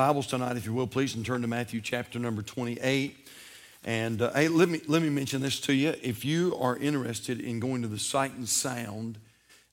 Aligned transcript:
Bibles 0.00 0.28
tonight, 0.28 0.56
if 0.56 0.64
you 0.64 0.72
will, 0.72 0.86
please, 0.86 1.14
and 1.14 1.26
turn 1.26 1.42
to 1.42 1.46
Matthew 1.46 1.82
chapter 1.82 2.18
number 2.18 2.40
28. 2.40 3.28
And 3.84 4.22
uh, 4.22 4.32
hey, 4.32 4.48
let 4.48 4.70
me, 4.70 4.80
let 4.86 5.02
me 5.02 5.10
mention 5.10 5.42
this 5.42 5.60
to 5.60 5.74
you. 5.74 5.94
If 6.02 6.24
you 6.24 6.56
are 6.58 6.74
interested 6.78 7.38
in 7.38 7.60
going 7.60 7.82
to 7.82 7.88
the 7.88 7.98
Sight 7.98 8.32
and 8.32 8.48
Sound 8.48 9.18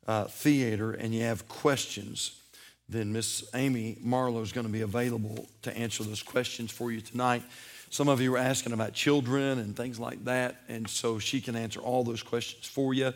uh, 0.06 0.26
Theater 0.26 0.92
and 0.92 1.16
you 1.16 1.24
have 1.24 1.48
questions, 1.48 2.42
then 2.90 3.14
Miss 3.14 3.50
Amy 3.56 4.00
Marlowe 4.02 4.42
is 4.42 4.52
going 4.52 4.68
to 4.68 4.74
be 4.74 4.82
available 4.82 5.48
to 5.62 5.78
answer 5.78 6.04
those 6.04 6.24
questions 6.24 6.72
for 6.72 6.92
you 6.92 7.00
tonight. 7.00 7.44
Some 7.90 8.10
of 8.10 8.20
you 8.20 8.32
were 8.32 8.38
asking 8.38 8.74
about 8.74 8.92
children 8.92 9.60
and 9.60 9.78
things 9.78 9.98
like 9.98 10.26
that, 10.26 10.58
and 10.68 10.90
so 10.90 11.20
she 11.20 11.40
can 11.40 11.56
answer 11.56 11.80
all 11.80 12.04
those 12.04 12.22
questions 12.22 12.66
for 12.66 12.94
you. 12.94 13.14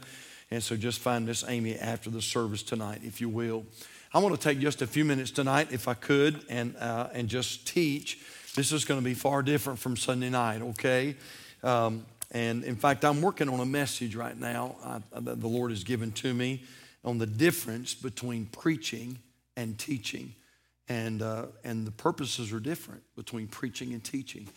And 0.50 0.64
so 0.64 0.78
just 0.78 1.00
find 1.00 1.26
Miss 1.26 1.44
Amy 1.46 1.76
after 1.76 2.10
the 2.10 2.22
service 2.22 2.64
tonight, 2.64 3.02
if 3.04 3.20
you 3.20 3.28
will. 3.28 3.66
I 4.14 4.20
want 4.20 4.36
to 4.36 4.42
take 4.42 4.60
just 4.60 4.82
a 4.82 4.88
few 4.88 5.06
minutes 5.06 5.32
tonight, 5.32 5.70
if 5.72 5.88
I 5.88 5.94
could, 5.94 6.44
and, 6.50 6.76
uh, 6.76 7.08
and 7.14 7.30
just 7.30 7.66
teach. 7.66 8.20
This 8.58 8.74
is 8.74 8.84
going 8.84 9.00
to 9.00 9.04
be 9.04 9.14
far 9.14 9.42
different 9.42 9.80
from 9.80 9.96
Sunday 9.96 10.30
night, 10.30 10.62
okay? 10.62 11.16
Um, 11.64 12.06
and 12.30 12.66
in 12.66 12.76
fact, 12.76 13.06
I'm 13.06 13.22
working 13.22 13.48
on 13.48 13.62
a 13.62 13.66
message 13.66 14.18
right 14.18 14.38
now 14.38 14.76
uh, 14.84 15.00
that 15.22 15.40
the 15.40 15.48
Lord 15.48 15.72
has 15.72 15.86
given 15.86 16.12
to 16.14 16.34
me 16.34 16.62
on 17.06 17.20
the 17.20 17.26
difference 17.26 17.94
between 17.94 18.48
preaching 18.48 19.18
and 19.56 19.80
teaching. 19.80 20.36
And, 20.90 21.22
uh, 21.22 21.46
and 21.64 21.88
the 21.88 21.92
purposes 21.92 22.52
are 22.52 22.60
different 22.60 23.04
between 23.16 23.48
preaching 23.48 23.94
and 23.94 24.04
teaching. 24.04 24.50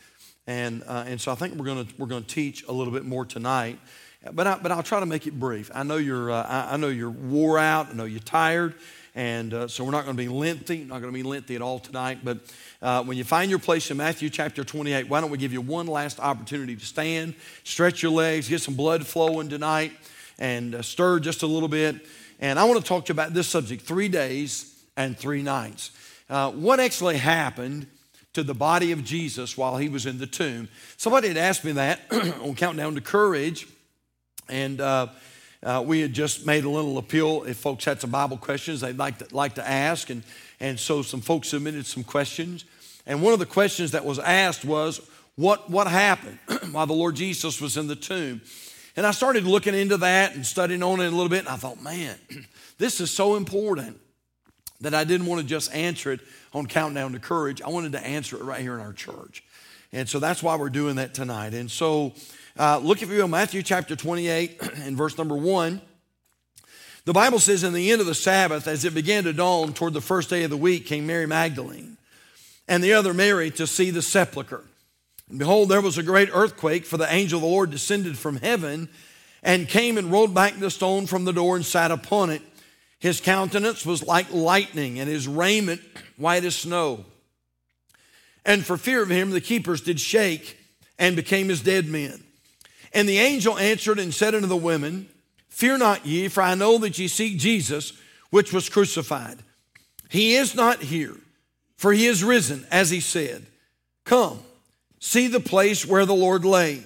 And, 0.49 0.83
uh, 0.85 1.05
and 1.07 1.21
so 1.21 1.31
I 1.31 1.37
think 1.37 1.55
we're 1.55 1.67
going 1.67 1.87
we're 1.97 2.09
gonna 2.09 2.23
teach 2.23 2.65
a 2.65 2.73
little 2.73 2.93
bit 2.93 3.05
more 3.05 3.25
tonight. 3.25 3.79
But, 4.33 4.49
I, 4.49 4.59
but 4.59 4.73
I'll 4.73 4.83
try 4.83 4.99
to 4.99 5.07
make 5.07 5.29
it 5.29 5.39
brief. 5.39 5.71
I 5.73 5.85
know 5.85 5.99
you're, 5.99 6.33
uh, 6.33 6.43
I, 6.43 6.75
I 6.75 6.77
know 6.77 6.89
you're 6.89 7.11
wore 7.11 7.59
out. 7.59 7.91
I 7.91 7.93
know 7.93 8.05
you're 8.05 8.19
tired. 8.19 8.75
And 9.15 9.55
uh, 9.55 9.69
so 9.69 9.85
we're 9.85 9.93
not 9.93 10.05
going 10.05 10.17
to 10.17 10.23
be 10.23 10.29
lengthy, 10.29 10.79
not 10.79 11.01
going 11.01 11.13
to 11.13 11.17
be 11.17 11.23
lengthy 11.23 11.55
at 11.55 11.63
all 11.63 11.79
tonight. 11.79 12.19
But 12.25 12.39
uh, 12.83 13.05
when 13.05 13.17
you 13.17 13.23
find 13.23 13.49
your 13.49 13.61
place 13.61 13.91
in 13.91 13.97
Matthew 13.97 14.29
chapter 14.29 14.65
28, 14.65 15.09
why 15.09 15.21
don't 15.21 15.31
we 15.31 15.39
give 15.39 15.53
you 15.53 15.61
one 15.61 15.87
last 15.87 16.19
opportunity 16.19 16.75
to 16.75 16.85
stand, 16.85 17.35
stretch 17.63 18.03
your 18.03 18.11
legs, 18.11 18.49
get 18.49 18.61
some 18.61 18.75
blood 18.75 19.07
flowing 19.07 19.49
tonight, 19.49 19.93
and 20.39 20.75
uh, 20.75 20.83
stir 20.83 21.21
just 21.21 21.43
a 21.43 21.47
little 21.47 21.69
bit. 21.69 22.05
And 22.41 22.59
I 22.59 22.65
want 22.65 22.81
to 22.81 22.87
talk 22.87 23.05
to 23.05 23.11
you 23.11 23.15
about 23.15 23.35
this 23.35 23.47
subject 23.47 23.83
three 23.83 24.09
days 24.09 24.75
and 24.97 25.17
three 25.17 25.43
nights. 25.43 25.93
Uh, 26.29 26.51
what 26.51 26.81
actually 26.81 27.19
happened 27.19 27.87
to 28.33 28.43
the 28.43 28.55
body 28.55 28.91
of 28.91 29.05
Jesus 29.05 29.57
while 29.57 29.77
he 29.77 29.89
was 29.89 30.07
in 30.07 30.19
the 30.19 30.27
tomb? 30.27 30.69
Somebody 30.97 31.29
had 31.29 31.37
asked 31.37 31.65
me 31.65 31.73
that 31.73 32.01
on 32.43 32.57
Countdown 32.57 32.97
to 32.97 33.01
Courage. 33.01 33.69
And 34.49 34.81
uh, 34.81 35.09
uh, 35.65 35.83
we 35.85 36.01
had 36.01 36.13
just 36.13 36.45
made 36.45 36.65
a 36.65 36.69
little 36.69 36.99
appeal 36.99 37.45
if 37.45 37.57
folks 37.57 37.87
had 37.87 38.01
some 38.01 38.11
Bible 38.11 38.37
questions 38.37 38.83
they'd 38.83 38.99
like 38.99 39.19
to, 39.19 39.35
like 39.35 39.55
to 39.55 39.67
ask. 39.67 40.11
And, 40.11 40.23
and 40.61 40.79
so 40.79 41.01
some 41.01 41.23
folks 41.23 41.49
submitted 41.49 41.87
some 41.87 42.05
questions. 42.05 42.67
And 43.07 43.23
one 43.23 43.33
of 43.33 43.39
the 43.39 43.47
questions 43.47 43.93
that 43.93 44.05
was 44.05 44.19
asked 44.19 44.65
was, 44.65 45.01
What, 45.37 45.71
what 45.71 45.87
happened 45.87 46.39
while 46.73 46.87
the 46.87 46.93
Lord 46.93 47.17
Jesus 47.17 47.61
was 47.61 47.79
in 47.79 47.87
the 47.87 47.97
tomb? 47.97 48.43
And 48.97 49.07
I 49.07 49.11
started 49.11 49.45
looking 49.45 49.75
into 49.75 49.97
that 49.99 50.35
and 50.35 50.45
studying 50.45 50.83
on 50.83 51.01
it 51.01 51.07
a 51.07 51.11
little 51.11 51.31
bit. 51.31 51.41
And 51.41 51.49
I 51.49 51.57
thought, 51.57 51.83
man, 51.83 52.17
this 52.79 53.01
is 53.01 53.11
so 53.11 53.37
important 53.37 53.99
that 54.83 54.95
I 54.95 55.05
didn't 55.05 55.27
want 55.27 55.41
to 55.41 55.47
just 55.47 55.75
answer 55.75 56.13
it 56.13 56.21
on 56.53 56.67
Countdown 56.67 57.13
to 57.13 57.19
Courage. 57.19 57.63
I 57.63 57.71
wanted 57.71 57.93
to 57.93 58.07
answer 58.07 58.37
it 58.37 58.45
right 58.45 58.61
here 58.61 58.75
in 58.75 58.81
our 58.81 58.93
church. 58.93 59.43
And 59.93 60.09
so 60.09 60.19
that's 60.19 60.43
why 60.43 60.57
we're 60.57 60.71
doing 60.71 60.97
that 60.97 61.15
tonight. 61.15 61.55
And 61.55 61.71
so 61.71 62.13
uh, 62.59 62.79
look, 62.79 63.03
if 63.03 63.11
you 63.11 63.19
will, 63.19 63.29
Matthew 63.29 63.63
chapter 63.63 63.97
28 63.97 64.61
and 64.77 64.97
verse 64.97 65.19
number 65.19 65.37
1. 65.37 65.81
The 67.05 67.13
Bible 67.13 67.39
says, 67.39 67.65
In 67.65 67.73
the 67.73 67.91
end 67.91 68.01
of 68.01 68.07
the 68.07 68.15
Sabbath, 68.15 68.67
as 68.67 68.85
it 68.85 68.95
began 68.95 69.25
to 69.25 69.33
dawn 69.33 69.75
toward 69.75 69.93
the 69.93 70.01
first 70.01 70.31
day 70.31 70.45
of 70.45 70.51
the 70.51 70.57
week, 70.57 70.87
came 70.87 71.07
Mary 71.07 71.27
Magdalene 71.27 71.99
and 72.67 72.83
the 72.83 72.95
other 72.95 73.13
Mary 73.13 73.51
to 73.53 73.67
see 73.67 73.91
the 73.91 74.03
sepulchre. 74.03 74.65
And 75.29 75.39
behold, 75.39 75.69
there 75.69 75.81
was 75.81 75.99
a 75.99 76.03
great 76.03 76.31
earthquake, 76.33 76.87
for 76.87 76.97
the 76.97 77.13
angel 77.13 77.39
of 77.39 77.43
the 77.43 77.49
Lord 77.49 77.71
descended 77.71 78.17
from 78.17 78.37
heaven 78.37 78.89
and 79.43 79.69
came 79.69 79.99
and 79.99 80.11
rolled 80.11 80.35
back 80.35 80.59
the 80.59 80.71
stone 80.71 81.07
from 81.07 81.25
the 81.25 81.33
door 81.33 81.57
and 81.57 81.65
sat 81.65 81.91
upon 81.91 82.31
it. 82.31 82.43
His 82.99 83.21
countenance 83.21 83.85
was 83.85 84.03
like 84.03 84.33
lightning, 84.33 84.99
and 84.99 85.09
his 85.09 85.29
raiment 85.29 85.83
white 86.17 86.45
as 86.45 86.57
snow. 86.57 87.05
And 88.47 88.65
for 88.65 88.79
fear 88.79 89.03
of 89.03 89.11
him, 89.11 89.31
the 89.31 89.41
keepers 89.43 89.83
did 89.83 90.01
shake 90.01 90.59
and 90.99 91.17
became 91.17 91.51
as 91.51 91.61
dead 91.61 91.87
men. 91.87 92.24
And 92.95 93.09
the 93.09 93.19
angel 93.19 93.59
answered 93.59 93.99
and 93.99 94.15
said 94.15 94.35
unto 94.35 94.47
the 94.47 94.57
women, 94.57 95.09
Fear 95.49 95.79
not 95.79 96.07
ye, 96.07 96.29
for 96.29 96.43
I 96.43 96.55
know 96.55 96.79
that 96.79 96.99
ye 96.99 97.09
seek 97.09 97.39
Jesus, 97.39 97.93
which 98.31 98.53
was 98.53 98.69
crucified. 98.69 99.39
He 100.09 100.37
is 100.37 100.55
not 100.55 100.81
here, 100.81 101.15
for 101.77 101.93
he 101.93 102.07
is 102.07 102.25
risen, 102.25 102.65
as 102.71 102.91
he 102.91 103.01
said. 103.01 103.47
Come, 104.05 104.41
see 105.01 105.27
the 105.27 105.41
place 105.41 105.85
where 105.85 106.07
the 106.07 106.15
Lord 106.15 106.45
lay, 106.45 106.83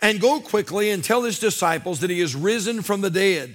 and 0.00 0.20
go 0.20 0.40
quickly 0.40 0.90
and 0.90 1.02
tell 1.02 1.22
his 1.22 1.38
disciples 1.38 2.00
that 2.00 2.10
he 2.10 2.20
is 2.20 2.36
risen 2.36 2.82
from 2.82 3.00
the 3.00 3.10
dead. 3.10 3.54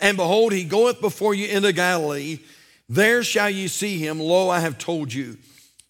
And 0.00 0.16
behold, 0.16 0.52
he 0.52 0.64
goeth 0.64 1.00
before 1.00 1.34
you 1.34 1.48
into 1.48 1.72
Galilee. 1.72 2.40
There 2.88 3.22
shall 3.22 3.50
ye 3.50 3.68
see 3.68 3.98
him. 3.98 4.20
Lo, 4.20 4.50
I 4.50 4.60
have 4.60 4.78
told 4.78 5.12
you. 5.12 5.38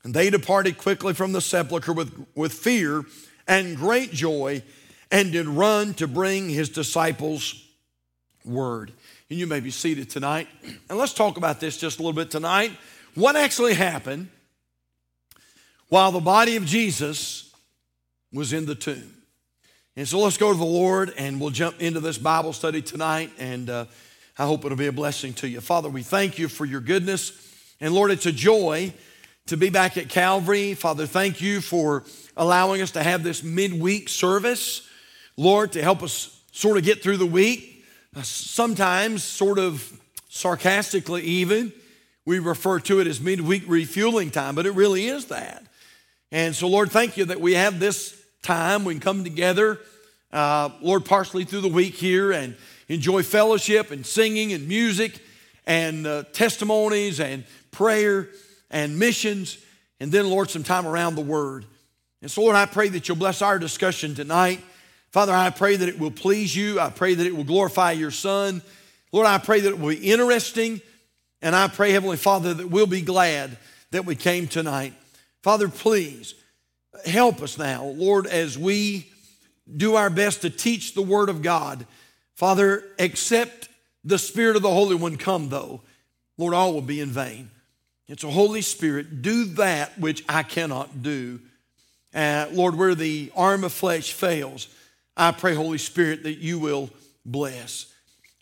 And 0.05 0.15
they 0.15 0.31
departed 0.31 0.79
quickly 0.79 1.13
from 1.15 1.33
the 1.33 1.41
sepulchre 1.41 1.93
with, 1.93 2.27
with 2.35 2.53
fear 2.53 3.05
and 3.49 3.77
great 3.77 4.13
joy 4.13 4.63
and 5.11 5.33
did 5.33 5.47
run 5.47 5.95
to 5.95 6.07
bring 6.07 6.49
his 6.49 6.69
disciples 6.69 7.63
word. 8.45 8.93
And 9.31 9.39
you 9.39 9.47
may 9.47 9.61
be 9.61 9.71
seated 9.71 10.11
tonight. 10.11 10.49
And 10.89 10.99
let's 10.99 11.15
talk 11.15 11.37
about 11.37 11.61
this 11.61 11.77
just 11.77 11.99
a 11.99 12.03
little 12.03 12.13
bit 12.13 12.31
tonight. 12.31 12.73
What 13.15 13.37
actually 13.37 13.75
happened 13.75 14.29
while 15.89 16.13
the 16.13 16.21
body 16.21 16.57
of 16.57 16.65
Jesus 16.65 17.53
was 18.33 18.53
in 18.53 18.67
the 18.67 18.75
tomb? 18.75 19.13
And 19.97 20.07
so 20.07 20.19
let's 20.19 20.37
go 20.37 20.53
to 20.53 20.59
the 20.59 20.65
Lord 20.65 21.13
and 21.17 21.41
we'll 21.41 21.51
jump 21.51 21.81
into 21.81 22.01
this 22.01 22.19
Bible 22.19 22.53
study 22.53 22.83
tonight. 22.83 23.31
And 23.39 23.71
uh, 23.71 23.87
I 24.39 24.45
hope 24.45 24.65
it'll 24.65 24.77
be 24.77 24.89
a 24.89 24.93
blessing 24.93 25.33
to 25.35 25.49
you. 25.49 25.61
Father, 25.61 25.89
we 25.89 26.03
thank 26.03 26.39
you 26.39 26.49
for 26.49 26.67
your 26.67 26.81
goodness. 26.81 27.33
And 27.81 27.95
Lord, 27.95 28.11
it's 28.11 28.27
a 28.27 28.33
joy 28.33 28.93
to 29.47 29.57
be 29.57 29.71
back 29.71 29.97
at 29.97 30.09
Calvary. 30.09 30.75
Father, 30.75 31.07
thank 31.07 31.41
you 31.41 31.61
for 31.61 32.05
allowing 32.37 32.83
us 32.83 32.91
to 32.93 33.03
have 33.03 33.23
this 33.23 33.43
midweek 33.43 34.09
service. 34.09 34.86
Lord, 35.37 35.73
to 35.73 35.83
help 35.83 36.03
us 36.03 36.41
sort 36.53 36.79
of 36.79 36.85
get 36.85 37.03
through 37.03 37.19
the 37.19 37.27
week. 37.27 37.85
Uh, 38.15 38.23
sometimes, 38.23 39.23
sort 39.23 39.59
of 39.59 40.01
sarcastically, 40.31 41.23
even, 41.23 41.73
we 42.25 42.39
refer 42.39 42.81
to 42.81 43.01
it 43.01 43.07
as 43.07 43.21
midweek 43.21 43.65
refueling 43.67 44.31
time, 44.31 44.55
but 44.55 44.67
it 44.67 44.73
really 44.73 45.07
is 45.07 45.27
that. 45.27 45.63
And 46.33 46.55
so, 46.55 46.69
Lord, 46.69 46.91
thank 46.91 47.17
you 47.17 47.27
that 47.27 47.41
we 47.41 47.55
have 47.55 47.79
this 47.79 48.21
time. 48.43 48.85
We 48.85 48.95
can 48.95 49.01
come 49.01 49.25
together, 49.25 49.79
uh, 50.33 50.71
Lord, 50.81 51.05
partially 51.05 51.45
through 51.45 51.61
the 51.61 51.69
week 51.69 51.95
here 51.95 52.33
and 52.33 52.57
enjoy 52.89 53.23
fellowship 53.23 53.91
and 53.91 54.05
singing 54.05 54.53
and 54.53 54.67
music 54.67 55.21
and 55.67 56.07
uh, 56.07 56.25
testimonies 56.33 57.21
and 57.21 57.45
prayer 57.71 58.29
and 58.71 58.99
missions. 58.99 59.59
And 60.01 60.11
then, 60.11 60.31
Lord, 60.31 60.51
some 60.51 60.63
time 60.63 60.87
around 60.87 61.15
the 61.15 61.21
Word. 61.21 61.67
And 62.23 62.31
so, 62.31 62.43
Lord, 62.43 62.57
I 62.57 62.67
pray 62.67 62.89
that 62.89 63.07
you'll 63.07 63.19
bless 63.19 63.43
our 63.43 63.59
discussion 63.59 64.15
tonight. 64.15 64.61
Father, 65.11 65.33
I 65.33 65.51
pray 65.51 65.77
that 65.77 65.89
it 65.89 65.99
will 65.99 66.11
please 66.11 66.55
you. 66.55 66.79
I 66.79 66.91
pray 66.91 67.15
that 67.15 67.27
it 67.27 67.35
will 67.35 67.45
glorify 67.45 67.93
your 67.93 68.11
Son. 68.11 68.63
Lord, 69.13 69.27
I 69.27 69.39
pray 69.39 69.61
that 69.61 69.69
it 69.69 69.79
will 69.79 69.91
be 69.91 70.11
interesting. 70.11 70.81
And 71.43 71.55
I 71.55 71.69
pray, 71.69 71.93
Heavenly 71.93 72.17
Father, 72.17 72.55
that 72.55 72.69
we'll 72.69 72.87
be 72.87 73.03
glad 73.03 73.57
that 73.91 74.05
we 74.05 74.17
came 74.17 74.47
tonight. 74.47 74.93
Father, 75.43 75.69
please 75.69 76.35
help 77.05 77.41
us 77.43 77.59
now, 77.59 77.85
Lord, 77.85 78.27
as 78.27 78.59
we 78.59 79.07
do 79.75 79.95
our 79.97 80.11
best 80.11 80.43
to 80.43 80.51
teach 80.51 80.95
the 80.95 81.03
Word 81.03 81.29
of 81.29 81.43
God. 81.43 81.87
Father, 82.35 82.85
accept 82.99 83.69
the 84.05 84.19
Spirit 84.19 84.57
of 84.57 84.63
the 84.63 84.71
Holy 84.71 84.95
One 84.95 85.17
come, 85.17 85.49
though. 85.49 85.83
Lord, 86.39 86.55
all 86.55 86.73
will 86.73 86.83
be 86.83 87.01
in 87.01 87.11
vain. 87.11 87.51
It's 88.09 88.25
a 88.25 88.31
Holy 88.31 88.63
Spirit, 88.63 89.23
do 89.23 89.45
that 89.45 89.99
which 89.99 90.25
I 90.29 90.43
cannot 90.43 91.03
do. 91.03 91.41
Uh, 92.15 92.47
Lord, 92.53 92.77
where 92.77 92.95
the 92.95 93.33
arm 93.35 93.65
of 93.65 93.73
flesh 93.73 94.13
fails, 94.13 94.69
I 95.17 95.33
pray, 95.33 95.55
Holy 95.55 95.79
Spirit, 95.79 96.25
that 96.25 96.39
you 96.39 96.59
will 96.59 96.91
bless. 97.25 97.93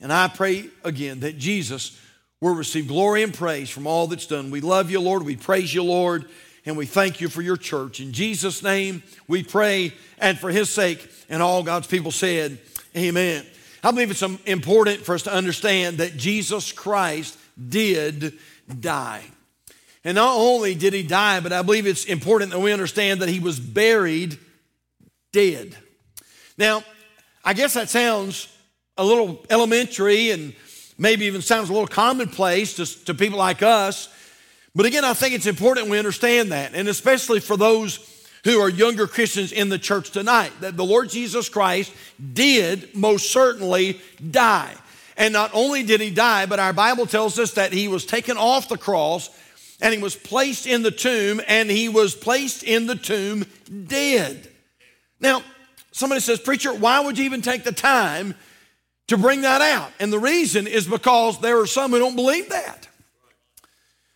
And 0.01 0.13
I 0.13 0.29
pray 0.29 0.69
again 0.83 1.21
that 1.21 1.39
Jesus 1.39 2.01
will 2.41 2.55
receive 2.55 2.89
glory 2.89 3.23
and 3.23 3.33
praise 3.33 3.71
from 3.71 3.87
all 3.87 4.07
that's 4.07 4.27
done. 4.27 4.51
We 4.51 4.61
love 4.61 4.91
you, 4.91 5.01
Lord. 5.01 5.23
We 5.23 5.37
praise 5.37 5.73
you, 5.73 5.83
Lord. 5.85 6.27
And 6.67 6.77
we 6.77 6.87
thank 6.87 7.21
you 7.21 7.29
for 7.29 7.43
your 7.43 7.57
church. 7.57 8.01
In 8.01 8.13
Jesus' 8.13 8.63
name, 8.63 9.03
we 9.29 9.43
pray, 9.43 9.93
and 10.19 10.39
for 10.39 10.51
his 10.51 10.71
sake, 10.71 11.11
and 11.29 11.43
all 11.43 11.63
God's 11.63 11.87
people 11.87 12.11
said, 12.11 12.59
Amen. 12.97 13.45
I 13.83 13.91
believe 13.91 14.11
it's 14.11 14.23
um, 14.23 14.39
important 14.47 15.01
for 15.01 15.15
us 15.15 15.25
to 15.25 15.33
understand 15.33 15.99
that 15.99 16.17
Jesus 16.17 16.73
Christ 16.73 17.39
did 17.69 18.33
die. 18.81 19.23
And 20.05 20.15
not 20.15 20.37
only 20.37 20.75
did 20.75 20.95
he 20.95 21.03
die, 21.03 21.41
but 21.41 21.53
I 21.53 21.63
believe 21.63 21.87
it's 21.87 22.07
important 22.07 22.51
that 22.53 22.61
we 22.61 22.73
understand 22.73 23.21
that 23.21 23.29
he 23.29 23.41
was 23.41 23.61
buried 23.61 24.39
dead. 25.33 25.77
Now, 26.57 26.85
I 27.45 27.53
guess 27.53 27.75
that 27.75 27.89
sounds 27.89 28.49
a 28.97 29.05
little 29.05 29.45
elementary 29.51 30.31
and 30.31 30.55
maybe 30.97 31.27
even 31.27 31.43
sounds 31.43 31.69
a 31.69 31.73
little 31.73 31.89
commonplace 31.89 32.75
to, 32.77 33.05
to 33.07 33.15
people 33.15 33.39
like 33.39 33.63
us. 33.63 34.09
But 34.75 34.87
again, 34.87 35.05
I 35.05 35.15
think 35.15 35.35
it's 35.35 35.47
important 35.47 35.89
we 35.89 35.99
understand 35.99 36.53
that, 36.53 36.75
and 36.75 36.89
especially 36.89 37.41
for 37.41 37.57
those 37.57 38.11
who 38.45 38.61
are 38.61 38.69
younger 38.69 39.07
Christians 39.07 39.53
in 39.53 39.69
the 39.69 39.79
church 39.79 40.11
tonight, 40.11 40.53
that 40.61 40.77
the 40.77 40.85
Lord 40.85 41.09
Jesus 41.09 41.49
Christ 41.49 41.93
did 42.33 42.95
most 42.95 43.31
certainly 43.31 44.01
die. 44.31 44.75
And 45.17 45.33
not 45.33 45.51
only 45.55 45.83
did 45.83 46.01
he 46.01 46.11
die, 46.11 46.47
but 46.47 46.59
our 46.59 46.73
Bible 46.73 47.07
tells 47.07 47.39
us 47.39 47.53
that 47.53 47.73
he 47.73 47.89
was 47.89 48.05
taken 48.05 48.37
off 48.37 48.69
the 48.69 48.77
cross 48.77 49.31
and 49.81 49.95
he 49.95 50.01
was 50.01 50.17
placed 50.17 50.67
in 50.67 50.83
the 50.83 50.91
tomb, 50.91 51.41
and 51.47 51.69
he 51.69 51.89
was 51.89 52.15
placed 52.15 52.63
in 52.63 52.87
the 52.87 52.95
tomb 52.95 53.45
dead. 53.87 54.49
Now, 55.21 55.43
somebody 55.95 56.21
says, 56.21 56.41
Preacher, 56.41 56.75
why 56.75 57.01
would 57.01 57.17
you 57.17 57.25
even 57.25 57.41
take 57.41 57.63
the 57.63 57.73
time 57.73 58.35
to 59.07 59.17
bring 59.17 59.43
that 59.43 59.63
out? 59.63 59.93
And 60.01 60.13
the 60.13 60.19
reason 60.19 60.67
is 60.67 60.87
because 60.87 61.41
there 61.41 61.61
are 61.61 61.67
some 61.67 61.93
who 61.93 62.01
don't 62.01 62.17
believe 62.17 62.49
that. 62.51 62.89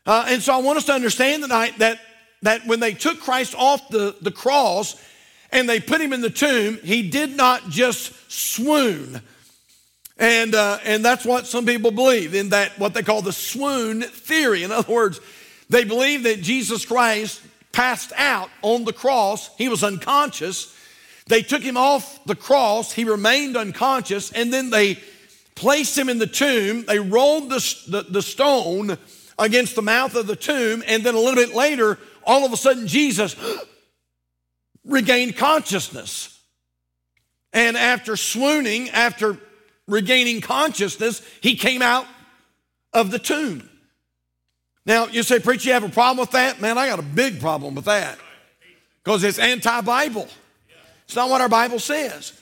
Uh, 0.04 0.26
and 0.28 0.42
so 0.42 0.52
I 0.52 0.58
want 0.58 0.78
us 0.78 0.86
to 0.86 0.92
understand 0.92 1.42
tonight 1.42 1.78
that, 1.78 2.00
that 2.42 2.66
when 2.66 2.80
they 2.80 2.94
took 2.94 3.20
Christ 3.20 3.54
off 3.56 3.88
the, 3.90 4.16
the 4.20 4.32
cross 4.32 5.00
and 5.52 5.68
they 5.68 5.78
put 5.78 6.00
him 6.00 6.12
in 6.12 6.20
the 6.20 6.30
tomb, 6.30 6.78
he 6.82 7.08
did 7.08 7.36
not 7.36 7.68
just 7.68 8.12
swoon. 8.30 9.20
And, 10.18 10.56
uh, 10.56 10.78
and 10.84 11.04
that's 11.04 11.24
what 11.24 11.46
some 11.46 11.64
people 11.64 11.92
believe 11.92 12.34
in 12.34 12.48
that, 12.48 12.76
what 12.76 12.92
they 12.92 13.04
call 13.04 13.22
the 13.22 13.32
swoon 13.32 14.02
theory. 14.02 14.64
In 14.64 14.72
other 14.72 14.92
words, 14.92 15.20
they 15.68 15.84
believe 15.84 16.24
that 16.24 16.42
Jesus 16.42 16.84
Christ 16.84 17.40
passed 17.70 18.12
out 18.16 18.50
on 18.62 18.84
the 18.84 18.92
cross, 18.92 19.54
he 19.56 19.68
was 19.68 19.84
unconscious. 19.84 20.74
They 21.28 21.42
took 21.42 21.62
him 21.62 21.76
off 21.76 22.24
the 22.24 22.34
cross, 22.34 22.92
he 22.92 23.04
remained 23.04 23.56
unconscious, 23.56 24.32
and 24.32 24.52
then 24.52 24.70
they 24.70 24.98
placed 25.54 25.96
him 25.96 26.08
in 26.08 26.18
the 26.18 26.26
tomb. 26.26 26.84
They 26.86 26.98
rolled 26.98 27.50
the, 27.50 27.76
the, 27.88 28.02
the 28.08 28.22
stone 28.22 28.96
against 29.38 29.74
the 29.74 29.82
mouth 29.82 30.14
of 30.14 30.26
the 30.26 30.36
tomb. 30.36 30.82
And 30.86 31.04
then 31.04 31.14
a 31.14 31.18
little 31.18 31.34
bit 31.34 31.54
later, 31.54 31.98
all 32.24 32.46
of 32.46 32.52
a 32.52 32.56
sudden, 32.56 32.86
Jesus 32.86 33.36
regained 34.84 35.36
consciousness. 35.36 36.40
And 37.52 37.76
after 37.76 38.16
swooning, 38.16 38.90
after 38.90 39.36
regaining 39.86 40.40
consciousness, 40.40 41.22
he 41.40 41.56
came 41.56 41.82
out 41.82 42.06
of 42.92 43.10
the 43.10 43.18
tomb. 43.18 43.68
Now, 44.86 45.06
you 45.06 45.22
say, 45.22 45.40
Preacher, 45.40 45.68
you 45.68 45.74
have 45.74 45.84
a 45.84 45.90
problem 45.90 46.18
with 46.18 46.30
that? 46.30 46.60
Man, 46.60 46.78
I 46.78 46.86
got 46.86 46.98
a 46.98 47.02
big 47.02 47.40
problem 47.40 47.74
with 47.74 47.84
that 47.86 48.18
because 49.04 49.24
it's 49.24 49.38
anti 49.38 49.80
Bible. 49.82 50.28
It's 51.08 51.16
not 51.16 51.30
what 51.30 51.40
our 51.40 51.48
Bible 51.48 51.78
says. 51.78 52.38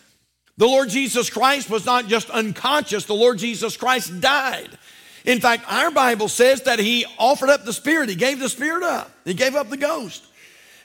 The 0.57 0.67
Lord 0.67 0.89
Jesus 0.89 1.31
Christ 1.31 1.71
was 1.71 1.87
not 1.87 2.09
just 2.09 2.29
unconscious, 2.31 3.05
the 3.05 3.15
Lord 3.15 3.39
Jesus 3.39 3.77
Christ 3.77 4.21
died. 4.21 4.71
In 5.25 5.41
fact, 5.41 5.65
our 5.69 5.93
Bible 5.93 6.29
says 6.29 6.63
that 6.63 6.81
he 6.81 7.07
offered 7.17 7.49
up 7.49 7.65
the 7.65 7.73
spirit. 7.73 8.09
He 8.09 8.17
gave 8.17 8.41
the 8.41 8.49
spirit 8.49 8.83
up. 8.83 9.11
He 9.25 9.35
gave 9.35 9.55
up 9.55 9.71
the 9.71 9.77
ghost. 9.77 10.25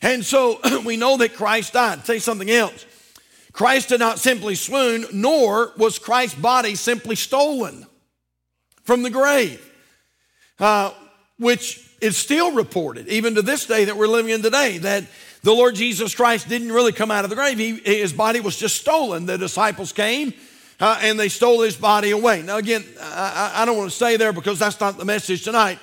And 0.02 0.24
so 0.24 0.60
we 0.86 0.96
know 0.96 1.18
that 1.18 1.36
Christ 1.36 1.74
died. 1.74 2.06
Say 2.06 2.20
something 2.20 2.50
else. 2.50 2.86
Christ 3.52 3.90
did 3.90 4.00
not 4.00 4.20
simply 4.20 4.56
swoon, 4.56 5.06
nor 5.12 5.74
was 5.78 6.00
Christ's 6.00 6.40
body 6.40 6.76
simply 6.76 7.16
stolen 7.16 7.86
from 8.84 9.04
the 9.04 9.10
grave, 9.10 9.62
uh, 10.60 10.92
which 11.38 11.88
is 12.00 12.16
still 12.16 12.52
reported, 12.54 13.08
even 13.08 13.36
to 13.36 13.42
this 13.42 13.66
day 13.66 13.86
that 13.86 13.98
we're 13.98 14.08
living 14.08 14.32
in 14.32 14.42
today, 14.42 14.78
that 14.80 15.06
the 15.44 15.54
Lord 15.54 15.76
Jesus 15.76 16.14
Christ 16.14 16.48
didn't 16.48 16.72
really 16.72 16.92
come 16.92 17.12
out 17.12 17.24
of 17.24 17.30
the 17.30 17.36
grave. 17.36 17.58
He, 17.58 17.76
his 17.78 18.14
body 18.14 18.40
was 18.40 18.58
just 18.58 18.76
stolen. 18.76 19.26
The 19.26 19.38
disciples 19.38 19.92
came 19.92 20.34
uh, 20.80 21.00
and 21.02 21.20
they 21.20 21.30
stole 21.30 21.62
his 21.62 21.76
body 21.76 22.12
away. 22.12 22.42
Now, 22.42 22.58
again, 22.58 22.84
I, 23.00 23.52
I 23.56 23.66
don't 23.66 23.78
want 23.78 23.90
to 23.90 23.96
stay 23.96 24.18
there 24.18 24.34
because 24.34 24.60
that's 24.60 24.80
not 24.80 24.98
the 24.98 25.06
message 25.06 25.44
tonight. 25.44 25.80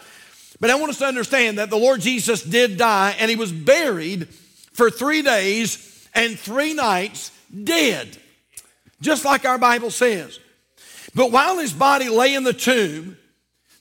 But 0.61 0.71
I 0.71 0.75
want 0.75 0.91
us 0.91 0.99
to 0.99 1.07
understand 1.07 1.59
that 1.59 1.71
the 1.71 1.77
Lord 1.77 2.01
Jesus 2.01 2.43
did 2.43 2.77
die 2.77 3.15
and 3.19 3.31
he 3.31 3.37
was 3.37 3.53
buried 3.53 4.29
for 4.73 4.91
three 4.91 5.23
days 5.23 6.09
and 6.15 6.39
three 6.39 6.75
nights 6.75 7.31
dead, 7.65 8.17
just 9.01 9.25
like 9.25 9.45
our 9.45 9.59
Bible 9.59 9.91
says. 9.91 10.39
But 11.15 11.31
while 11.33 11.59
his 11.59 11.73
body 11.73 12.09
lay 12.09 12.35
in 12.35 12.45
the 12.45 12.53
tomb, 12.53 13.17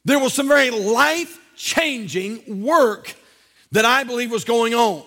there 0.06 0.20
was 0.20 0.34
some 0.34 0.48
very 0.48 0.70
life 0.70 1.40
changing 1.56 2.64
work 2.64 3.14
that 3.72 3.86
I 3.86 4.04
believe 4.04 4.32
was 4.32 4.44
going 4.44 4.74
on. 4.74 5.04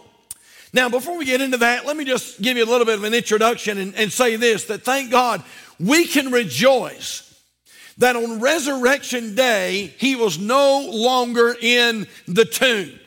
Now, 0.73 0.89
before 0.89 1.19
we 1.19 1.25
get 1.25 1.41
into 1.41 1.59
that, 1.59 1.85
let 1.85 1.97
me 1.97 2.05
just 2.05 2.41
give 2.41 2.57
you 2.57 2.65
a 2.65 2.71
little 2.71 2.87
bit 2.87 2.97
of 2.97 3.05
an 3.05 3.15
introduction 3.15 3.79
and, 3.79 3.95
and 3.97 4.13
say 4.13 4.37
this 4.37 4.67
that 4.67 4.83
thank 4.83 5.11
God 5.11 5.43
we 5.79 6.07
can 6.07 6.31
rejoice 6.31 7.27
that 7.99 8.17
on 8.17 8.41
resurrection 8.41 9.35
day, 9.35 9.95
he 9.99 10.17
was 10.17 10.39
no 10.39 10.89
longer 10.91 11.55
in 11.61 12.07
the 12.27 12.47
tomb. 12.47 12.99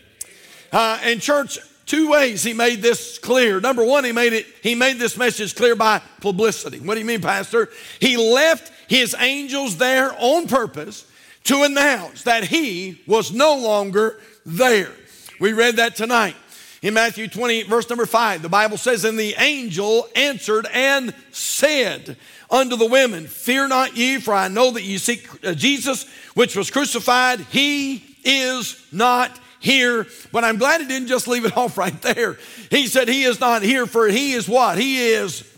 Uh, 0.71 0.99
and 1.01 1.19
church, 1.19 1.57
two 1.87 2.09
ways 2.11 2.43
he 2.43 2.53
made 2.53 2.81
this 2.81 3.17
clear. 3.17 3.59
Number 3.59 3.83
one, 3.83 4.03
he 4.03 4.11
made 4.11 4.33
it, 4.33 4.45
he 4.61 4.75
made 4.75 4.99
this 4.99 5.17
message 5.17 5.55
clear 5.55 5.75
by 5.75 5.99
publicity. 6.21 6.79
What 6.79 6.93
do 6.93 6.99
you 6.99 7.07
mean, 7.07 7.21
Pastor? 7.21 7.69
He 7.99 8.17
left 8.17 8.71
his 8.87 9.15
angels 9.19 9.77
there 9.77 10.13
on 10.19 10.47
purpose 10.47 11.05
to 11.45 11.63
announce 11.63 12.23
that 12.23 12.43
he 12.43 13.01
was 13.07 13.33
no 13.33 13.57
longer 13.57 14.19
there. 14.45 14.91
We 15.39 15.53
read 15.53 15.77
that 15.77 15.95
tonight. 15.95 16.35
In 16.83 16.93
Matthew 16.93 17.27
20, 17.27 17.63
verse 17.63 17.89
number 17.89 18.05
5, 18.05 18.41
the 18.41 18.49
Bible 18.49 18.77
says, 18.77 19.05
And 19.05 19.17
the 19.17 19.33
angel 19.39 20.07
answered 20.15 20.67
and 20.71 21.15
said, 21.31 22.17
unto 22.53 22.75
the 22.75 22.85
women, 22.85 23.25
Fear 23.25 23.69
not 23.69 23.97
ye, 23.97 24.19
for 24.19 24.33
I 24.33 24.47
know 24.47 24.71
that 24.71 24.83
ye 24.83 24.97
seek 24.97 25.27
uh, 25.43 25.53
Jesus, 25.53 26.05
which 26.35 26.55
was 26.55 26.69
crucified. 26.69 27.39
He 27.39 28.03
is 28.23 28.85
not 28.91 29.31
here. 29.59 30.05
But 30.31 30.43
I'm 30.43 30.57
glad 30.57 30.81
he 30.81 30.87
didn't 30.87 31.07
just 31.07 31.27
leave 31.27 31.45
it 31.45 31.57
off 31.57 31.77
right 31.77 31.99
there. 32.01 32.37
He 32.69 32.87
said, 32.87 33.09
He 33.09 33.23
is 33.23 33.39
not 33.39 33.63
here, 33.63 33.85
for 33.85 34.07
he 34.07 34.33
is 34.33 34.47
what? 34.47 34.77
He 34.77 34.99
is 35.07 35.49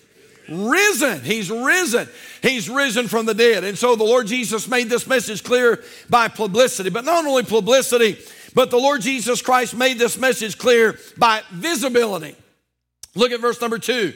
risen. 0.48 1.22
He's 1.22 1.52
risen. 1.52 2.08
He's 2.42 2.70
risen 2.70 3.08
from 3.08 3.26
the 3.26 3.34
dead. 3.34 3.64
And 3.64 3.78
so 3.78 3.96
the 3.96 4.04
Lord 4.04 4.28
Jesus 4.28 4.68
made 4.68 4.90
this 4.90 5.08
message 5.08 5.44
clear 5.44 5.84
by 6.10 6.28
publicity. 6.28 6.90
But 6.92 7.04
not 7.04 7.26
only 7.26 7.44
publicity, 7.44 8.20
but 8.56 8.72
the 8.72 8.78
Lord 8.78 9.02
Jesus 9.02 9.42
Christ 9.42 9.76
made 9.76 10.00
this 10.00 10.18
message 10.18 10.58
clear 10.58 10.98
by 11.18 11.44
visibility. 11.52 12.36
Look 13.14 13.32
at 13.32 13.42
verse 13.42 13.62
number 13.62 13.78
two. 13.78 14.14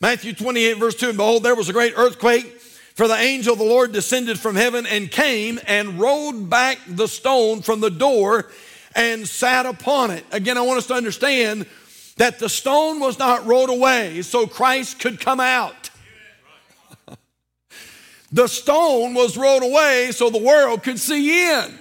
Matthew 0.00 0.32
28, 0.32 0.78
verse 0.78 0.94
2 0.94 1.10
And 1.10 1.16
behold, 1.16 1.42
there 1.42 1.54
was 1.54 1.68
a 1.68 1.72
great 1.72 1.94
earthquake, 1.96 2.60
for 2.94 3.06
the 3.06 3.14
angel 3.14 3.52
of 3.52 3.58
the 3.58 3.64
Lord 3.64 3.92
descended 3.92 4.38
from 4.38 4.56
heaven 4.56 4.86
and 4.86 5.10
came 5.10 5.60
and 5.66 6.00
rolled 6.00 6.50
back 6.50 6.78
the 6.88 7.06
stone 7.06 7.62
from 7.62 7.80
the 7.80 7.90
door 7.90 8.50
and 8.94 9.28
sat 9.28 9.66
upon 9.66 10.10
it. 10.10 10.24
Again, 10.32 10.56
I 10.56 10.62
want 10.62 10.78
us 10.78 10.86
to 10.88 10.94
understand 10.94 11.66
that 12.16 12.38
the 12.38 12.48
stone 12.48 12.98
was 12.98 13.18
not 13.18 13.44
rolled 13.44 13.68
away 13.68 14.22
so 14.22 14.46
Christ 14.46 14.98
could 15.00 15.20
come 15.20 15.40
out. 15.40 15.90
the 18.32 18.46
stone 18.48 19.12
was 19.12 19.36
rolled 19.36 19.62
away 19.62 20.12
so 20.12 20.30
the 20.30 20.42
world 20.42 20.82
could 20.82 20.98
see 20.98 21.52
in. 21.52 21.78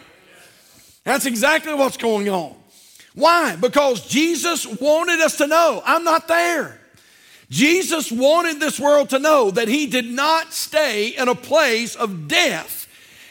That's 1.05 1.25
exactly 1.25 1.74
what's 1.74 1.97
going 1.97 2.27
on. 2.27 2.55
Why? 3.13 3.55
Because 3.55 4.05
Jesus 4.07 4.67
wanted 4.67 5.21
us 5.21 5.38
to 5.38 5.47
know 5.47 5.81
I'm 5.85 6.03
not 6.03 6.27
there. 6.27 6.79
Jesus 7.50 8.12
wanted 8.12 8.59
this 8.59 8.79
world 8.79 9.12
to 9.12 9.19
know 9.19 9.51
that 9.51 9.67
he 9.67 9.85
did 9.88 10.05
not 10.05 10.51
stay 10.51 11.09
in 11.09 11.29
a 11.29 11.35
place 11.35 11.95
of 11.95 12.27
death 12.27 12.88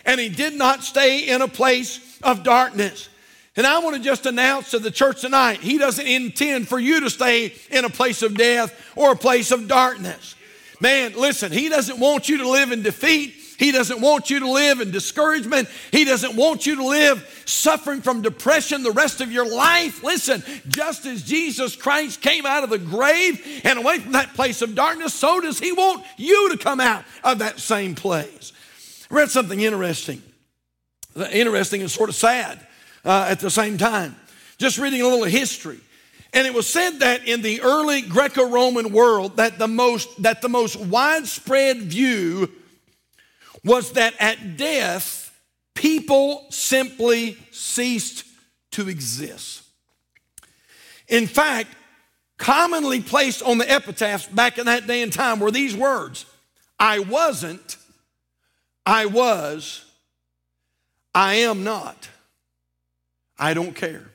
and 0.07 0.21
he 0.21 0.29
did 0.29 0.55
not 0.55 0.85
stay 0.85 1.29
in 1.29 1.43
a 1.43 1.49
place 1.49 2.19
of 2.23 2.45
darkness. 2.45 3.09
And 3.57 3.67
I 3.67 3.79
want 3.79 3.97
to 3.97 4.03
just 4.03 4.27
announce 4.27 4.71
to 4.71 4.79
the 4.79 4.91
church 4.91 5.21
tonight, 5.21 5.61
he 5.61 5.79
doesn't 5.79 6.07
intend 6.07 6.69
for 6.69 6.79
you 6.79 7.01
to 7.01 7.11
stay 7.11 7.53
in 7.71 7.85
a 7.85 7.91
place 7.91 8.23
of 8.23 8.37
death 8.37 8.73
or 8.97 9.13
a 9.13 9.17
place 9.17 9.51
of 9.51 9.69
darkness. 9.69 10.35
Man, 10.81 11.15
listen, 11.15 11.53
he 11.53 11.69
doesn't 11.69 11.99
want 11.99 12.29
you 12.29 12.39
to 12.39 12.49
live 12.49 12.73
in 12.73 12.83
defeat. 12.83 13.35
He 13.59 13.73
doesn't 13.73 14.01
want 14.01 14.31
you 14.31 14.41
to 14.41 14.51
live 14.51 14.81
in 14.81 14.91
discouragement. 14.91 15.69
He 15.93 16.05
doesn't 16.05 16.35
want 16.35 16.67
you 16.67 16.77
to 16.77 16.85
live 16.85 17.43
suffering 17.47 18.01
from 18.01 18.23
depression 18.23 18.83
the 18.83 18.91
rest 18.91 19.21
of 19.21 19.31
your 19.31 19.49
life. 19.49 20.03
Listen, 20.03 20.43
just 20.69 21.07
as 21.07 21.23
Jesus 21.23 21.77
Christ 21.77 22.21
came 22.21 22.47
out 22.47 22.65
of 22.65 22.71
the 22.71 22.79
grave 22.79 23.63
and 23.65 23.79
away 23.79 24.01
from 24.01 24.13
that 24.13 24.35
place 24.35 24.61
of 24.63 24.75
darkness, 24.75 25.15
so 25.15 25.41
does 25.41 25.59
He 25.59 25.73
want 25.73 26.05
you 26.17 26.51
to 26.51 26.57
come 26.57 26.81
out 26.81 27.05
of 27.23 27.39
that 27.39 27.61
same 27.61 27.95
place. 27.95 28.53
I 29.11 29.15
read 29.15 29.31
something 29.31 29.61
interesting, 29.61 30.23
interesting 31.33 31.81
and 31.81 31.91
sort 31.91 32.09
of 32.09 32.17
sad 32.17 32.59
uh, 33.05 33.27
at 33.29 33.41
the 33.41 33.51
same 33.51 33.79
time. 33.79 34.17
Just 34.59 34.79
reading 34.79 35.01
a 35.01 35.05
little 35.05 35.25
history. 35.25 35.79
And 36.33 36.49
it 36.49 36.55
was 36.55 36.67
said 36.67 36.99
that 36.99 37.29
in 37.29 37.43
the 37.43 37.61
early 37.61 38.03
Greco-Roman 38.03 38.93
world 38.93 39.37
that 39.37 39.59
the 39.59 39.69
most 39.69 40.23
that 40.23 40.43
the 40.43 40.49
most 40.49 40.75
widespread 40.75 41.77
view 41.83 42.51
was 43.65 43.93
that 43.93 44.15
at 44.21 44.57
death, 44.57 45.39
people 45.75 46.47
simply 46.51 47.37
ceased 47.51 48.25
to 48.73 48.89
exist. 48.89 49.63
In 51.09 51.27
fact, 51.27 51.71
commonly 52.39 53.01
placed 53.01 53.43
on 53.43 53.59
the 53.59 53.71
epitaphs 53.71 54.27
back 54.27 54.59
in 54.59 54.67
that 54.67 54.87
day 54.87 55.03
and 55.03 55.13
time 55.13 55.39
were 55.41 55.51
these 55.51 55.77
words 55.77 56.27
I 56.79 56.99
wasn't, 56.99 57.77
I 58.85 59.07
was, 59.07 59.85
I 61.15 61.35
am 61.37 61.65
not. 61.65 62.09
I 63.39 63.55
don't 63.55 63.75
care. 63.75 64.11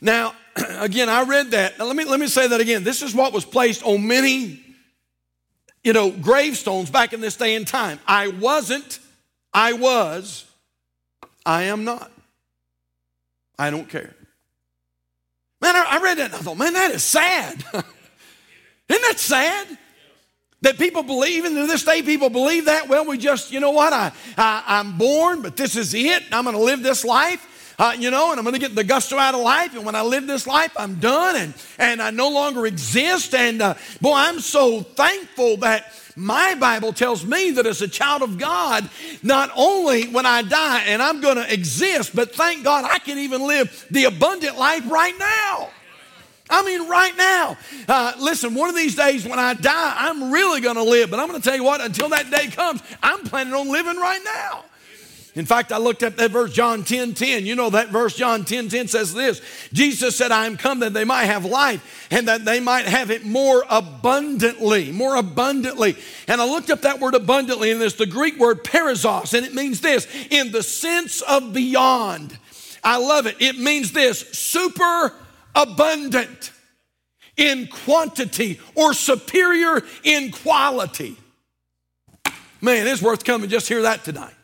Now, 0.00 0.34
again, 0.56 1.08
I 1.08 1.22
read 1.22 1.52
that. 1.52 1.78
Now, 1.78 1.86
let 1.86 1.96
me, 1.96 2.04
let 2.04 2.20
me 2.20 2.26
say 2.26 2.48
that 2.48 2.60
again. 2.60 2.84
This 2.84 3.02
is 3.02 3.14
what 3.14 3.32
was 3.32 3.44
placed 3.44 3.82
on 3.84 4.06
many, 4.06 4.62
you 5.88 5.94
know, 5.94 6.10
gravestones 6.10 6.90
back 6.90 7.14
in 7.14 7.22
this 7.22 7.34
day 7.34 7.54
and 7.54 7.66
time. 7.66 7.98
I 8.06 8.28
wasn't, 8.28 8.98
I 9.54 9.72
was, 9.72 10.44
I 11.46 11.62
am 11.62 11.84
not. 11.84 12.12
I 13.58 13.70
don't 13.70 13.88
care. 13.88 14.14
Man, 15.62 15.74
I, 15.74 15.86
I 15.92 16.02
read 16.02 16.18
that 16.18 16.26
and 16.26 16.34
I 16.34 16.38
thought, 16.40 16.58
man, 16.58 16.74
that 16.74 16.90
is 16.90 17.02
sad. 17.02 17.54
Isn't 17.72 19.02
that 19.02 19.14
sad? 19.16 19.66
That 20.60 20.76
people 20.76 21.02
believe, 21.02 21.44
to 21.44 21.66
this 21.66 21.84
day 21.84 22.02
people 22.02 22.28
believe 22.28 22.66
that. 22.66 22.86
Well, 22.86 23.06
we 23.06 23.16
just, 23.16 23.50
you 23.50 23.58
know 23.58 23.70
what? 23.70 23.94
I, 23.94 24.12
I, 24.36 24.64
I'm 24.66 24.98
born, 24.98 25.40
but 25.40 25.56
this 25.56 25.74
is 25.74 25.94
it. 25.94 26.22
I'm 26.32 26.44
going 26.44 26.54
to 26.54 26.62
live 26.62 26.82
this 26.82 27.02
life. 27.02 27.42
Uh, 27.78 27.94
you 27.96 28.10
know, 28.10 28.32
and 28.32 28.40
I'm 28.40 28.44
going 28.44 28.54
to 28.54 28.60
get 28.60 28.74
the 28.74 28.82
gusto 28.82 29.16
out 29.16 29.34
of 29.34 29.40
life. 29.40 29.74
And 29.76 29.86
when 29.86 29.94
I 29.94 30.02
live 30.02 30.26
this 30.26 30.48
life, 30.48 30.72
I'm 30.76 30.96
done 30.96 31.36
and, 31.36 31.54
and 31.78 32.02
I 32.02 32.10
no 32.10 32.28
longer 32.28 32.66
exist. 32.66 33.34
And 33.34 33.62
uh, 33.62 33.74
boy, 34.00 34.14
I'm 34.14 34.40
so 34.40 34.82
thankful 34.82 35.58
that 35.58 35.92
my 36.16 36.56
Bible 36.56 36.92
tells 36.92 37.24
me 37.24 37.52
that 37.52 37.66
as 37.66 37.80
a 37.80 37.86
child 37.86 38.22
of 38.22 38.36
God, 38.36 38.90
not 39.22 39.52
only 39.54 40.08
when 40.08 40.26
I 40.26 40.42
die 40.42 40.82
and 40.88 41.00
I'm 41.00 41.20
going 41.20 41.36
to 41.36 41.52
exist, 41.52 42.16
but 42.16 42.34
thank 42.34 42.64
God 42.64 42.84
I 42.84 42.98
can 42.98 43.18
even 43.18 43.46
live 43.46 43.86
the 43.92 44.06
abundant 44.06 44.58
life 44.58 44.90
right 44.90 45.16
now. 45.16 45.70
I 46.50 46.64
mean, 46.64 46.88
right 46.88 47.16
now. 47.16 47.56
Uh, 47.86 48.14
listen, 48.18 48.54
one 48.54 48.68
of 48.68 48.74
these 48.74 48.96
days 48.96 49.24
when 49.24 49.38
I 49.38 49.54
die, 49.54 49.94
I'm 49.96 50.32
really 50.32 50.60
going 50.60 50.76
to 50.76 50.82
live. 50.82 51.10
But 51.10 51.20
I'm 51.20 51.28
going 51.28 51.40
to 51.40 51.46
tell 51.46 51.56
you 51.56 51.62
what, 51.62 51.80
until 51.80 52.08
that 52.08 52.30
day 52.30 52.48
comes, 52.48 52.82
I'm 53.02 53.20
planning 53.24 53.54
on 53.54 53.70
living 53.70 53.98
right 53.98 54.20
now. 54.24 54.64
In 55.38 55.46
fact, 55.46 55.70
I 55.70 55.78
looked 55.78 56.02
up 56.02 56.16
that 56.16 56.32
verse, 56.32 56.52
John 56.52 56.82
10 56.82 57.14
10. 57.14 57.46
You 57.46 57.54
know 57.54 57.70
that 57.70 57.90
verse, 57.90 58.16
John 58.16 58.44
10 58.44 58.70
10 58.70 58.88
says 58.88 59.14
this 59.14 59.40
Jesus 59.72 60.16
said, 60.16 60.32
I 60.32 60.46
am 60.46 60.56
come 60.56 60.80
that 60.80 60.94
they 60.94 61.04
might 61.04 61.26
have 61.26 61.44
life 61.44 62.08
and 62.10 62.26
that 62.26 62.44
they 62.44 62.58
might 62.58 62.86
have 62.86 63.12
it 63.12 63.24
more 63.24 63.64
abundantly, 63.70 64.90
more 64.90 65.14
abundantly. 65.14 65.96
And 66.26 66.40
I 66.40 66.44
looked 66.44 66.70
up 66.70 66.80
that 66.80 66.98
word 66.98 67.14
abundantly, 67.14 67.70
and 67.70 67.80
it's 67.80 67.94
the 67.94 68.04
Greek 68.04 68.36
word 68.36 68.64
perissos, 68.64 69.32
and 69.32 69.46
it 69.46 69.54
means 69.54 69.80
this 69.80 70.08
in 70.28 70.50
the 70.50 70.64
sense 70.64 71.20
of 71.20 71.52
beyond. 71.52 72.36
I 72.82 72.96
love 72.96 73.28
it. 73.28 73.36
It 73.38 73.56
means 73.56 73.92
this 73.92 74.28
super 74.32 75.14
abundant 75.54 76.50
in 77.36 77.68
quantity 77.68 78.58
or 78.74 78.92
superior 78.92 79.84
in 80.02 80.32
quality. 80.32 81.16
Man, 82.60 82.88
it's 82.88 83.00
worth 83.00 83.22
coming 83.22 83.48
just 83.48 83.68
hear 83.68 83.82
that 83.82 84.02
tonight. 84.02 84.34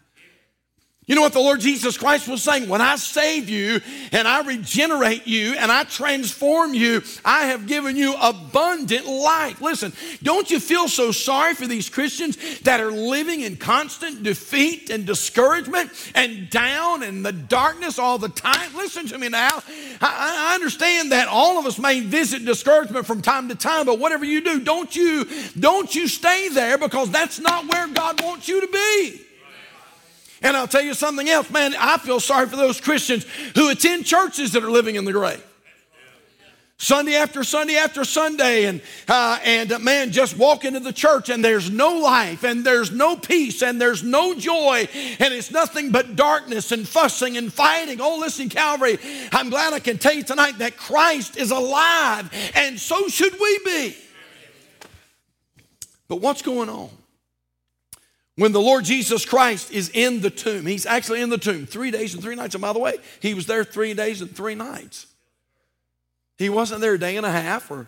You 1.06 1.14
know 1.14 1.20
what 1.20 1.34
the 1.34 1.40
Lord 1.40 1.61
Jesus 1.61 1.99
Christ 1.99 2.28
was 2.28 2.42
saying? 2.42 2.66
When 2.66 2.80
I 2.80 2.96
save 2.96 3.50
you 3.50 3.80
and 4.11 4.26
I 4.26 4.40
regenerate 4.40 5.26
you 5.26 5.52
and 5.52 5.70
I 5.70 5.84
transform 5.84 6.73
you, 6.73 7.02
I 7.23 7.46
have 7.46 7.66
given 7.66 7.94
you 7.94 8.14
abundant 8.18 9.04
life. 9.04 9.61
Listen, 9.61 9.92
don't 10.23 10.50
you 10.50 10.58
feel 10.58 10.88
so 10.88 11.12
sorry 11.12 11.52
for 11.54 11.66
these 11.66 11.90
Christians 11.90 12.61
that 12.61 12.80
are 12.80 12.90
living 12.90 13.42
in 13.42 13.56
constant 13.56 14.23
defeat 14.23 14.88
and 14.88 15.04
discouragement 15.04 15.90
and 16.14 16.49
down 16.49 17.02
in 17.02 17.23
the 17.23 17.32
darkness 17.32 17.99
all 17.99 18.16
the 18.16 18.30
time? 18.30 18.75
Listen 18.75 19.06
to 19.08 19.18
me 19.18 19.28
now. 19.28 19.62
I, 20.00 20.52
understand 20.54 21.12
that 21.12 21.28
all 21.28 21.58
of 21.58 21.66
us 21.66 21.78
may 21.78 22.00
visit 22.00 22.44
discouragement 22.44 23.04
from 23.06 23.20
time 23.20 23.49
to 23.49 23.54
time, 23.54 23.84
but 23.84 23.99
whatever 23.99 24.25
you 24.25 24.40
do, 24.40 24.61
don't 24.61 24.94
you, 24.94 25.28
don't 25.58 25.94
you 25.94 26.08
stay 26.08 26.49
there 26.49 26.78
because 26.78 27.11
that's 27.11 27.40
not 27.40 27.70
where 27.70 27.88
God 27.88 28.23
wants 28.23 28.49
you 28.49 28.61
to 28.62 28.68
be. 28.68 29.20
And 30.45 30.55
I'll 30.57 30.69
tell 30.69 30.83
you 30.83 30.93
something 30.93 31.29
else, 31.29 31.51
man, 31.51 31.75
I 31.79 31.97
feel 31.97 32.21
sorry 32.21 32.47
for 32.47 32.57
those 32.57 32.79
Christians 32.79 33.25
who 33.55 33.71
attend 33.71 34.05
churches 34.05 34.53
that 34.53 34.63
are 34.63 34.71
living 34.71 34.95
in 34.95 35.07
the 35.07 35.13
grave. 35.13 35.43
Sunday 36.77 37.15
after 37.15 37.45
Sunday 37.45 37.77
after 37.77 38.05
Sunday, 38.05 38.65
and 38.67 38.83
uh, 39.09 39.39
and 39.43 39.73
uh, 39.73 39.79
man, 39.79 40.11
just 40.11 40.37
walk 40.37 40.67
into 40.67 40.81
the 40.81 40.93
church 40.93 41.31
and 41.31 41.43
there's 41.43 41.71
no 41.71 41.99
life, 41.99 42.45
and 42.45 42.63
there's 42.63 42.91
no 42.91 43.17
peace, 43.17 43.63
and 43.63 43.81
there's 43.81 44.03
no 44.03 44.35
joy, 44.35 44.87
and 45.19 45.33
it's 45.33 45.51
nothing 45.51 45.93
but 45.93 46.15
darkness 46.15 46.73
and 46.73 46.87
fussing 46.87 47.39
and 47.39 47.51
fighting. 47.51 48.01
Oh, 48.03 48.19
listen, 48.19 48.51
Calvary, 48.51 48.99
I'm 49.33 49.49
glad 49.49 49.73
I 49.73 49.79
can 49.79 49.97
tell 49.97 50.13
you 50.13 50.25
tonight 50.25 50.59
that 50.59 50.77
Christ 50.77 51.39
is 51.39 51.53
alive, 51.53 52.31
and 52.55 52.79
so 52.79 53.09
should 53.09 53.33
we 53.41 53.61
be. 53.65 53.97
But 56.09 56.17
what's 56.17 56.43
going 56.43 56.69
on? 56.69 56.91
When 58.37 58.53
the 58.53 58.61
Lord 58.61 58.85
Jesus 58.85 59.25
Christ 59.25 59.71
is 59.71 59.91
in 59.95 60.21
the 60.21 60.31
tomb, 60.31 60.67
he's 60.67 60.87
actually 60.87 61.23
in 61.23 61.31
the 61.31 61.38
tomb 61.38 61.67
three 61.67 61.91
days 61.91 62.14
and 62.14 62.23
three 62.23 62.35
nights. 62.35 62.55
And 62.55 62.62
by 62.62 62.73
the 62.73 62.81
way, 62.81 62.95
he 63.21 63.33
was 63.33 63.47
there 63.47 63.62
three 63.62 63.95
days 63.95 64.21
and 64.21 64.35
three 64.35 64.57
nights. 64.57 65.07
He 66.37 66.49
wasn't 66.49 66.81
there 66.81 66.95
a 66.95 66.99
day 66.99 67.17
and 67.17 67.25
a 67.25 67.31
half 67.31 67.71
or, 67.71 67.87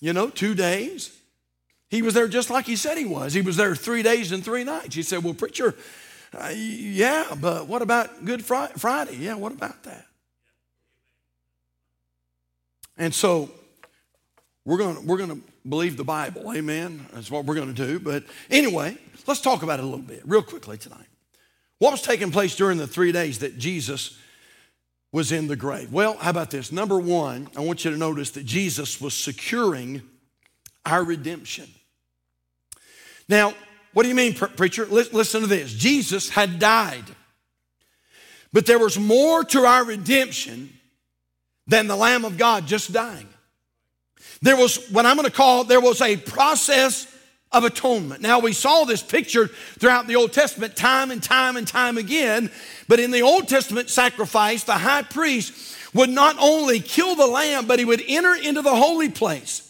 you 0.00 0.12
know, 0.12 0.30
two 0.30 0.54
days. 0.54 1.16
He 1.88 2.02
was 2.02 2.14
there 2.14 2.28
just 2.28 2.50
like 2.50 2.66
he 2.66 2.76
said 2.76 2.98
he 2.98 3.04
was. 3.04 3.32
He 3.32 3.42
was 3.42 3.56
there 3.56 3.74
three 3.74 4.04
days 4.04 4.30
and 4.30 4.44
three 4.44 4.62
nights. 4.62 4.94
He 4.94 5.02
said, 5.02 5.24
Well, 5.24 5.34
preacher, 5.34 5.74
uh, 6.32 6.52
yeah, 6.54 7.34
but 7.40 7.66
what 7.66 7.82
about 7.82 8.24
Good 8.24 8.44
Friday? 8.44 9.16
Yeah, 9.16 9.34
what 9.34 9.50
about 9.50 9.82
that? 9.82 10.06
And 12.96 13.12
so 13.12 13.50
we're 14.64 14.78
going 14.78 14.94
to 14.94 15.02
we're 15.02 15.16
to 15.26 15.40
believe 15.68 15.96
the 15.96 16.04
Bible. 16.04 16.52
Amen. 16.54 17.06
That's 17.12 17.30
what 17.30 17.44
we're 17.44 17.54
going 17.54 17.74
to 17.74 17.86
do. 17.86 17.98
But 17.98 18.24
anyway, 18.50 18.96
Let's 19.30 19.40
talk 19.40 19.62
about 19.62 19.78
it 19.78 19.82
a 19.82 19.86
little 19.86 19.98
bit, 19.98 20.22
real 20.24 20.42
quickly 20.42 20.76
tonight. 20.76 21.06
What 21.78 21.92
was 21.92 22.02
taking 22.02 22.32
place 22.32 22.56
during 22.56 22.78
the 22.78 22.86
three 22.86 23.12
days 23.12 23.38
that 23.38 23.58
Jesus 23.58 24.18
was 25.12 25.32
in 25.32 25.46
the 25.46 25.56
grave? 25.56 25.92
Well, 25.92 26.16
how 26.16 26.30
about 26.30 26.50
this? 26.50 26.72
Number 26.72 26.98
one, 26.98 27.48
I 27.56 27.60
want 27.60 27.84
you 27.84 27.90
to 27.90 27.96
notice 27.96 28.30
that 28.32 28.44
Jesus 28.44 29.00
was 29.00 29.14
securing 29.14 30.02
our 30.84 31.04
redemption. 31.04 31.68
Now, 33.28 33.54
what 33.92 34.02
do 34.02 34.08
you 34.08 34.16
mean, 34.16 34.34
preacher? 34.34 34.84
Listen 34.86 35.42
to 35.42 35.46
this. 35.46 35.72
Jesus 35.72 36.28
had 36.28 36.58
died, 36.58 37.04
but 38.52 38.66
there 38.66 38.78
was 38.78 38.98
more 38.98 39.44
to 39.44 39.60
our 39.60 39.84
redemption 39.84 40.70
than 41.66 41.86
the 41.86 41.96
Lamb 41.96 42.24
of 42.24 42.36
God 42.36 42.66
just 42.66 42.92
dying. 42.92 43.28
There 44.42 44.56
was 44.56 44.88
what 44.90 45.06
I'm 45.06 45.16
going 45.16 45.26
to 45.26 45.32
call 45.32 45.64
there 45.64 45.80
was 45.80 46.00
a 46.00 46.16
process 46.16 47.06
of 47.52 47.64
atonement. 47.64 48.22
Now, 48.22 48.38
we 48.38 48.52
saw 48.52 48.84
this 48.84 49.02
picture 49.02 49.48
throughout 49.48 50.06
the 50.06 50.16
Old 50.16 50.32
Testament 50.32 50.76
time 50.76 51.10
and 51.10 51.22
time 51.22 51.56
and 51.56 51.66
time 51.66 51.98
again, 51.98 52.50
but 52.86 53.00
in 53.00 53.10
the 53.10 53.22
Old 53.22 53.48
Testament 53.48 53.90
sacrifice, 53.90 54.64
the 54.64 54.74
high 54.74 55.02
priest 55.02 55.76
would 55.92 56.10
not 56.10 56.36
only 56.38 56.80
kill 56.80 57.16
the 57.16 57.26
lamb, 57.26 57.66
but 57.66 57.78
he 57.78 57.84
would 57.84 58.02
enter 58.06 58.34
into 58.34 58.62
the 58.62 58.74
holy 58.74 59.08
place. 59.08 59.66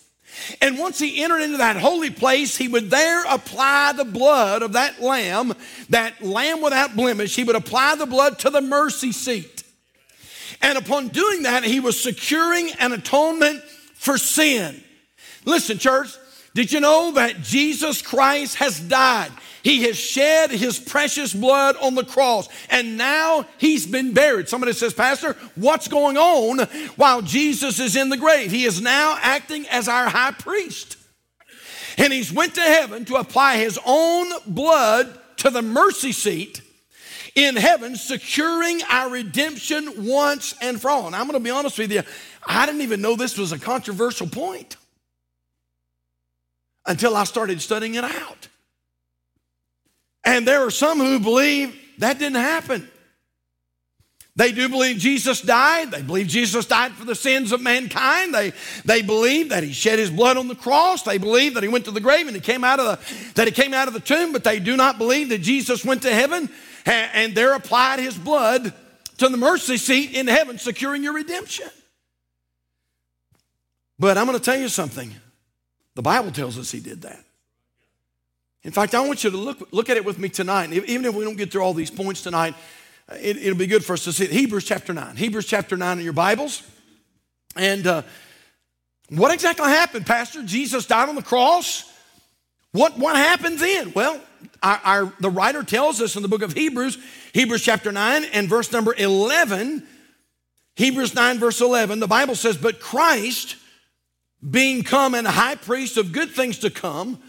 And 0.61 0.79
once 0.79 0.99
he 0.99 1.23
entered 1.23 1.41
into 1.41 1.57
that 1.57 1.77
holy 1.77 2.11
place, 2.11 2.57
he 2.57 2.69
would 2.69 2.91
there 2.91 3.25
apply 3.25 3.93
the 3.93 4.05
blood 4.05 4.63
of 4.63 4.75
that 4.75 5.01
lamb, 5.01 5.55
that 5.89 6.23
lamb 6.23 6.63
without 6.63 6.95
blemish, 6.95 7.35
he 7.35 7.45
would 7.45 7.57
apply 7.57 7.97
the 7.97 8.07
blood 8.07 8.39
to 8.41 8.51
the 8.51 8.61
mercy 8.61 9.13
seat. 9.13 9.65
And 10.63 10.77
upon 10.77 11.09
doing 11.09 11.45
that, 11.45 11.65
he 11.65 11.81
was 11.81 12.01
securing 12.01 12.71
an 12.73 12.93
atonement 12.93 13.63
for 14.01 14.17
sin. 14.17 14.83
Listen, 15.45 15.77
church, 15.77 16.09
did 16.55 16.73
you 16.73 16.81
know 16.81 17.13
that 17.13 17.43
Jesus 17.43 18.01
Christ 18.01 18.57
has 18.57 18.81
died? 18.81 19.31
He 19.63 19.83
has 19.83 19.99
shed 19.99 20.51
his 20.51 20.79
precious 20.79 21.35
blood 21.35 21.77
on 21.77 21.95
the 21.95 22.05
cross 22.05 22.49
and 22.71 22.97
now 22.97 23.45
he's 23.59 23.87
been 23.87 24.15
buried. 24.15 24.49
Somebody 24.49 24.73
says, 24.73 24.95
Pastor, 24.95 25.37
what's 25.55 25.87
going 25.87 26.17
on 26.17 26.61
while 26.97 27.21
Jesus 27.21 27.79
is 27.79 27.95
in 27.95 28.09
the 28.09 28.17
grave? 28.17 28.51
He 28.51 28.65
is 28.65 28.81
now 28.81 29.19
acting 29.21 29.67
as 29.69 29.87
our 29.87 30.09
high 30.09 30.33
priest. 30.33 30.97
And 31.99 32.11
he's 32.11 32.33
went 32.33 32.55
to 32.55 32.63
heaven 32.63 33.05
to 33.05 33.17
apply 33.17 33.59
his 33.59 33.79
own 33.85 34.33
blood 34.47 35.19
to 35.39 35.51
the 35.51 35.61
mercy 35.61 36.13
seat 36.13 36.63
in 37.35 37.57
heaven, 37.57 37.97
securing 37.97 38.83
our 38.89 39.11
redemption 39.11 40.07
once 40.07 40.55
and 40.61 40.81
for 40.81 40.91
all. 40.91 41.07
And 41.07 41.17
I'm 41.17 41.27
going 41.27 41.39
to 41.39 41.45
be 41.45 41.51
honest 41.51 41.79
with 41.79 41.93
you, 41.93 42.03
I 42.47 42.67
didn't 42.67 42.83
even 42.83 43.01
know 43.01 43.17
this 43.17 43.39
was 43.39 43.53
a 43.53 43.59
controversial 43.59 44.27
point 44.27 44.77
until 46.87 47.17
I 47.17 47.25
started 47.25 47.61
studying 47.61 47.95
it 47.95 48.05
out. 48.05 48.49
And 50.25 50.47
there 50.47 50.67
are 50.67 50.71
some 50.71 50.99
who 50.99 51.19
believe 51.19 51.79
that 51.99 52.19
didn't 52.19 52.41
happen. 52.41 52.89
They 54.37 54.53
do 54.53 54.69
believe 54.69 54.97
Jesus 54.97 55.43
died. 55.43 55.91
They 55.91 56.03
believe 56.03 56.29
Jesus 56.29 56.65
died 56.65 56.93
for 56.93 57.05
the 57.05 57.15
sins 57.15 57.53
of 57.53 57.61
mankind. 57.61 58.33
They, 58.33 58.53
they 58.85 59.03
believe 59.03 59.51
that 59.51 59.63
he 59.63 59.73
shed 59.73 59.99
his 59.99 60.11
blood 60.11 60.37
on 60.37 60.49
the 60.49 60.55
cross. 60.55 61.03
They 61.03 61.19
believe 61.19 61.55
that 61.55 61.63
he 61.63 61.69
went 61.69 61.85
to 61.87 61.91
the 61.91 62.01
grave 62.01 62.27
and 62.27 62.35
he 62.35 62.41
came 62.41 62.65
out 62.65 62.81
of 62.81 62.87
the, 62.87 63.33
that 63.35 63.49
he 63.49 63.53
came 63.53 63.75
out 63.75 63.89
of 63.89 63.95
the 63.95 64.01
tomb, 64.01 64.33
but 64.33 64.45
they 64.45 64.59
do 64.59 64.77
not 64.77 64.99
believe 64.99 65.29
that 65.31 65.43
Jesus 65.43 65.85
went 65.85 66.03
to 66.03 66.15
heaven 66.15 66.49
and, 66.87 67.35
there 67.35 67.55
applied 67.55 67.99
his 67.99 68.17
blood 68.17 68.73
to 69.19 69.29
the 69.29 69.37
mercy 69.37 69.77
seat 69.77 70.15
in 70.15 70.27
heaven, 70.27 70.59
securing 70.59 71.03
your 71.03 71.15
redemption. 71.15 71.69
But 73.99 74.17
I'm 74.17 74.27
going 74.27 74.39
to 74.39 74.45
tell 74.45 74.59
you 74.59 74.69
something. 74.69 75.15
The 75.95 76.03
Bible 76.03 76.31
tells 76.31 76.59
us 76.59 76.71
he 76.71 76.81
did 76.81 77.03
that. 77.03 77.23
In 78.63 78.73
fact, 78.73 78.95
I 78.95 79.01
want 79.01 79.25
you 79.25 79.31
to 79.31 79.37
look, 79.37 79.73
look 79.73 79.91
at 79.91 79.97
it 79.97 80.05
with 80.05 80.19
me 80.19 80.29
tonight. 80.29 80.73
Even 80.73 81.05
if 81.05 81.15
we 81.15 81.25
don't 81.25 81.37
get 81.37 81.51
through 81.51 81.63
all 81.63 81.75
these 81.75 81.91
points 81.91 82.23
tonight, 82.23 82.55
it, 83.11 83.45
will 83.45 83.55
be 83.55 83.67
good 83.67 83.85
for 83.85 83.95
us 83.95 84.05
to 84.05 84.13
see 84.13 84.25
it. 84.25 84.31
Hebrews 84.31 84.65
chapter 84.65 84.93
9. 84.93 85.17
Hebrews 85.17 85.47
chapter 85.47 85.77
9 85.77 85.99
in 85.99 86.05
your 86.05 86.13
Bibles. 86.13 86.63
And 87.57 87.87
uh, 87.87 88.03
what 89.09 89.33
exactly 89.33 89.67
happened, 89.67 90.07
Pastor? 90.07 90.43
Jesus 90.45 90.87
died 90.87 91.09
on 91.09 91.15
the 91.15 91.23
cross. 91.23 91.91
What, 92.73 92.99
what 92.99 93.17
happened 93.17 93.59
then? 93.59 93.93
Well, 93.93 94.21
our, 94.63 94.81
our, 94.85 95.13
the 95.21 95.31
writer 95.31 95.63
tells 95.63 96.01
us 96.01 96.17
in 96.17 96.23
the 96.23 96.29
book 96.29 96.43
of 96.43 96.53
Hebrews, 96.53 96.99
Hebrews 97.33 97.63
chapter 97.63 97.93
9 97.93 98.25
and 98.33 98.49
verse 98.49 98.73
number 98.73 98.95
11, 98.97 99.87
Hebrews 100.77 101.15
9, 101.15 101.39
verse 101.39 101.61
11, 101.61 102.01
the 102.01 102.07
Bible 102.07 102.35
says, 102.35 102.57
But 102.57 102.81
Christ, 102.81 103.57
being 104.49 104.83
come 104.83 105.15
and 105.15 105.27
high 105.27 105.55
priest 105.55 105.97
of 105.97 106.13
good 106.13 106.31
things 106.31 106.59
to 106.61 106.71
come, 106.71 107.21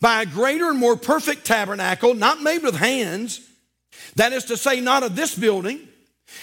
by 0.00 0.22
a 0.22 0.26
greater 0.26 0.70
and 0.70 0.78
more 0.78 0.96
perfect 0.96 1.44
tabernacle, 1.44 2.14
not 2.14 2.42
made 2.42 2.62
with 2.62 2.76
hands, 2.76 3.40
that 4.16 4.32
is 4.32 4.44
to 4.44 4.56
say, 4.56 4.80
not 4.80 5.02
of 5.02 5.16
this 5.16 5.34
building, 5.34 5.80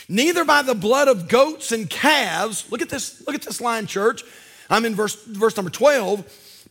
neither 0.10 0.44
by 0.44 0.62
the 0.62 0.76
blood 0.76 1.08
of 1.08 1.28
goats 1.28 1.72
and 1.72 1.90
calves. 1.90 2.70
Look 2.72 2.82
at 2.82 2.90
this, 2.90 3.26
look 3.26 3.36
at 3.36 3.42
this 3.42 3.62
line, 3.62 3.88
church. 3.88 4.24
I'm 4.70 4.86
in 4.86 4.96
verse, 4.96 5.16
verse 5.26 5.56
number 5.56 5.72
12. 5.72 6.26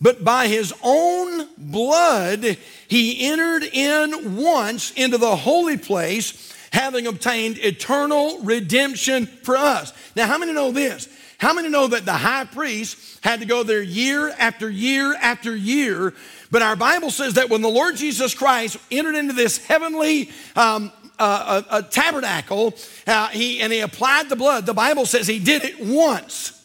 But 0.05 0.23
by 0.23 0.49
his 0.49 0.75
own 0.83 1.49
blood, 1.57 2.59
he 2.89 3.27
entered 3.27 3.63
in 3.65 4.37
once 4.37 4.91
into 4.91 5.17
the 5.17 5.35
holy 5.35 5.79
place, 5.79 6.55
having 6.75 7.07
obtained 7.07 7.57
eternal 7.57 8.39
redemption 8.41 9.25
for 9.25 9.57
us. 9.57 9.95
Now, 10.15 10.27
how 10.27 10.37
many 10.37 10.53
know 10.53 10.73
this? 10.73 11.09
How 11.39 11.55
many 11.55 11.71
know 11.71 11.87
that 11.87 12.05
the 12.05 12.13
high 12.13 12.45
priest 12.45 13.25
had 13.25 13.41
to 13.41 13.47
go 13.47 13.63
there 13.63 13.81
year 13.81 14.29
after 14.39 14.69
year 14.69 15.15
after 15.15 15.57
year? 15.57 16.13
But 16.51 16.61
our 16.61 16.77
Bible 16.77 17.11
says 17.11 17.35
that 17.35 17.49
when 17.49 17.63
the 17.63 17.71
Lord 17.71 17.97
Jesus 17.97 18.35
Christ 18.35 18.77
entered 18.91 19.15
into 19.15 19.33
this 19.33 19.57
heavenly 19.57 20.29
um, 20.55 20.93
uh, 21.19 21.63
a, 21.71 21.79
a, 21.79 21.83
tabernacle, 21.83 22.75
uh, 23.07 23.29
he, 23.29 23.63
and 23.63 23.73
he 23.73 23.81
applied 23.81 24.29
the 24.29 24.37
blood, 24.37 24.67
the 24.67 24.75
Bible 24.75 25.07
says 25.07 25.27
he 25.27 25.39
did 25.39 25.65
it 25.65 25.81
once. 25.81 26.63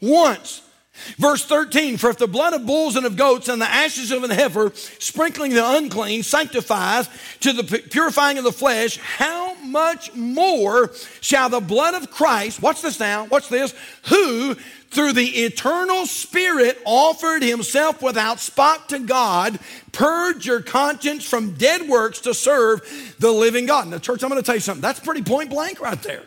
Once. 0.00 0.62
Verse 1.18 1.44
13, 1.44 1.96
for 1.96 2.10
if 2.10 2.18
the 2.18 2.26
blood 2.26 2.52
of 2.52 2.66
bulls 2.66 2.96
and 2.96 3.06
of 3.06 3.16
goats 3.16 3.48
and 3.48 3.60
the 3.60 3.70
ashes 3.70 4.10
of 4.10 4.24
an 4.24 4.30
heifer, 4.30 4.72
sprinkling 4.74 5.52
the 5.54 5.76
unclean, 5.76 6.22
sanctifies 6.22 7.08
to 7.40 7.52
the 7.52 7.62
purifying 7.90 8.38
of 8.38 8.44
the 8.44 8.52
flesh, 8.52 8.98
how 8.98 9.54
much 9.62 10.14
more 10.14 10.92
shall 11.20 11.48
the 11.48 11.60
blood 11.60 11.94
of 11.94 12.10
Christ, 12.10 12.62
watch 12.62 12.82
this 12.82 13.00
now, 13.00 13.26
watch 13.26 13.48
this, 13.48 13.74
who 14.08 14.56
through 14.90 15.12
the 15.12 15.44
eternal 15.44 16.06
Spirit 16.06 16.78
offered 16.84 17.42
himself 17.42 18.02
without 18.02 18.40
spot 18.40 18.88
to 18.90 18.98
God, 18.98 19.58
purge 19.92 20.46
your 20.46 20.62
conscience 20.62 21.28
from 21.28 21.54
dead 21.54 21.88
works 21.88 22.20
to 22.20 22.32
serve 22.34 23.14
the 23.18 23.32
living 23.32 23.66
God. 23.66 23.88
Now, 23.88 23.98
church, 23.98 24.22
I'm 24.22 24.30
going 24.30 24.40
to 24.40 24.46
tell 24.46 24.54
you 24.54 24.60
something. 24.60 24.82
That's 24.82 25.00
pretty 25.00 25.22
point 25.22 25.50
blank 25.50 25.80
right 25.80 26.00
there. 26.02 26.22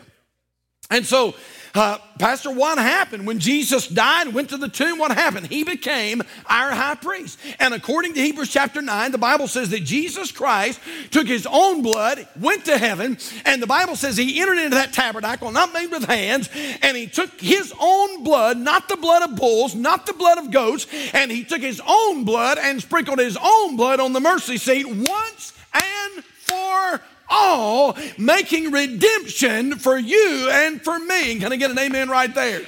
And 0.90 1.06
so, 1.06 1.34
uh, 1.74 1.98
Pastor, 2.18 2.50
what 2.50 2.78
happened 2.78 3.26
when 3.26 3.38
Jesus 3.38 3.86
died 3.86 4.26
and 4.26 4.34
went 4.34 4.50
to 4.50 4.56
the 4.56 4.68
tomb? 4.68 4.98
What 4.98 5.12
happened? 5.12 5.46
He 5.46 5.62
became 5.62 6.22
our 6.46 6.70
high 6.70 6.96
priest. 6.96 7.38
And 7.58 7.72
according 7.72 8.14
to 8.14 8.20
Hebrews 8.20 8.50
chapter 8.50 8.82
9, 8.82 9.12
the 9.12 9.18
Bible 9.18 9.46
says 9.46 9.70
that 9.70 9.84
Jesus 9.84 10.32
Christ 10.32 10.80
took 11.10 11.26
his 11.26 11.46
own 11.50 11.82
blood, 11.82 12.26
went 12.38 12.64
to 12.64 12.76
heaven, 12.76 13.18
and 13.44 13.62
the 13.62 13.66
Bible 13.66 13.94
says 13.94 14.16
he 14.16 14.40
entered 14.40 14.58
into 14.58 14.76
that 14.76 14.92
tabernacle, 14.92 15.52
not 15.52 15.72
made 15.72 15.90
with 15.90 16.04
hands, 16.04 16.50
and 16.82 16.96
he 16.96 17.06
took 17.06 17.40
his 17.40 17.72
own 17.80 18.24
blood, 18.24 18.58
not 18.58 18.88
the 18.88 18.96
blood 18.96 19.22
of 19.22 19.36
bulls, 19.36 19.74
not 19.74 20.06
the 20.06 20.12
blood 20.12 20.38
of 20.38 20.50
goats, 20.50 20.86
and 21.14 21.30
he 21.30 21.44
took 21.44 21.60
his 21.60 21.80
own 21.86 22.24
blood 22.24 22.58
and 22.58 22.82
sprinkled 22.82 23.18
his 23.20 23.38
own 23.40 23.76
blood 23.76 24.00
on 24.00 24.12
the 24.12 24.20
mercy 24.20 24.56
seat 24.56 24.86
once 24.86 25.52
and 25.72 26.24
for 26.24 27.00
all, 27.30 27.96
making 28.18 28.72
redemption 28.72 29.76
for 29.76 29.96
you 29.96 30.48
and 30.50 30.82
for 30.82 30.98
me. 30.98 31.38
Can 31.38 31.52
I 31.52 31.56
get 31.56 31.70
an 31.70 31.78
amen 31.78 32.08
right 32.08 32.34
there? 32.34 32.62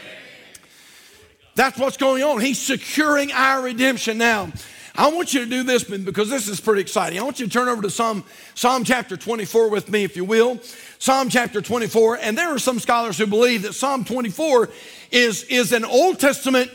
That's 1.54 1.78
what's 1.78 1.97
going 1.97 2.23
on. 2.23 2.40
He's 2.40 2.61
securing 2.61 3.32
our 3.32 3.63
redemption 3.63 4.17
now. 4.17 4.50
I 4.95 5.10
want 5.10 5.32
you 5.32 5.41
to 5.41 5.47
do 5.47 5.63
this 5.63 5.84
because 5.84 6.28
this 6.28 6.49
is 6.49 6.60
pretty 6.60 6.82
exciting. 6.82 7.19
I 7.19 7.23
want 7.23 7.41
you 7.41 7.47
to 7.47 7.52
turn 7.52 7.69
over 7.69 7.80
to 7.80 7.91
Psalm, 7.91 8.25
Psalm 8.54 8.84
chapter 8.84 9.17
24 9.17 9.71
with 9.71 9.91
me, 9.91 10.04
if 10.04 10.17
you 10.17 10.25
will. 10.25 10.60
Psalm 10.99 11.30
chapter 11.30 11.63
24. 11.63 12.19
And 12.19 12.37
there 12.37 12.54
are 12.54 12.58
some 12.58 12.78
scholars 12.78 13.17
who 13.17 13.26
believe 13.26 13.63
that 13.63 13.73
Psalm 13.73 14.04
24 14.04 14.69
is, 15.10 15.45
is 15.45 15.73
an 15.73 15.84
Old 15.84 16.19
Testament 16.21 16.71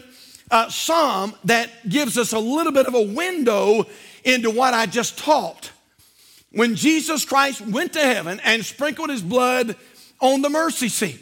uh, 0.49 0.69
psalm 0.69 1.35
that 1.43 1.69
gives 1.88 2.17
us 2.17 2.33
a 2.33 2.39
little 2.39 2.71
bit 2.71 2.88
of 2.88 2.95
a 2.95 3.01
window 3.01 3.85
into 4.23 4.49
what 4.49 4.73
I 4.73 4.88
just 4.88 5.19
taught 5.19 5.71
when 6.51 6.75
Jesus 6.75 7.25
Christ 7.25 7.62
went 7.62 7.93
to 7.93 7.99
heaven 7.99 8.39
and 8.43 8.65
sprinkled 8.65 9.10
his 9.10 9.21
blood 9.21 9.75
on 10.19 10.41
the 10.41 10.49
mercy 10.49 10.89
seat. 10.89 11.21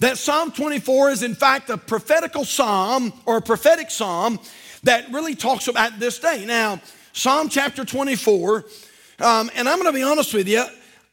That 0.00 0.18
Psalm 0.18 0.50
24 0.50 1.10
is, 1.10 1.22
in 1.22 1.34
fact, 1.34 1.70
a 1.70 1.76
prophetical 1.76 2.44
psalm 2.44 3.12
or 3.24 3.36
a 3.36 3.42
prophetic 3.42 3.90
psalm 3.90 4.40
that 4.82 5.12
really 5.12 5.34
talks 5.34 5.68
about 5.68 6.00
this 6.00 6.18
day. 6.18 6.44
Now, 6.44 6.80
Psalm 7.12 7.48
chapter 7.48 7.84
24, 7.84 8.64
um, 9.20 9.50
and 9.54 9.68
I'm 9.68 9.78
going 9.78 9.92
to 9.92 9.96
be 9.96 10.02
honest 10.02 10.34
with 10.34 10.48
you, 10.48 10.64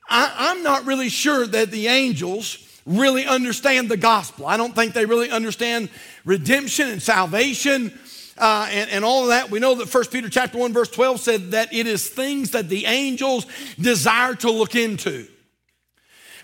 I, 0.09 0.33
I'm 0.37 0.63
not 0.63 0.85
really 0.85 1.09
sure 1.09 1.45
that 1.45 1.69
the 1.69 1.87
angels 1.87 2.65
really 2.85 3.25
understand 3.25 3.89
the 3.89 3.97
gospel. 3.97 4.47
I 4.47 4.57
don't 4.57 4.73
think 4.73 4.93
they 4.93 5.05
really 5.05 5.29
understand 5.29 5.89
redemption 6.25 6.89
and 6.89 7.01
salvation 7.01 7.93
uh, 8.39 8.67
and, 8.71 8.89
and 8.89 9.05
all 9.05 9.23
of 9.23 9.29
that. 9.29 9.51
We 9.51 9.59
know 9.59 9.75
that 9.75 9.93
1 9.93 10.05
Peter 10.05 10.29
chapter 10.29 10.57
1, 10.57 10.73
verse 10.73 10.89
12 10.89 11.19
said 11.19 11.51
that 11.51 11.73
it 11.73 11.85
is 11.87 12.07
things 12.07 12.51
that 12.51 12.69
the 12.69 12.85
angels 12.85 13.45
desire 13.79 14.35
to 14.35 14.51
look 14.51 14.75
into. 14.75 15.27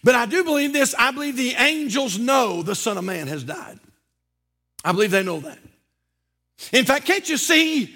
But 0.03 0.13
I 0.13 0.25
do 0.27 0.43
believe 0.43 0.73
this. 0.73 0.93
I 0.97 1.11
believe 1.11 1.35
the 1.35 1.55
angels 1.55 2.19
know 2.19 2.61
the 2.61 2.75
Son 2.75 2.97
of 2.97 3.03
Man 3.03 3.27
has 3.27 3.43
died. 3.43 3.79
I 4.83 4.91
believe 4.91 5.11
they 5.11 5.23
know 5.23 5.39
that. 5.39 5.57
In 6.71 6.85
fact, 6.85 7.05
can't 7.05 7.27
you 7.27 7.37
see? 7.37 7.93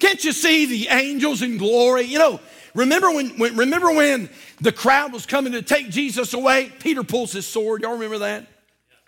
Can't 0.00 0.22
you 0.24 0.32
see 0.32 0.66
the 0.66 0.88
angels 0.88 1.42
in 1.42 1.56
glory? 1.56 2.02
You 2.02 2.18
know, 2.18 2.40
remember 2.74 3.10
when, 3.10 3.30
when 3.38 3.56
remember 3.56 3.92
when 3.92 4.28
the 4.60 4.72
crowd 4.72 5.12
was 5.12 5.24
coming 5.24 5.52
to 5.52 5.62
take 5.62 5.88
Jesus 5.88 6.34
away? 6.34 6.72
Peter 6.80 7.04
pulls 7.04 7.32
his 7.32 7.46
sword. 7.46 7.82
Y'all 7.82 7.92
remember 7.92 8.18
that? 8.18 8.46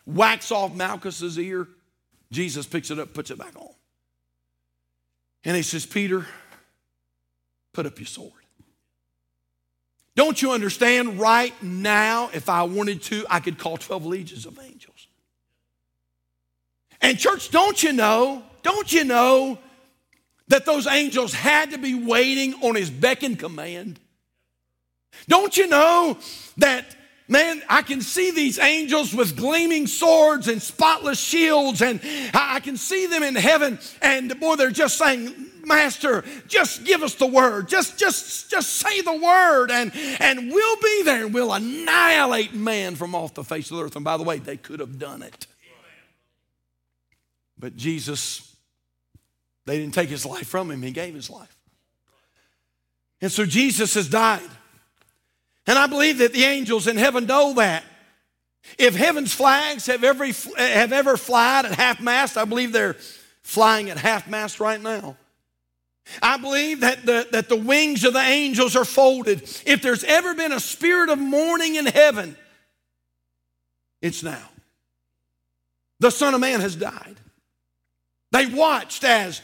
Whacks 0.07 0.53
off 0.53 0.75
Malchus's 0.75 1.39
ear. 1.39 1.69
Jesus 2.31 2.67
picks 2.67 2.91
it 2.91 2.99
up, 2.99 3.13
puts 3.15 3.31
it 3.31 3.39
back 3.39 3.57
on. 3.57 3.69
And 5.45 5.57
he 5.57 5.63
says, 5.63 5.87
Peter, 5.87 6.27
put 7.73 7.87
up 7.87 7.99
your 7.99 8.07
sword. 8.07 8.33
Don't 10.15 10.43
you 10.43 10.51
understand? 10.51 11.21
Right 11.21 11.55
now, 11.63 12.29
if 12.33 12.49
I 12.49 12.65
wanted 12.65 13.03
to, 13.05 13.25
I 13.31 13.39
could 13.39 13.57
call 13.57 13.77
12 13.77 14.05
legions 14.05 14.47
of 14.47 14.59
angels. 14.59 15.07
And, 17.01 17.17
church, 17.19 17.51
don't 17.51 17.81
you 17.83 17.93
know? 17.93 18.43
Don't 18.63 18.93
you 18.93 19.05
know 19.05 19.59
that 20.49 20.67
those 20.67 20.87
angels 20.87 21.33
had 21.33 21.71
to 21.71 21.79
be 21.79 21.95
waiting 21.95 22.55
on 22.63 22.75
his 22.75 22.91
beck 22.91 23.23
and 23.23 23.39
command? 23.39 24.01
Don't 25.29 25.57
you 25.57 25.69
know 25.69 26.19
that 26.57 26.97
Man, 27.31 27.63
I 27.69 27.83
can 27.83 28.01
see 28.01 28.31
these 28.31 28.59
angels 28.59 29.15
with 29.15 29.37
gleaming 29.37 29.87
swords 29.87 30.49
and 30.49 30.63
spotless 30.63 31.21
shields, 31.21 31.83
and 31.83 32.01
I 32.33 32.61
can 32.61 32.79
see 32.79 33.07
them 33.07 33.23
in 33.23 33.35
heaven. 33.35 33.79
And 34.01 34.41
boy, 34.41 34.57
they're 34.57 34.71
just 34.71 34.97
saying, 34.97 35.35
Master, 35.63 36.25
just 36.47 36.85
give 36.85 37.03
us 37.03 37.17
the 37.17 37.27
word. 37.27 37.69
Just, 37.69 37.99
just, 37.99 38.51
just 38.51 38.77
say 38.77 39.03
the 39.03 39.13
word, 39.15 39.71
and, 39.71 39.93
and 40.21 40.51
we'll 40.51 40.77
be 40.77 41.03
there 41.03 41.27
and 41.27 41.35
we'll 41.35 41.53
annihilate 41.53 42.55
man 42.55 42.97
from 42.97 43.15
off 43.15 43.35
the 43.35 43.45
face 43.45 43.71
of 43.71 43.77
the 43.77 43.85
earth. 43.85 43.97
And 43.97 44.07
by 44.07 44.17
the 44.17 44.25
way, 44.25 44.39
they 44.39 44.57
could 44.57 44.81
have 44.81 44.99
done 44.99 45.23
it. 45.23 45.47
But 47.59 47.77
Jesus, 47.77 48.57
they 49.67 49.79
didn't 49.79 49.93
take 49.93 50.09
his 50.09 50.25
life 50.25 50.47
from 50.47 50.71
him, 50.71 50.81
he 50.81 50.93
gave 50.93 51.15
his 51.15 51.29
life. 51.29 51.55
And 53.21 53.31
so 53.31 53.45
Jesus 53.45 53.95
has 53.95 54.09
died. 54.09 54.49
And 55.69 55.79
I 55.79 55.87
believe 55.87 56.19
that 56.19 56.33
the 56.33 56.45
angels 56.45 56.87
in 56.87 56.97
heaven 56.97 57.27
know 57.27 57.53
that. 57.55 57.85
If 58.79 58.97
heaven's 58.97 59.35
flags 59.35 59.85
have, 59.87 60.03
every, 60.03 60.33
have 60.57 60.93
ever 60.93 61.19
flied 61.19 61.67
at 61.67 61.73
half 61.73 62.01
mast, 62.01 62.39
I 62.39 62.47
believe 62.47 62.73
they're 62.73 62.97
flying 63.43 63.91
at 63.91 63.99
half 63.99 64.27
mast 64.27 64.61
right 64.61 64.81
now. 64.81 65.19
I 66.23 66.39
believe 66.39 66.81
that 66.81 67.05
the, 67.05 67.29
that 67.33 67.51
the 67.51 67.57
wings 67.57 68.03
of 68.05 68.15
the 68.15 68.19
angels 68.19 68.77
are 68.77 68.87
folded. 68.87 69.43
If 69.67 69.83
there's 69.83 70.05
ever 70.05 70.35
been 70.35 70.53
a 70.53 70.61
spirit 70.61 71.11
of 71.11 71.19
mourning 71.19 71.75
in 71.75 71.85
heaven, 71.85 72.35
it's 74.01 74.23
now. 74.23 74.49
The 76.01 76.11
Son 76.11 76.33
of 76.33 76.41
Man 76.41 76.61
has 76.61 76.77
died. 76.77 77.17
They 78.33 78.47
watched 78.47 79.05
as 79.05 79.43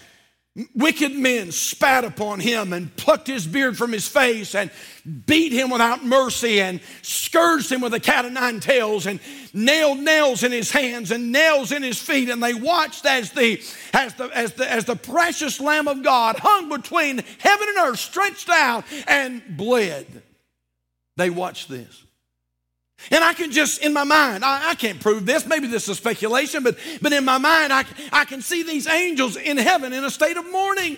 Wicked 0.73 1.13
men 1.13 1.51
spat 1.51 2.05
upon 2.05 2.39
him 2.39 2.73
and 2.73 2.95
plucked 2.95 3.27
his 3.27 3.45
beard 3.45 3.77
from 3.77 3.91
his 3.91 4.07
face 4.07 4.55
and 4.55 4.71
beat 5.05 5.53
him 5.53 5.71
without 5.71 6.05
mercy 6.05 6.61
and 6.61 6.81
scourged 7.03 7.71
him 7.71 7.81
with 7.81 7.93
a 7.93 8.01
cat 8.01 8.25
of 8.25 8.33
nine 8.33 8.59
tails 8.61 9.07
and 9.07 9.21
nailed 9.53 9.99
nails 9.99 10.43
in 10.43 10.51
his 10.51 10.71
hands 10.71 11.11
and 11.11 11.31
nails 11.31 11.73
in 11.73 11.83
his 11.83 12.01
feet. 12.01 12.31
And 12.31 12.43
they 12.43 12.55
watched 12.55 13.05
as 13.05 13.31
the, 13.33 13.63
as 13.93 14.15
the, 14.15 14.25
as 14.35 14.55
the, 14.55 14.71
as 14.71 14.85
the 14.87 14.97
precious 14.97 15.61
Lamb 15.61 15.89
of 15.89 16.03
God 16.03 16.39
hung 16.39 16.69
between 16.71 17.23
heaven 17.39 17.69
and 17.69 17.79
earth, 17.89 17.99
stretched 17.99 18.49
out 18.49 18.85
and 19.07 19.43
bled. 19.57 20.23
They 21.17 21.31
watched 21.31 21.69
this. 21.69 22.03
And 23.11 23.23
I 23.23 23.35
can 23.35 23.51
just, 23.51 23.83
in 23.83 23.93
my 23.93 24.05
mind, 24.05 24.45
I, 24.45 24.71
I, 24.71 24.75
can't 24.75 24.99
prove 24.99 25.27
this, 25.27 25.47
maybe 25.47 25.67
this 25.67 25.89
is 25.89 25.99
speculation, 25.99 26.63
but, 26.63 26.79
but 27.03 27.13
in 27.13 27.25
my 27.25 27.37
mind, 27.37 27.73
I, 27.73 27.85
I 28.13 28.25
can 28.25 28.41
see 28.41 28.63
these 28.63 28.87
angels 28.87 29.37
in 29.37 29.59
heaven 29.59 29.93
in 29.93 30.05
a 30.05 30.11
state 30.11 30.39
of 30.39 30.51
mourning. 30.51 30.97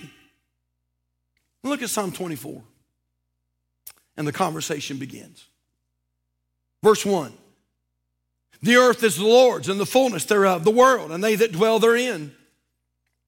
Look 1.64 1.82
at 1.82 1.90
Psalm 1.90 2.12
24. 2.12 2.62
And 4.16 4.26
the 4.26 4.32
conversation 4.32 4.96
begins. 4.96 5.44
Verse 6.82 7.04
1 7.04 7.32
The 8.62 8.76
earth 8.76 9.02
is 9.02 9.16
the 9.16 9.26
Lord's 9.26 9.68
and 9.68 9.80
the 9.80 9.86
fullness 9.86 10.24
thereof, 10.24 10.64
the 10.64 10.70
world, 10.70 11.10
and 11.10 11.22
they 11.22 11.34
that 11.36 11.52
dwell 11.52 11.78
therein. 11.78 12.32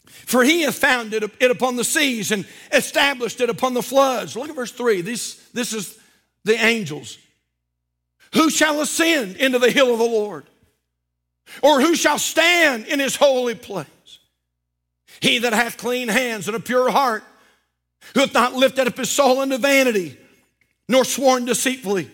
For 0.07 0.42
he 0.42 0.62
hath 0.62 0.77
founded 0.77 1.31
it 1.38 1.51
upon 1.51 1.77
the 1.77 1.85
seas 1.85 2.33
and 2.33 2.46
established 2.72 3.40
it 3.40 3.51
upon 3.51 3.74
the 3.74 3.83
floods. 3.83 4.37
Look 4.37 4.48
at 4.48 4.55
verse 4.55 4.72
3. 4.72 5.03
This, 5.03 5.35
this 5.53 5.74
is 5.74 5.98
the 6.44 6.55
angels. 6.55 7.18
Who 8.35 8.48
shall 8.48 8.81
ascend 8.81 9.37
into 9.37 9.59
the 9.59 9.70
hill 9.70 9.92
of 9.92 9.98
the 9.98 10.05
Lord? 10.05 10.46
Or 11.62 11.81
who 11.81 11.94
shall 11.94 12.18
stand 12.18 12.87
in 12.87 13.01
his 13.01 13.16
holy 13.16 13.55
place? 13.55 13.87
He 15.20 15.38
that 15.40 15.53
hath 15.53 15.79
clean 15.79 16.09
hands 16.09 16.46
and 16.46 16.57
a 16.57 16.61
pure 16.61 16.90
heart, 16.90 17.24
who 18.14 18.20
hath 18.20 18.35
not 18.35 18.55
lifted 18.55 18.87
up 18.87 18.96
his 18.96 19.11
soul 19.11 19.40
unto 19.40 19.59
vanity, 19.59 20.16
nor 20.88 21.05
sworn 21.05 21.44
deceitfully. 21.44 22.11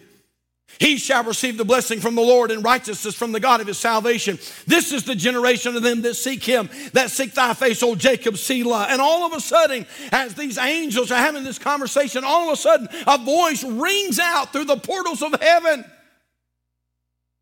He 0.81 0.97
shall 0.97 1.23
receive 1.23 1.57
the 1.57 1.65
blessing 1.65 2.01
from 2.01 2.15
the 2.15 2.23
Lord 2.23 2.51
and 2.51 2.65
righteousness 2.65 3.15
from 3.15 3.33
the 3.33 3.41
God 3.41 3.61
of 3.61 3.67
his 3.67 3.79
salvation. 3.79 4.39
This 4.67 4.93
is 4.93 5.05
the 5.05 5.15
generation 5.15 5.77
of 5.77 5.83
them 5.83 6.03
that 6.03 6.15
seek 6.15 6.43
him, 6.43 6.69
that 6.93 7.11
seek 7.11 7.33
thy 7.33 7.55
face, 7.55 7.83
O 7.83 7.95
Jacob, 7.95 8.37
Selah. 8.37 8.89
And 8.91 9.01
all 9.01 9.25
of 9.25 9.33
a 9.33 9.41
sudden, 9.41 9.87
as 10.11 10.35
these 10.35 10.59
angels 10.59 11.13
are 11.13 11.19
having 11.19 11.45
this 11.45 11.59
conversation, 11.59 12.25
all 12.25 12.49
of 12.49 12.55
a 12.55 12.61
sudden 12.61 12.89
a 13.07 13.19
voice 13.19 13.63
rings 13.63 14.19
out 14.19 14.53
through 14.53 14.65
the 14.65 14.77
portals 14.77 15.23
of 15.23 15.41
heaven. 15.41 15.85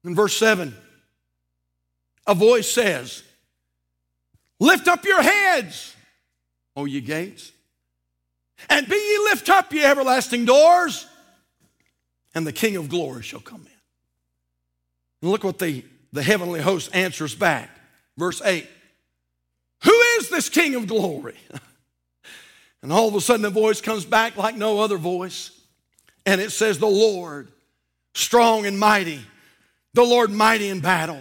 In 0.04 0.14
verse 0.14 0.36
7, 0.36 0.74
a 2.26 2.34
voice 2.34 2.70
says, 2.70 3.22
Lift 4.60 4.88
up 4.88 5.04
your 5.04 5.22
heads, 5.22 5.94
O 6.76 6.84
ye 6.84 7.00
gates, 7.00 7.50
and 8.68 8.86
be 8.86 8.94
ye 8.94 9.18
lift 9.30 9.48
up, 9.48 9.72
ye 9.72 9.82
everlasting 9.82 10.44
doors 10.44 11.06
and 12.34 12.46
the 12.46 12.52
King 12.52 12.76
of 12.76 12.88
glory 12.88 13.22
shall 13.22 13.40
come 13.40 13.62
in. 13.62 13.80
And 15.22 15.30
look 15.30 15.44
what 15.44 15.58
the, 15.58 15.84
the 16.12 16.22
heavenly 16.22 16.60
host 16.60 16.90
answers 16.94 17.34
back. 17.34 17.70
Verse 18.16 18.42
8 18.42 18.66
Who 19.84 20.00
is 20.18 20.28
this 20.28 20.48
King 20.48 20.74
of 20.74 20.86
glory? 20.86 21.36
and 22.82 22.92
all 22.92 23.08
of 23.08 23.14
a 23.14 23.20
sudden, 23.20 23.42
the 23.42 23.50
voice 23.50 23.80
comes 23.80 24.04
back 24.04 24.36
like 24.36 24.56
no 24.56 24.80
other 24.80 24.98
voice. 24.98 25.50
And 26.26 26.40
it 26.40 26.50
says, 26.50 26.78
The 26.78 26.86
Lord, 26.86 27.50
strong 28.14 28.66
and 28.66 28.78
mighty, 28.78 29.20
the 29.94 30.04
Lord 30.04 30.30
mighty 30.30 30.68
in 30.68 30.80
battle. 30.80 31.20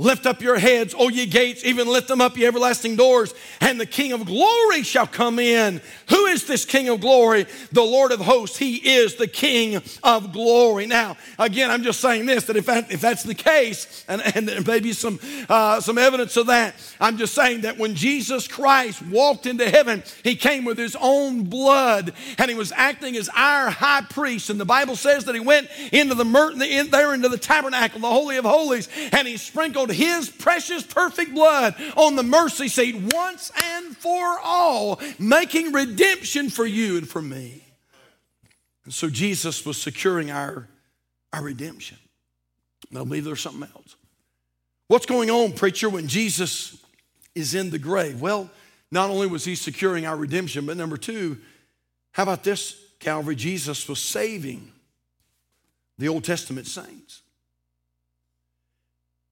Lift 0.00 0.24
up 0.24 0.40
your 0.40 0.58
heads, 0.58 0.94
O 0.96 1.10
ye 1.10 1.26
gates, 1.26 1.62
even 1.62 1.86
lift 1.86 2.08
them 2.08 2.22
up, 2.22 2.34
ye 2.38 2.46
everlasting 2.46 2.96
doors, 2.96 3.34
and 3.60 3.78
the 3.78 3.84
King 3.84 4.12
of 4.12 4.24
glory 4.24 4.82
shall 4.82 5.06
come 5.06 5.38
in. 5.38 5.82
Who 6.08 6.24
is 6.24 6.46
this 6.46 6.64
King 6.64 6.88
of 6.88 7.02
glory? 7.02 7.44
The 7.70 7.82
Lord 7.82 8.10
of 8.10 8.20
hosts. 8.20 8.56
He 8.56 8.76
is 8.76 9.16
the 9.16 9.26
King 9.26 9.82
of 10.02 10.32
glory. 10.32 10.86
Now, 10.86 11.18
again, 11.38 11.70
I'm 11.70 11.82
just 11.82 12.00
saying 12.00 12.24
this 12.24 12.44
that 12.44 12.56
if, 12.56 12.64
that, 12.64 12.90
if 12.90 13.02
that's 13.02 13.24
the 13.24 13.34
case, 13.34 14.06
and, 14.08 14.22
and 14.34 14.48
there 14.48 14.62
may 14.62 14.80
be 14.80 14.94
some, 14.94 15.20
uh, 15.50 15.82
some 15.82 15.98
evidence 15.98 16.34
of 16.38 16.46
that, 16.46 16.76
I'm 16.98 17.18
just 17.18 17.34
saying 17.34 17.60
that 17.60 17.76
when 17.76 17.94
Jesus 17.94 18.48
Christ 18.48 19.02
walked 19.02 19.44
into 19.44 19.68
heaven, 19.68 20.02
he 20.24 20.34
came 20.34 20.64
with 20.64 20.78
his 20.78 20.96
own 20.98 21.44
blood 21.44 22.14
and 22.38 22.50
he 22.50 22.56
was 22.56 22.72
acting 22.74 23.18
as 23.18 23.28
our 23.36 23.68
high 23.68 24.06
priest. 24.08 24.48
And 24.48 24.58
the 24.58 24.64
Bible 24.64 24.96
says 24.96 25.26
that 25.26 25.34
he 25.34 25.42
went 25.42 25.68
into 25.92 26.14
the, 26.14 26.24
in, 26.70 26.88
there 26.88 27.12
into 27.12 27.28
the 27.28 27.36
tabernacle, 27.36 28.00
the 28.00 28.08
Holy 28.08 28.38
of 28.38 28.46
Holies, 28.46 28.88
and 29.12 29.28
he 29.28 29.36
sprinkled 29.36 29.89
his 29.90 30.28
precious, 30.30 30.82
perfect 30.82 31.34
blood 31.34 31.74
on 31.96 32.16
the 32.16 32.22
mercy 32.22 32.68
seat 32.68 32.96
once 33.12 33.50
and 33.62 33.96
for 33.96 34.38
all, 34.42 35.00
making 35.18 35.72
redemption 35.72 36.50
for 36.50 36.66
you 36.66 36.98
and 36.98 37.08
for 37.08 37.22
me. 37.22 37.64
And 38.84 38.94
so 38.94 39.10
Jesus 39.10 39.64
was 39.64 39.80
securing 39.80 40.30
our, 40.30 40.66
our 41.32 41.42
redemption. 41.42 41.98
Now, 42.90 43.04
believe 43.04 43.24
there's 43.24 43.40
something 43.40 43.68
else. 43.74 43.96
What's 44.88 45.06
going 45.06 45.30
on, 45.30 45.52
preacher, 45.52 45.88
when 45.88 46.08
Jesus 46.08 46.76
is 47.34 47.54
in 47.54 47.70
the 47.70 47.78
grave? 47.78 48.20
Well, 48.20 48.50
not 48.90 49.10
only 49.10 49.28
was 49.28 49.44
he 49.44 49.54
securing 49.54 50.06
our 50.06 50.16
redemption, 50.16 50.66
but 50.66 50.76
number 50.76 50.96
two, 50.96 51.38
how 52.12 52.24
about 52.24 52.42
this, 52.42 52.76
Calvary? 52.98 53.36
Jesus 53.36 53.88
was 53.88 54.00
saving 54.00 54.72
the 55.98 56.08
Old 56.08 56.24
Testament 56.24 56.66
saints. 56.66 57.22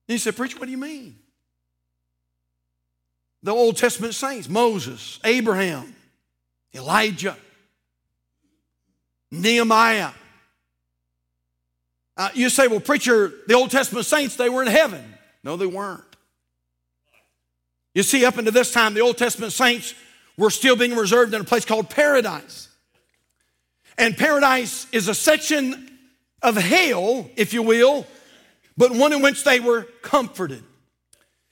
He 0.09 0.17
said, 0.17 0.35
Preacher, 0.35 0.57
what 0.57 0.65
do 0.65 0.71
you 0.71 0.77
mean? 0.77 1.15
The 3.43 3.51
Old 3.51 3.77
Testament 3.77 4.15
saints 4.15 4.49
Moses, 4.49 5.19
Abraham, 5.23 5.95
Elijah, 6.73 7.37
Nehemiah. 9.31 10.09
Uh, 12.17 12.29
you 12.33 12.49
say, 12.49 12.67
well, 12.67 12.79
preacher, 12.79 13.31
the 13.47 13.53
Old 13.53 13.69
Testament 13.69 14.05
saints, 14.05 14.35
they 14.35 14.49
were 14.49 14.63
in 14.63 14.67
heaven. 14.67 15.01
No, 15.43 15.55
they 15.55 15.67
weren't. 15.67 16.03
You 17.93 18.01
see, 18.01 18.25
up 18.25 18.37
until 18.37 18.51
this 18.51 18.73
time, 18.73 18.95
the 18.95 19.01
Old 19.01 19.17
Testament 19.17 19.53
saints 19.53 19.93
were 20.37 20.49
still 20.49 20.75
being 20.75 20.95
reserved 20.95 21.33
in 21.35 21.41
a 21.41 21.45
place 21.45 21.65
called 21.65 21.89
paradise. 21.89 22.67
And 23.97 24.17
paradise 24.17 24.87
is 24.91 25.07
a 25.07 25.13
section 25.13 25.97
of 26.41 26.57
hell, 26.57 27.29
if 27.35 27.53
you 27.53 27.61
will, 27.61 28.07
but 28.79 28.91
one 28.91 29.11
in 29.11 29.21
which 29.21 29.43
they 29.43 29.59
were 29.59 29.83
comforted. 30.01 30.63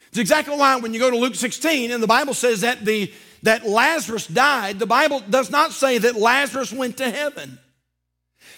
It's 0.07 0.17
exactly 0.17 0.55
why 0.55 0.77
when 0.77 0.93
you 0.93 0.99
go 0.99 1.11
to 1.11 1.17
Luke 1.17 1.35
16 1.35 1.91
and 1.91 2.01
the 2.01 2.07
Bible 2.07 2.33
says 2.33 2.61
that, 2.61 2.85
the, 2.85 3.11
that 3.43 3.67
Lazarus 3.67 4.25
died, 4.25 4.79
the 4.79 4.85
Bible 4.85 5.19
does 5.29 5.51
not 5.51 5.73
say 5.73 5.97
that 5.97 6.15
Lazarus 6.15 6.71
went 6.71 6.95
to 6.97 7.11
heaven. 7.11 7.59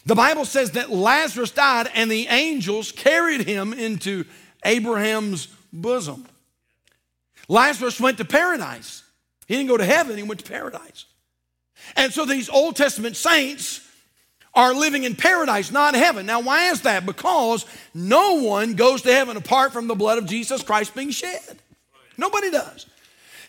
The 0.06 0.14
Bible 0.14 0.46
says 0.46 0.72
that 0.72 0.92
Lazarus 0.92 1.50
died 1.50 1.90
and 1.96 2.12
the 2.12 2.28
angels 2.28 2.92
carried 2.92 3.42
him 3.48 3.74
into 3.74 4.26
Abraham's 4.64 5.48
bosom. 5.74 6.28
Lazarus 7.48 8.00
went 8.00 8.20
to 8.20 8.26
paradise. 8.26 9.02
He 9.48 9.56
didn't 9.56 9.70
go 9.70 9.78
to 9.78 9.86
heaven, 9.86 10.16
he 10.16 10.22
went 10.22 10.42
to 10.42 10.50
paradise. 10.50 11.06
And 11.96 12.14
so 12.14 12.24
these 12.24 12.50
Old 12.50 12.76
Testament 12.76 13.18
saints 13.18 13.89
are 14.60 14.74
living 14.74 15.06
in 15.06 15.16
paradise, 15.16 15.72
not 15.72 15.96
heaven. 15.96 16.26
Now, 16.26 16.42
why 16.42 16.70
is 16.70 16.82
that? 16.82 17.06
Because 17.06 17.66
no 17.94 18.44
one 18.44 18.74
goes 18.74 19.02
to 19.04 19.14
heaven 19.14 19.38
apart 19.38 19.72
from 19.72 19.88
the 19.88 19.96
blood 19.96 20.18
of 20.18 20.26
Jesus 20.26 20.62
Christ 20.62 20.94
being 20.94 21.12
shed. 21.12 21.58
Nobody 22.18 22.52
does. 22.52 22.86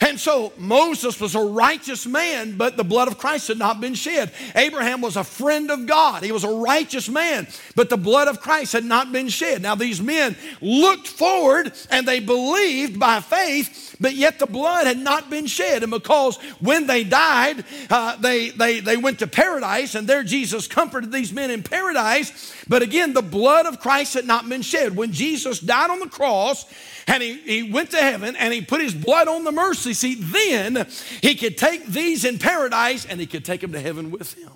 And 0.00 0.20
so 0.20 0.52
Moses 0.56 1.20
was 1.20 1.34
a 1.34 1.40
righteous 1.40 2.06
man, 2.06 2.56
but 2.56 2.76
the 2.76 2.84
blood 2.84 3.08
of 3.08 3.18
Christ 3.18 3.48
had 3.48 3.58
not 3.58 3.80
been 3.80 3.94
shed. 3.94 4.32
Abraham 4.54 5.00
was 5.00 5.16
a 5.16 5.24
friend 5.24 5.68
of 5.72 5.86
God. 5.86 6.22
He 6.22 6.30
was 6.30 6.44
a 6.44 6.54
righteous 6.54 7.08
man, 7.08 7.48
but 7.74 7.90
the 7.90 7.98
blood 7.98 8.28
of 8.28 8.40
Christ 8.40 8.72
had 8.72 8.84
not 8.84 9.10
been 9.10 9.28
shed. 9.28 9.62
Now, 9.62 9.74
these 9.74 10.00
men 10.00 10.36
looked 10.62 11.08
forward 11.08 11.72
and 11.90 12.06
they 12.06 12.20
believed 12.20 13.00
by 13.00 13.20
faith, 13.20 13.89
but 14.00 14.14
yet 14.14 14.38
the 14.38 14.46
blood 14.46 14.86
had 14.86 14.98
not 14.98 15.28
been 15.28 15.46
shed. 15.46 15.82
And 15.82 15.92
because 15.92 16.36
when 16.60 16.86
they 16.86 17.04
died, 17.04 17.64
uh, 17.90 18.16
they, 18.16 18.50
they, 18.50 18.80
they 18.80 18.96
went 18.96 19.18
to 19.18 19.26
paradise, 19.26 19.94
and 19.94 20.08
there 20.08 20.24
Jesus 20.24 20.66
comforted 20.66 21.12
these 21.12 21.32
men 21.32 21.50
in 21.50 21.62
paradise. 21.62 22.54
But 22.68 22.82
again, 22.82 23.12
the 23.12 23.22
blood 23.22 23.66
of 23.66 23.80
Christ 23.80 24.14
had 24.14 24.26
not 24.26 24.48
been 24.48 24.62
shed. 24.62 24.96
When 24.96 25.12
Jesus 25.12 25.60
died 25.60 25.90
on 25.90 26.00
the 26.00 26.08
cross, 26.08 26.64
and 27.06 27.22
he, 27.22 27.34
he 27.38 27.62
went 27.64 27.90
to 27.90 27.96
heaven 27.96 28.36
and 28.36 28.54
he 28.54 28.60
put 28.60 28.80
his 28.80 28.94
blood 28.94 29.26
on 29.26 29.42
the 29.44 29.50
mercy 29.50 29.94
seat, 29.94 30.18
then 30.20 30.86
he 31.20 31.34
could 31.34 31.58
take 31.58 31.86
these 31.86 32.24
in 32.24 32.38
paradise 32.38 33.04
and 33.04 33.18
he 33.18 33.26
could 33.26 33.44
take 33.44 33.60
them 33.60 33.72
to 33.72 33.80
heaven 33.80 34.10
with 34.10 34.34
him. 34.34 34.52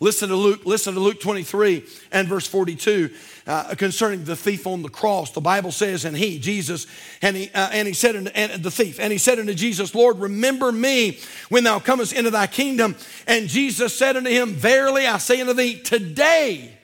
Listen 0.00 0.28
to 0.28 0.36
Luke, 0.36 0.64
listen 0.64 0.94
to 0.94 1.00
Luke 1.00 1.20
23 1.20 1.84
and 2.12 2.28
verse 2.28 2.46
42 2.46 3.10
uh, 3.48 3.74
concerning 3.74 4.22
the 4.22 4.36
thief 4.36 4.64
on 4.64 4.82
the 4.82 4.88
cross. 4.88 5.32
The 5.32 5.40
Bible 5.40 5.72
says, 5.72 6.04
and 6.04 6.16
he, 6.16 6.38
Jesus, 6.38 6.86
and 7.20 7.36
he, 7.36 7.50
uh, 7.52 7.70
and 7.72 7.88
he 7.88 7.94
said 7.94 8.14
unto 8.14 8.30
and 8.30 8.62
the 8.62 8.70
thief, 8.70 9.00
and 9.00 9.12
he 9.12 9.18
said 9.18 9.40
unto 9.40 9.54
Jesus, 9.54 9.96
Lord, 9.96 10.20
remember 10.20 10.70
me 10.70 11.18
when 11.48 11.64
thou 11.64 11.80
comest 11.80 12.12
into 12.12 12.30
thy 12.30 12.46
kingdom. 12.46 12.94
And 13.26 13.48
Jesus 13.48 13.92
said 13.92 14.16
unto 14.16 14.30
him, 14.30 14.50
Verily 14.52 15.04
I 15.04 15.18
say 15.18 15.40
unto 15.40 15.52
thee, 15.52 15.80
today, 15.80 16.78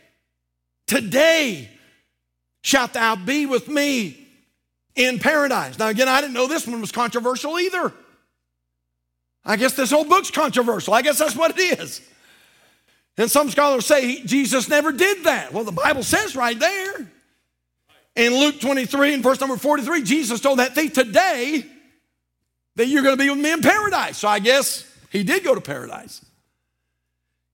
today 0.89 1.71
shalt 2.63 2.95
thou 2.95 3.15
be 3.15 3.47
with 3.47 3.69
me 3.69 4.27
in 4.97 5.21
paradise. 5.21 5.79
Now, 5.79 5.87
again, 5.87 6.09
I 6.09 6.21
didn't 6.21 6.35
know 6.35 6.49
this 6.49 6.67
one 6.67 6.81
was 6.81 6.91
controversial 6.91 7.61
either. 7.61 7.93
I 9.45 9.55
guess 9.55 9.75
this 9.75 9.93
whole 9.93 10.05
book's 10.05 10.33
controversial. 10.33 10.95
I 10.95 11.03
guess 11.03 11.19
that's 11.19 11.37
what 11.37 11.57
it 11.57 11.79
is. 11.79 12.01
And 13.17 13.31
some 13.31 13.51
scholars 13.51 13.87
say 13.87 14.23
Jesus 14.23 14.69
never 14.69 14.91
did 14.93 15.25
that. 15.25 15.53
Well, 15.53 15.65
the 15.65 15.73
Bible 15.73 16.03
says 16.03 16.35
right 16.35 16.59
there. 16.59 17.09
In 18.17 18.33
Luke 18.35 18.61
23 18.61 19.15
and 19.15 19.23
verse 19.23 19.41
number 19.41 19.57
43, 19.57 20.03
Jesus 20.03 20.41
told 20.41 20.59
that 20.61 20.75
thief 20.75 20.93
today 20.93 21.65
that 22.77 22.87
you're 22.87 23.03
going 23.03 23.17
to 23.17 23.23
be 23.23 23.31
with 23.31 23.39
me 23.39 23.53
in 23.53 23.61
paradise. 23.61 24.19
So 24.19 24.29
I 24.29 24.39
guess 24.39 24.89
he 25.11 25.23
did 25.23 25.45
go 25.45 25.55
to 25.55 25.61
paradise. 25.61 26.25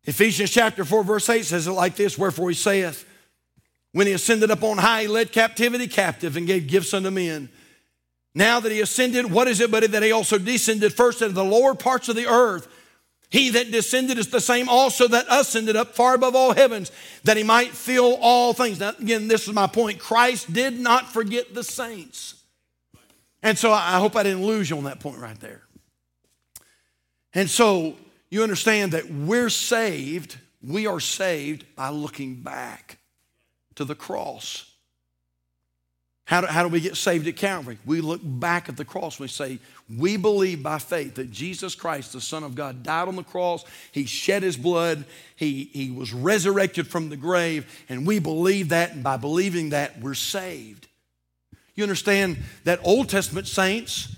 Ephesians 0.05 0.51
chapter 0.51 0.85
4, 0.85 1.05
verse 1.05 1.29
8 1.29 1.45
says 1.45 1.67
it 1.67 1.73
like 1.73 1.97
this 1.97 2.17
Wherefore 2.19 2.49
he 2.51 2.55
saith, 2.55 3.07
When 3.93 4.07
he 4.07 4.13
ascended 4.13 4.51
up 4.51 4.63
on 4.63 4.79
high, 4.79 5.03
he 5.03 5.09
led 5.09 5.33
captivity 5.33 5.87
captive 5.87 6.37
and 6.37 6.47
gave 6.47 6.67
gifts 6.67 6.95
unto 6.95 7.11
men. 7.11 7.51
Now 8.35 8.61
that 8.61 8.73
he 8.73 8.81
ascended, 8.81 9.31
what 9.31 9.49
is 9.49 9.61
it 9.61 9.71
but 9.71 9.91
that 9.91 10.03
he 10.03 10.13
also 10.13 10.39
descended 10.39 10.93
first 10.93 11.21
into 11.21 11.35
the 11.35 11.45
lower 11.45 11.75
parts 11.75 12.09
of 12.09 12.17
the 12.17 12.27
earth? 12.27 12.69
He 13.31 13.51
that 13.51 13.71
descended 13.71 14.19
is 14.19 14.29
the 14.29 14.41
same 14.41 14.69
also 14.69 15.07
that 15.09 15.27
ascended 15.31 15.77
up 15.77 15.95
far 15.95 16.15
above 16.15 16.35
all 16.35 16.53
heavens, 16.53 16.91
that 17.23 17.37
he 17.37 17.45
might 17.45 17.71
fill 17.71 18.19
all 18.21 18.53
things. 18.53 18.81
Now, 18.81 18.93
again, 18.99 19.29
this 19.29 19.47
is 19.47 19.55
my 19.55 19.69
point. 19.69 20.01
Christ 20.01 20.53
did 20.53 20.79
not 20.79 21.13
forget 21.13 21.55
the 21.55 21.63
saints. 21.63 22.35
And 23.43 23.57
so 23.57 23.73
I 23.73 23.99
hope 23.99 24.17
I 24.17 24.25
didn't 24.25 24.45
lose 24.45 24.69
you 24.69 24.77
on 24.77 24.85
that 24.85 25.01
point 25.01 25.19
right 25.19 25.39
there. 25.39 25.63
And 27.33 27.49
so 27.49 27.95
you 28.31 28.43
understand 28.43 28.93
that 28.93 29.09
we're 29.11 29.49
saved, 29.49 30.37
we 30.61 30.89
are 30.89 31.01
saved 31.01 31.65
by 31.77 31.89
looking 31.91 32.43
back 32.43 32.99
to 33.77 33.85
the 33.85 33.95
cross. 33.95 34.70
How 36.31 36.43
do, 36.43 36.47
how 36.47 36.63
do 36.63 36.69
we 36.69 36.79
get 36.79 36.97
saved 36.97 37.27
at 37.27 37.35
Calvary? 37.35 37.77
We 37.85 38.01
look 38.01 38.21
back 38.23 38.69
at 38.69 38.77
the 38.77 38.85
cross. 38.85 39.19
We 39.19 39.27
say, 39.27 39.59
We 39.99 40.17
believe 40.17 40.63
by 40.63 40.79
faith 40.79 41.17
that 41.17 41.33
Jesus 41.33 41.75
Christ, 41.75 42.13
the 42.13 42.21
Son 42.21 42.45
of 42.45 42.55
God, 42.55 42.85
died 42.85 43.09
on 43.09 43.17
the 43.17 43.25
cross. 43.25 43.65
He 43.91 44.05
shed 44.05 44.45
his 44.45 44.57
blood. 44.57 45.07
He, 45.35 45.71
he 45.73 45.91
was 45.91 46.13
resurrected 46.15 46.87
from 46.87 47.09
the 47.09 47.17
grave. 47.17 47.85
And 47.89 48.07
we 48.07 48.21
believe 48.21 48.69
that. 48.69 48.93
And 48.93 49.03
by 49.03 49.17
believing 49.17 49.71
that, 49.71 49.99
we're 49.99 50.15
saved. 50.15 50.87
You 51.75 51.83
understand 51.83 52.39
that 52.63 52.79
Old 52.85 53.09
Testament 53.09 53.49
saints, 53.49 54.15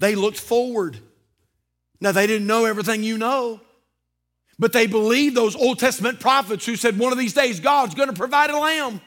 they 0.00 0.16
looked 0.16 0.40
forward. 0.40 0.98
Now, 2.00 2.10
they 2.10 2.26
didn't 2.26 2.48
know 2.48 2.64
everything 2.64 3.04
you 3.04 3.18
know, 3.18 3.60
but 4.58 4.72
they 4.72 4.88
believed 4.88 5.36
those 5.36 5.54
Old 5.54 5.78
Testament 5.78 6.18
prophets 6.18 6.66
who 6.66 6.74
said, 6.74 6.98
One 6.98 7.12
of 7.12 7.18
these 7.18 7.34
days, 7.34 7.60
God's 7.60 7.94
going 7.94 8.08
to 8.08 8.16
provide 8.16 8.50
a 8.50 8.58
lamb. 8.58 9.00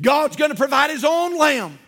God's 0.00 0.36
going 0.36 0.50
to 0.50 0.56
provide 0.56 0.90
his 0.90 1.04
own 1.04 1.36
lamb. 1.36 1.78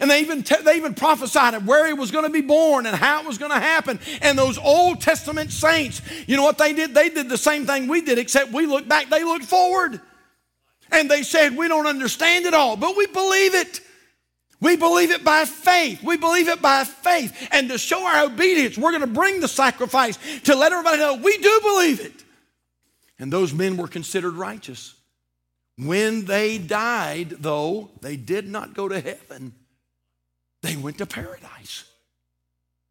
And 0.00 0.10
they 0.10 0.20
even, 0.20 0.44
they 0.64 0.76
even 0.76 0.94
prophesied 0.94 1.54
of 1.54 1.66
where 1.66 1.86
he 1.86 1.94
was 1.94 2.10
going 2.10 2.24
to 2.24 2.30
be 2.30 2.42
born 2.42 2.86
and 2.86 2.94
how 2.94 3.20
it 3.20 3.26
was 3.26 3.38
going 3.38 3.50
to 3.50 3.60
happen. 3.60 3.98
And 4.20 4.38
those 4.38 4.58
Old 4.58 5.00
Testament 5.00 5.50
saints, 5.50 6.02
you 6.26 6.36
know 6.36 6.42
what 6.42 6.58
they 6.58 6.72
did? 6.72 6.94
They 6.94 7.08
did 7.08 7.28
the 7.28 7.38
same 7.38 7.66
thing 7.66 7.88
we 7.88 8.02
did, 8.02 8.18
except 8.18 8.52
we 8.52 8.66
looked 8.66 8.88
back, 8.88 9.08
they 9.08 9.24
looked 9.24 9.46
forward. 9.46 10.00
And 10.90 11.10
they 11.10 11.22
said, 11.22 11.56
We 11.56 11.68
don't 11.68 11.86
understand 11.86 12.46
it 12.46 12.54
all, 12.54 12.76
but 12.76 12.96
we 12.96 13.06
believe 13.06 13.54
it. 13.54 13.80
We 14.60 14.76
believe 14.76 15.10
it 15.10 15.22
by 15.22 15.44
faith. 15.44 16.02
We 16.02 16.16
believe 16.16 16.48
it 16.48 16.60
by 16.60 16.84
faith. 16.84 17.48
And 17.52 17.68
to 17.68 17.78
show 17.78 18.04
our 18.04 18.24
obedience, 18.24 18.76
we're 18.76 18.90
going 18.90 19.02
to 19.02 19.06
bring 19.06 19.40
the 19.40 19.48
sacrifice 19.48 20.18
to 20.44 20.56
let 20.56 20.72
everybody 20.72 20.98
know 20.98 21.14
we 21.14 21.38
do 21.38 21.60
believe 21.62 22.00
it. 22.00 22.24
And 23.20 23.32
those 23.32 23.52
men 23.52 23.76
were 23.76 23.88
considered 23.88 24.34
righteous. 24.34 24.94
When 25.78 26.24
they 26.24 26.58
died, 26.58 27.30
though, 27.38 27.90
they 28.00 28.16
did 28.16 28.48
not 28.48 28.74
go 28.74 28.88
to 28.88 29.00
heaven, 29.00 29.52
they 30.60 30.76
went 30.76 30.98
to 30.98 31.06
paradise. 31.06 31.84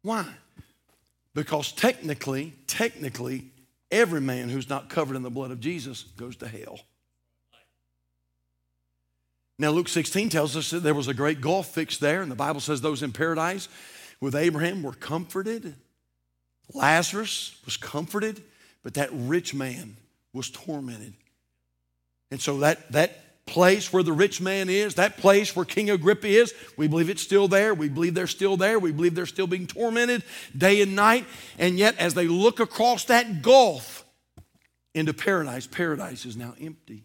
Why? 0.02 0.26
Because 1.34 1.70
technically, 1.70 2.54
technically, 2.66 3.50
every 3.90 4.22
man 4.22 4.48
who's 4.48 4.70
not 4.70 4.88
covered 4.88 5.16
in 5.16 5.22
the 5.22 5.30
blood 5.30 5.50
of 5.50 5.60
Jesus 5.60 6.04
goes 6.16 6.36
to 6.36 6.48
hell. 6.48 6.80
Now, 9.58 9.70
Luke 9.70 9.88
16 9.88 10.30
tells 10.30 10.56
us 10.56 10.70
that 10.70 10.80
there 10.80 10.94
was 10.94 11.08
a 11.08 11.14
great 11.14 11.40
gulf 11.40 11.68
fixed 11.68 12.00
there, 12.00 12.22
and 12.22 12.30
the 12.30 12.36
Bible 12.36 12.60
says 12.60 12.80
those 12.80 13.02
in 13.02 13.12
paradise 13.12 13.68
with 14.20 14.34
Abraham 14.34 14.82
were 14.82 14.92
comforted. 14.92 15.74
Lazarus 16.72 17.60
was 17.64 17.76
comforted, 17.76 18.42
but 18.82 18.94
that 18.94 19.10
rich 19.12 19.52
man 19.52 19.96
was 20.32 20.48
tormented. 20.48 21.14
And 22.30 22.40
so 22.40 22.58
that, 22.58 22.90
that 22.92 23.44
place 23.46 23.92
where 23.92 24.02
the 24.02 24.12
rich 24.12 24.40
man 24.40 24.68
is, 24.68 24.96
that 24.96 25.16
place 25.16 25.56
where 25.56 25.64
King 25.64 25.90
Agrippa 25.90 26.28
is, 26.28 26.54
we 26.76 26.86
believe 26.86 27.08
it's 27.08 27.22
still 27.22 27.48
there. 27.48 27.74
We 27.74 27.88
believe 27.88 28.14
they're 28.14 28.26
still 28.26 28.56
there. 28.56 28.78
We 28.78 28.92
believe 28.92 29.14
they're 29.14 29.26
still 29.26 29.46
being 29.46 29.66
tormented 29.66 30.22
day 30.56 30.82
and 30.82 30.94
night. 30.94 31.24
And 31.58 31.78
yet, 31.78 31.96
as 31.98 32.14
they 32.14 32.28
look 32.28 32.60
across 32.60 33.04
that 33.06 33.42
gulf 33.42 34.04
into 34.94 35.14
paradise, 35.14 35.66
paradise 35.66 36.26
is 36.26 36.36
now 36.36 36.54
empty. 36.60 37.04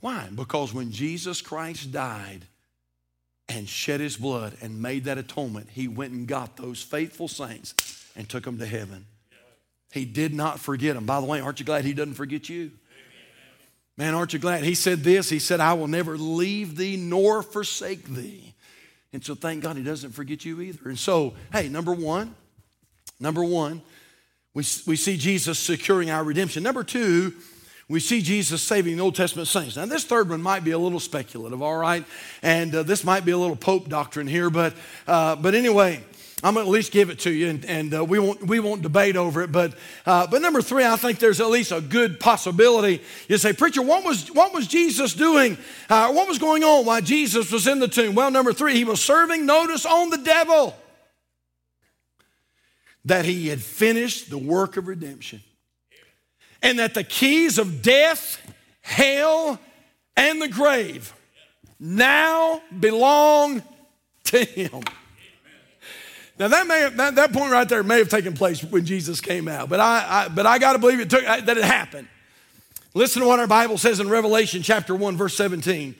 Why? 0.00 0.28
Because 0.34 0.72
when 0.72 0.90
Jesus 0.90 1.40
Christ 1.40 1.92
died 1.92 2.46
and 3.48 3.68
shed 3.68 4.00
his 4.00 4.16
blood 4.16 4.56
and 4.60 4.82
made 4.82 5.04
that 5.04 5.18
atonement, 5.18 5.68
he 5.70 5.88
went 5.88 6.12
and 6.12 6.26
got 6.26 6.56
those 6.56 6.82
faithful 6.82 7.28
saints 7.28 7.74
and 8.16 8.28
took 8.28 8.44
them 8.44 8.58
to 8.58 8.66
heaven. 8.66 9.06
He 9.92 10.04
did 10.04 10.34
not 10.34 10.60
forget 10.60 10.94
them. 10.94 11.06
By 11.06 11.20
the 11.20 11.26
way, 11.26 11.40
aren't 11.40 11.60
you 11.60 11.66
glad 11.66 11.84
he 11.84 11.94
doesn't 11.94 12.14
forget 12.14 12.48
you? 12.48 12.72
Man, 13.96 14.14
aren't 14.14 14.32
you 14.32 14.38
glad? 14.38 14.62
He 14.62 14.74
said 14.74 15.02
this 15.02 15.30
He 15.30 15.38
said, 15.38 15.60
I 15.60 15.74
will 15.74 15.88
never 15.88 16.16
leave 16.16 16.76
thee 16.76 16.96
nor 16.96 17.42
forsake 17.42 18.06
thee. 18.08 18.54
And 19.12 19.24
so 19.24 19.34
thank 19.34 19.62
God 19.62 19.76
he 19.76 19.82
doesn't 19.82 20.12
forget 20.12 20.44
you 20.44 20.60
either. 20.60 20.88
And 20.88 20.98
so, 20.98 21.34
hey, 21.52 21.68
number 21.68 21.92
one, 21.92 22.34
number 23.18 23.42
one, 23.42 23.80
we, 24.52 24.64
we 24.86 24.96
see 24.96 25.16
Jesus 25.16 25.58
securing 25.58 26.10
our 26.10 26.22
redemption. 26.22 26.62
Number 26.62 26.84
two, 26.84 27.32
we 27.88 28.00
see 28.00 28.20
Jesus 28.20 28.62
saving 28.62 28.96
the 28.96 29.02
Old 29.02 29.14
Testament 29.14 29.48
saints. 29.48 29.76
Now, 29.76 29.86
this 29.86 30.04
third 30.04 30.28
one 30.28 30.42
might 30.42 30.64
be 30.64 30.72
a 30.72 30.78
little 30.78 30.98
speculative, 30.98 31.62
all 31.62 31.76
right? 31.76 32.04
And 32.42 32.74
uh, 32.74 32.82
this 32.82 33.04
might 33.04 33.24
be 33.24 33.30
a 33.30 33.38
little 33.38 33.56
Pope 33.56 33.88
doctrine 33.88 34.26
here, 34.26 34.50
but, 34.50 34.74
uh, 35.06 35.36
but 35.36 35.54
anyway, 35.54 36.02
I'm 36.42 36.52
going 36.52 36.66
to 36.66 36.68
at 36.68 36.72
least 36.72 36.92
give 36.92 37.08
it 37.08 37.20
to 37.20 37.30
you, 37.30 37.48
and, 37.48 37.64
and 37.64 37.94
uh, 37.94 38.04
we, 38.04 38.18
won't, 38.18 38.46
we 38.46 38.60
won't 38.60 38.82
debate 38.82 39.16
over 39.16 39.40
it. 39.40 39.50
But, 39.50 39.72
uh, 40.04 40.26
but 40.26 40.42
number 40.42 40.60
three, 40.60 40.84
I 40.84 40.96
think 40.96 41.18
there's 41.18 41.40
at 41.40 41.48
least 41.48 41.72
a 41.72 41.80
good 41.80 42.20
possibility. 42.20 43.02
You 43.26 43.38
say, 43.38 43.54
Preacher, 43.54 43.80
what 43.80 44.04
was, 44.04 44.30
what 44.32 44.52
was 44.52 44.66
Jesus 44.66 45.14
doing? 45.14 45.56
Uh, 45.88 46.12
what 46.12 46.28
was 46.28 46.38
going 46.38 46.62
on 46.62 46.84
while 46.84 47.00
Jesus 47.00 47.50
was 47.50 47.66
in 47.66 47.78
the 47.78 47.88
tomb? 47.88 48.14
Well, 48.14 48.30
number 48.30 48.52
three, 48.52 48.74
he 48.74 48.84
was 48.84 49.02
serving 49.02 49.46
notice 49.46 49.86
on 49.86 50.10
the 50.10 50.18
devil 50.18 50.76
that 53.06 53.24
he 53.24 53.48
had 53.48 53.62
finished 53.62 54.28
the 54.28 54.38
work 54.38 54.76
of 54.76 54.88
redemption 54.88 55.40
and 56.60 56.78
that 56.80 56.92
the 56.92 57.04
keys 57.04 57.58
of 57.58 57.80
death, 57.80 58.38
hell, 58.82 59.58
and 60.18 60.42
the 60.42 60.48
grave 60.48 61.14
now 61.80 62.60
belong 62.78 63.62
to 64.24 64.44
him. 64.44 64.82
Now 66.38 66.48
that 66.48 66.66
may 66.66 66.80
have, 66.80 66.96
that, 66.96 67.14
that 67.14 67.32
point 67.32 67.50
right 67.50 67.68
there 67.68 67.82
may 67.82 67.98
have 67.98 68.08
taken 68.08 68.34
place 68.34 68.62
when 68.62 68.84
Jesus 68.84 69.20
came 69.20 69.48
out, 69.48 69.68
but 69.68 69.80
I, 69.80 70.24
I 70.24 70.28
but 70.28 70.44
I 70.46 70.58
got 70.58 70.74
to 70.74 70.78
believe 70.78 71.00
it 71.00 71.08
took 71.08 71.24
that 71.24 71.48
it 71.48 71.64
happened. 71.64 72.08
Listen 72.92 73.22
to 73.22 73.28
what 73.28 73.40
our 73.40 73.46
Bible 73.46 73.78
says 73.78 74.00
in 74.00 74.08
Revelation 74.08 74.62
chapter 74.62 74.94
one 74.94 75.16
verse 75.16 75.34
seventeen. 75.34 75.94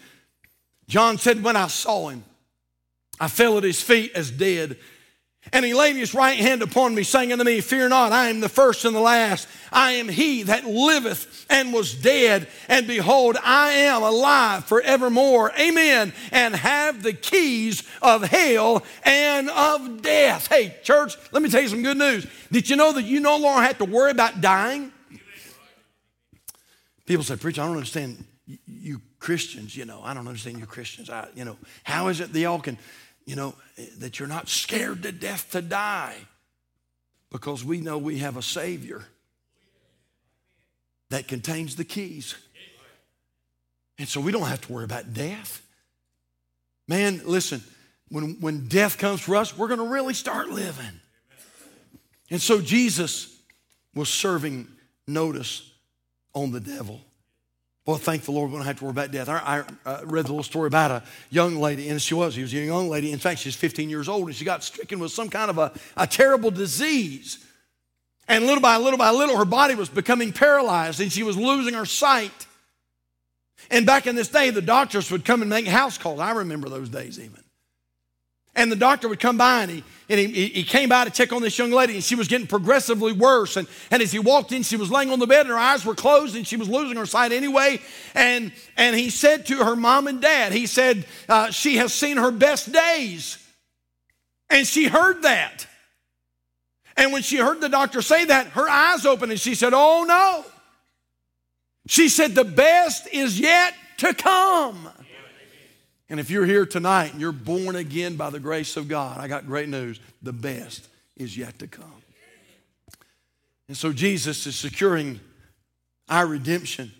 John 0.88 1.18
said, 1.18 1.42
"When 1.42 1.56
I 1.56 1.68
saw 1.68 2.08
him, 2.10 2.24
I 3.18 3.28
fell 3.28 3.56
at 3.56 3.64
his 3.64 3.80
feet 3.80 4.12
as 4.14 4.30
dead." 4.30 4.76
And 5.52 5.64
he 5.64 5.74
laid 5.74 5.96
his 5.96 6.14
right 6.14 6.38
hand 6.38 6.62
upon 6.62 6.94
me, 6.94 7.02
saying 7.02 7.32
unto 7.32 7.44
me, 7.44 7.60
Fear 7.60 7.90
not, 7.90 8.12
I 8.12 8.28
am 8.28 8.40
the 8.40 8.48
first 8.48 8.84
and 8.84 8.94
the 8.94 9.00
last. 9.00 9.46
I 9.72 9.92
am 9.92 10.08
he 10.08 10.42
that 10.44 10.64
liveth 10.64 11.46
and 11.48 11.72
was 11.72 11.94
dead, 11.94 12.48
and 12.68 12.86
behold, 12.86 13.36
I 13.42 13.70
am 13.72 14.02
alive 14.02 14.64
forevermore. 14.64 15.52
Amen. 15.58 16.12
And 16.32 16.54
have 16.54 17.02
the 17.02 17.12
keys 17.12 17.82
of 18.02 18.24
hell 18.24 18.84
and 19.04 19.48
of 19.50 20.02
death. 20.02 20.48
Hey, 20.48 20.76
church, 20.82 21.16
let 21.32 21.42
me 21.42 21.48
tell 21.48 21.62
you 21.62 21.68
some 21.68 21.82
good 21.82 21.98
news. 21.98 22.26
Did 22.50 22.68
you 22.68 22.76
know 22.76 22.92
that 22.92 23.04
you 23.04 23.20
no 23.20 23.36
longer 23.36 23.62
have 23.62 23.78
to 23.78 23.84
worry 23.84 24.10
about 24.10 24.40
dying? 24.40 24.92
People 27.06 27.22
say, 27.22 27.36
Preacher, 27.36 27.62
I 27.62 27.66
don't 27.66 27.76
understand 27.76 28.24
you 28.66 29.00
Christians, 29.18 29.76
you 29.76 29.84
know, 29.84 30.00
I 30.04 30.14
don't 30.14 30.28
understand 30.28 30.58
you 30.58 30.66
Christians. 30.66 31.10
I, 31.10 31.28
you 31.34 31.44
know, 31.44 31.56
how 31.82 32.08
is 32.08 32.20
it 32.20 32.32
that 32.32 32.38
y'all 32.38 32.60
can 32.60 32.78
you 33.26 33.36
know, 33.36 33.54
that 33.98 34.18
you're 34.18 34.28
not 34.28 34.48
scared 34.48 35.02
to 35.02 35.12
death 35.12 35.50
to 35.50 35.60
die 35.60 36.16
because 37.30 37.64
we 37.64 37.80
know 37.80 37.98
we 37.98 38.18
have 38.18 38.36
a 38.36 38.42
Savior 38.42 39.04
that 41.10 41.28
contains 41.28 41.76
the 41.76 41.84
keys. 41.84 42.36
And 43.98 44.08
so 44.08 44.20
we 44.20 44.32
don't 44.32 44.46
have 44.46 44.60
to 44.62 44.72
worry 44.72 44.84
about 44.84 45.12
death. 45.12 45.62
Man, 46.88 47.20
listen, 47.24 47.62
when, 48.08 48.40
when 48.40 48.68
death 48.68 48.98
comes 48.98 49.20
for 49.20 49.36
us, 49.36 49.56
we're 49.56 49.68
going 49.68 49.80
to 49.80 49.88
really 49.88 50.14
start 50.14 50.48
living. 50.48 51.00
And 52.30 52.40
so 52.40 52.60
Jesus 52.60 53.40
was 53.94 54.08
serving 54.08 54.68
notice 55.06 55.72
on 56.34 56.52
the 56.52 56.60
devil. 56.60 57.00
Well, 57.86 57.98
thank 57.98 58.24
the 58.24 58.32
Lord 58.32 58.50
we 58.50 58.56
don't 58.56 58.66
have 58.66 58.78
to 58.80 58.84
worry 58.84 58.90
about 58.90 59.12
death. 59.12 59.28
I, 59.28 59.64
I 59.84 59.88
uh, 59.88 60.00
read 60.04 60.24
the 60.24 60.32
little 60.32 60.42
story 60.42 60.66
about 60.66 60.90
a 60.90 61.02
young 61.30 61.56
lady, 61.56 61.88
and 61.88 62.02
she 62.02 62.14
was. 62.14 62.34
She 62.34 62.42
was 62.42 62.52
a 62.52 62.56
young 62.56 62.88
lady. 62.88 63.12
In 63.12 63.20
fact, 63.20 63.38
she's 63.38 63.54
15 63.54 63.88
years 63.88 64.08
old, 64.08 64.26
and 64.26 64.34
she 64.34 64.44
got 64.44 64.64
stricken 64.64 64.98
with 64.98 65.12
some 65.12 65.30
kind 65.30 65.50
of 65.50 65.58
a, 65.58 65.72
a 65.96 66.04
terrible 66.04 66.50
disease. 66.50 67.38
And 68.26 68.44
little 68.44 68.60
by 68.60 68.76
little 68.78 68.98
by 68.98 69.12
little, 69.12 69.36
her 69.36 69.44
body 69.44 69.76
was 69.76 69.88
becoming 69.88 70.32
paralyzed, 70.32 71.00
and 71.00 71.12
she 71.12 71.22
was 71.22 71.36
losing 71.36 71.74
her 71.74 71.86
sight. 71.86 72.46
And 73.70 73.86
back 73.86 74.08
in 74.08 74.16
this 74.16 74.28
day, 74.28 74.50
the 74.50 74.62
doctors 74.62 75.10
would 75.12 75.24
come 75.24 75.40
and 75.40 75.48
make 75.48 75.68
house 75.68 75.96
calls. 75.96 76.18
I 76.18 76.32
remember 76.32 76.68
those 76.68 76.88
days 76.88 77.20
even. 77.20 77.45
And 78.56 78.72
the 78.72 78.76
doctor 78.76 79.08
would 79.08 79.20
come 79.20 79.36
by 79.36 79.62
and 79.62 79.70
he, 79.70 79.84
and 80.08 80.18
he, 80.18 80.48
he 80.48 80.62
came 80.64 80.88
by 80.88 81.04
to 81.04 81.10
check 81.10 81.32
on 81.32 81.42
this 81.42 81.58
young 81.58 81.70
lady, 81.70 81.94
and 81.94 82.02
she 82.02 82.14
was 82.14 82.26
getting 82.26 82.46
progressively 82.46 83.12
worse. 83.12 83.56
And, 83.56 83.68
and 83.90 84.02
as 84.02 84.12
he 84.12 84.18
walked 84.18 84.52
in, 84.52 84.62
she 84.62 84.76
was 84.76 84.90
laying 84.90 85.10
on 85.10 85.18
the 85.18 85.26
bed, 85.26 85.42
and 85.42 85.50
her 85.50 85.58
eyes 85.58 85.84
were 85.84 85.94
closed, 85.94 86.36
and 86.36 86.46
she 86.46 86.56
was 86.56 86.68
losing 86.68 86.96
her 86.96 87.06
sight 87.06 87.32
anyway. 87.32 87.80
And, 88.14 88.52
and 88.76 88.96
he 88.96 89.10
said 89.10 89.46
to 89.46 89.58
her 89.58 89.76
mom 89.76 90.06
and 90.06 90.22
dad, 90.22 90.52
he 90.52 90.66
said, 90.66 91.04
uh, 91.28 91.50
She 91.50 91.76
has 91.76 91.92
seen 91.92 92.16
her 92.16 92.30
best 92.30 92.72
days. 92.72 93.38
And 94.48 94.66
she 94.66 94.86
heard 94.86 95.22
that. 95.22 95.66
And 96.96 97.12
when 97.12 97.22
she 97.22 97.36
heard 97.36 97.60
the 97.60 97.68
doctor 97.68 98.00
say 98.00 98.24
that, 98.26 98.48
her 98.48 98.68
eyes 98.68 99.04
opened, 99.04 99.32
and 99.32 99.40
she 99.40 99.54
said, 99.54 99.74
Oh 99.74 100.04
no. 100.04 100.44
She 101.88 102.08
said, 102.08 102.34
The 102.34 102.44
best 102.44 103.08
is 103.12 103.38
yet 103.38 103.74
to 103.98 104.14
come. 104.14 104.88
And 106.08 106.20
if 106.20 106.30
you're 106.30 106.46
here 106.46 106.66
tonight 106.66 107.12
and 107.12 107.20
you're 107.20 107.32
born 107.32 107.74
again 107.76 108.16
by 108.16 108.30
the 108.30 108.38
grace 108.38 108.76
of 108.76 108.88
God, 108.88 109.18
I 109.18 109.26
got 109.26 109.46
great 109.46 109.68
news. 109.68 109.98
The 110.22 110.32
best 110.32 110.88
is 111.16 111.36
yet 111.36 111.58
to 111.58 111.66
come. 111.66 112.02
And 113.68 113.76
so 113.76 113.92
Jesus 113.92 114.46
is 114.46 114.54
securing 114.54 115.18
our 116.08 116.26
redemption. 116.26 116.92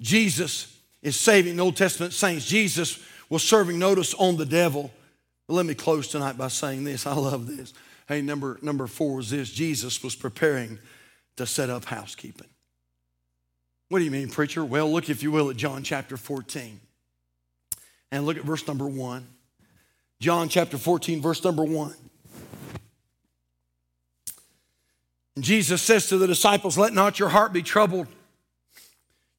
Jesus 0.00 0.76
is 1.02 1.18
saving 1.18 1.56
the 1.56 1.62
Old 1.62 1.76
Testament 1.76 2.12
saints. 2.12 2.46
Jesus 2.46 2.98
was 3.28 3.44
serving 3.44 3.78
notice 3.78 4.14
on 4.14 4.36
the 4.36 4.46
devil. 4.46 4.90
But 5.46 5.54
let 5.54 5.66
me 5.66 5.74
close 5.74 6.08
tonight 6.08 6.36
by 6.36 6.48
saying 6.48 6.84
this. 6.84 7.06
I 7.06 7.14
love 7.14 7.46
this. 7.46 7.72
Hey, 8.08 8.22
number, 8.22 8.58
number 8.60 8.88
four 8.88 9.20
is 9.20 9.30
this 9.30 9.52
Jesus 9.52 10.02
was 10.02 10.16
preparing 10.16 10.80
to 11.36 11.46
set 11.46 11.70
up 11.70 11.84
housekeeping. 11.84 12.48
What 13.88 14.00
do 14.00 14.04
you 14.04 14.10
mean, 14.10 14.30
preacher? 14.30 14.64
Well, 14.64 14.92
look, 14.92 15.08
if 15.08 15.22
you 15.22 15.30
will, 15.30 15.50
at 15.50 15.56
John 15.56 15.82
chapter 15.82 16.16
14. 16.16 16.80
And 18.12 18.26
look 18.26 18.36
at 18.36 18.44
verse 18.44 18.66
number 18.66 18.86
one. 18.86 19.26
John 20.20 20.48
chapter 20.48 20.76
14, 20.76 21.22
verse 21.22 21.42
number 21.42 21.64
one. 21.64 21.94
And 25.36 25.44
Jesus 25.44 25.80
says 25.80 26.08
to 26.08 26.18
the 26.18 26.26
disciples, 26.26 26.76
Let 26.76 26.92
not 26.92 27.18
your 27.18 27.30
heart 27.30 27.52
be 27.52 27.62
troubled. 27.62 28.06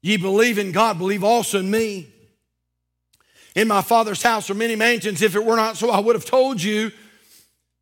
Ye 0.00 0.16
believe 0.16 0.58
in 0.58 0.72
God, 0.72 0.98
believe 0.98 1.22
also 1.22 1.60
in 1.60 1.70
me. 1.70 2.08
In 3.54 3.68
my 3.68 3.82
Father's 3.82 4.22
house 4.22 4.50
are 4.50 4.54
many 4.54 4.74
mansions. 4.74 5.22
If 5.22 5.36
it 5.36 5.44
were 5.44 5.56
not 5.56 5.76
so, 5.76 5.90
I 5.90 6.00
would 6.00 6.16
have 6.16 6.24
told 6.24 6.60
you. 6.60 6.90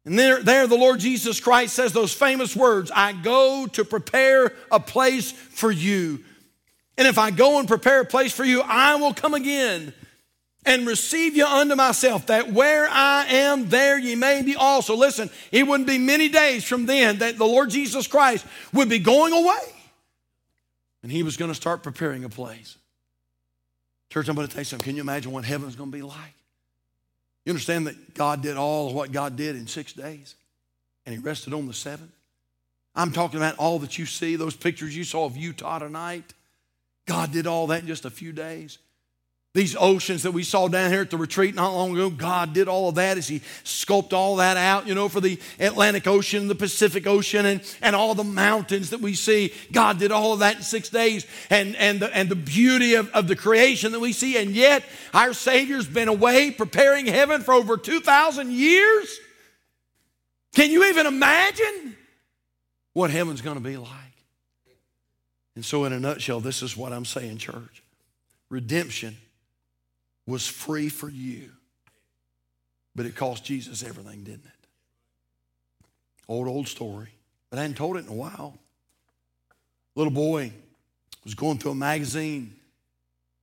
And 0.04 0.18
there, 0.18 0.42
there 0.42 0.66
the 0.66 0.76
Lord 0.76 1.00
Jesus 1.00 1.40
Christ 1.40 1.74
says 1.74 1.92
those 1.92 2.12
famous 2.12 2.56
words 2.56 2.90
I 2.94 3.12
go 3.12 3.66
to 3.68 3.84
prepare 3.84 4.52
a 4.70 4.80
place 4.80 5.32
for 5.32 5.70
you. 5.70 6.24
And 6.98 7.06
if 7.06 7.16
I 7.16 7.30
go 7.30 7.58
and 7.58 7.68
prepare 7.68 8.00
a 8.00 8.04
place 8.04 8.32
for 8.32 8.44
you, 8.44 8.60
I 8.62 8.96
will 8.96 9.14
come 9.14 9.32
again 9.32 9.94
and 10.66 10.86
receive 10.86 11.36
you 11.36 11.46
unto 11.46 11.74
myself, 11.74 12.26
that 12.26 12.52
where 12.52 12.86
I 12.88 13.24
am, 13.26 13.68
there 13.68 13.98
ye 13.98 14.14
may 14.14 14.42
be 14.42 14.56
also. 14.56 14.94
Listen, 14.94 15.30
it 15.50 15.66
wouldn't 15.66 15.88
be 15.88 15.98
many 15.98 16.28
days 16.28 16.64
from 16.64 16.86
then 16.86 17.18
that 17.18 17.38
the 17.38 17.46
Lord 17.46 17.70
Jesus 17.70 18.06
Christ 18.06 18.46
would 18.72 18.88
be 18.88 18.98
going 18.98 19.32
away. 19.32 19.74
And 21.02 21.10
he 21.10 21.22
was 21.22 21.36
going 21.36 21.50
to 21.50 21.54
start 21.54 21.82
preparing 21.82 22.24
a 22.24 22.28
place. 22.28 22.76
Church, 24.10 24.28
I'm 24.28 24.34
going 24.34 24.46
to 24.46 24.52
tell 24.52 24.60
you 24.60 24.66
something. 24.66 24.84
Can 24.84 24.96
you 24.96 25.02
imagine 25.02 25.32
what 25.32 25.44
heaven's 25.44 25.76
going 25.76 25.90
to 25.90 25.96
be 25.96 26.02
like? 26.02 26.34
You 27.46 27.50
understand 27.50 27.86
that 27.86 28.14
God 28.14 28.42
did 28.42 28.56
all 28.56 28.92
what 28.92 29.12
God 29.12 29.36
did 29.36 29.56
in 29.56 29.66
six 29.66 29.94
days, 29.94 30.34
and 31.06 31.14
he 31.14 31.20
rested 31.20 31.54
on 31.54 31.66
the 31.66 31.72
seventh? 31.72 32.10
I'm 32.94 33.12
talking 33.12 33.38
about 33.38 33.56
all 33.56 33.78
that 33.78 33.98
you 33.98 34.04
see, 34.04 34.36
those 34.36 34.54
pictures 34.54 34.94
you 34.94 35.04
saw 35.04 35.24
of 35.24 35.36
Utah 35.36 35.78
tonight. 35.78 36.34
God 37.06 37.32
did 37.32 37.46
all 37.46 37.68
that 37.68 37.80
in 37.80 37.86
just 37.86 38.04
a 38.04 38.10
few 38.10 38.32
days. 38.32 38.78
These 39.52 39.74
oceans 39.76 40.22
that 40.22 40.30
we 40.30 40.44
saw 40.44 40.68
down 40.68 40.92
here 40.92 41.00
at 41.00 41.10
the 41.10 41.16
retreat 41.16 41.56
not 41.56 41.74
long 41.74 41.92
ago, 41.92 42.08
God 42.08 42.52
did 42.52 42.68
all 42.68 42.88
of 42.88 42.94
that 42.94 43.18
as 43.18 43.26
He 43.26 43.42
sculpted 43.64 44.12
all 44.12 44.36
that 44.36 44.56
out, 44.56 44.86
you 44.86 44.94
know, 44.94 45.08
for 45.08 45.20
the 45.20 45.40
Atlantic 45.58 46.06
Ocean, 46.06 46.46
the 46.46 46.54
Pacific 46.54 47.04
Ocean, 47.08 47.44
and, 47.44 47.76
and 47.82 47.96
all 47.96 48.14
the 48.14 48.22
mountains 48.22 48.90
that 48.90 49.00
we 49.00 49.14
see. 49.14 49.52
God 49.72 49.98
did 49.98 50.12
all 50.12 50.32
of 50.32 50.38
that 50.38 50.56
in 50.56 50.62
six 50.62 50.88
days, 50.88 51.26
and, 51.50 51.74
and, 51.76 51.98
the, 51.98 52.16
and 52.16 52.28
the 52.28 52.36
beauty 52.36 52.94
of, 52.94 53.10
of 53.10 53.26
the 53.26 53.34
creation 53.34 53.90
that 53.90 53.98
we 53.98 54.12
see. 54.12 54.36
And 54.36 54.52
yet, 54.52 54.84
our 55.12 55.32
Savior's 55.32 55.88
been 55.88 56.08
away 56.08 56.52
preparing 56.52 57.06
heaven 57.06 57.42
for 57.42 57.52
over 57.52 57.76
2,000 57.76 58.52
years. 58.52 59.18
Can 60.54 60.70
you 60.70 60.84
even 60.84 61.06
imagine 61.06 61.96
what 62.92 63.10
heaven's 63.10 63.40
going 63.40 63.56
to 63.56 63.62
be 63.62 63.76
like? 63.76 63.90
And 65.56 65.64
so, 65.64 65.86
in 65.86 65.92
a 65.92 65.98
nutshell, 65.98 66.38
this 66.38 66.62
is 66.62 66.76
what 66.76 66.92
I'm 66.92 67.04
saying, 67.04 67.38
church 67.38 67.82
redemption 68.48 69.16
was 70.30 70.46
free 70.46 70.88
for 70.88 71.08
you, 71.08 71.50
but 72.94 73.06
it 73.06 73.14
cost 73.14 73.44
Jesus 73.44 73.82
everything, 73.82 74.24
didn't 74.24 74.46
it? 74.46 74.66
Old, 76.28 76.48
old 76.48 76.68
story, 76.68 77.10
but 77.50 77.58
I 77.58 77.62
hadn't 77.62 77.76
told 77.76 77.96
it 77.96 78.06
in 78.06 78.08
a 78.08 78.14
while. 78.14 78.56
Little 79.96 80.12
boy 80.12 80.52
was 81.24 81.34
going 81.34 81.58
through 81.58 81.72
a 81.72 81.74
magazine 81.74 82.54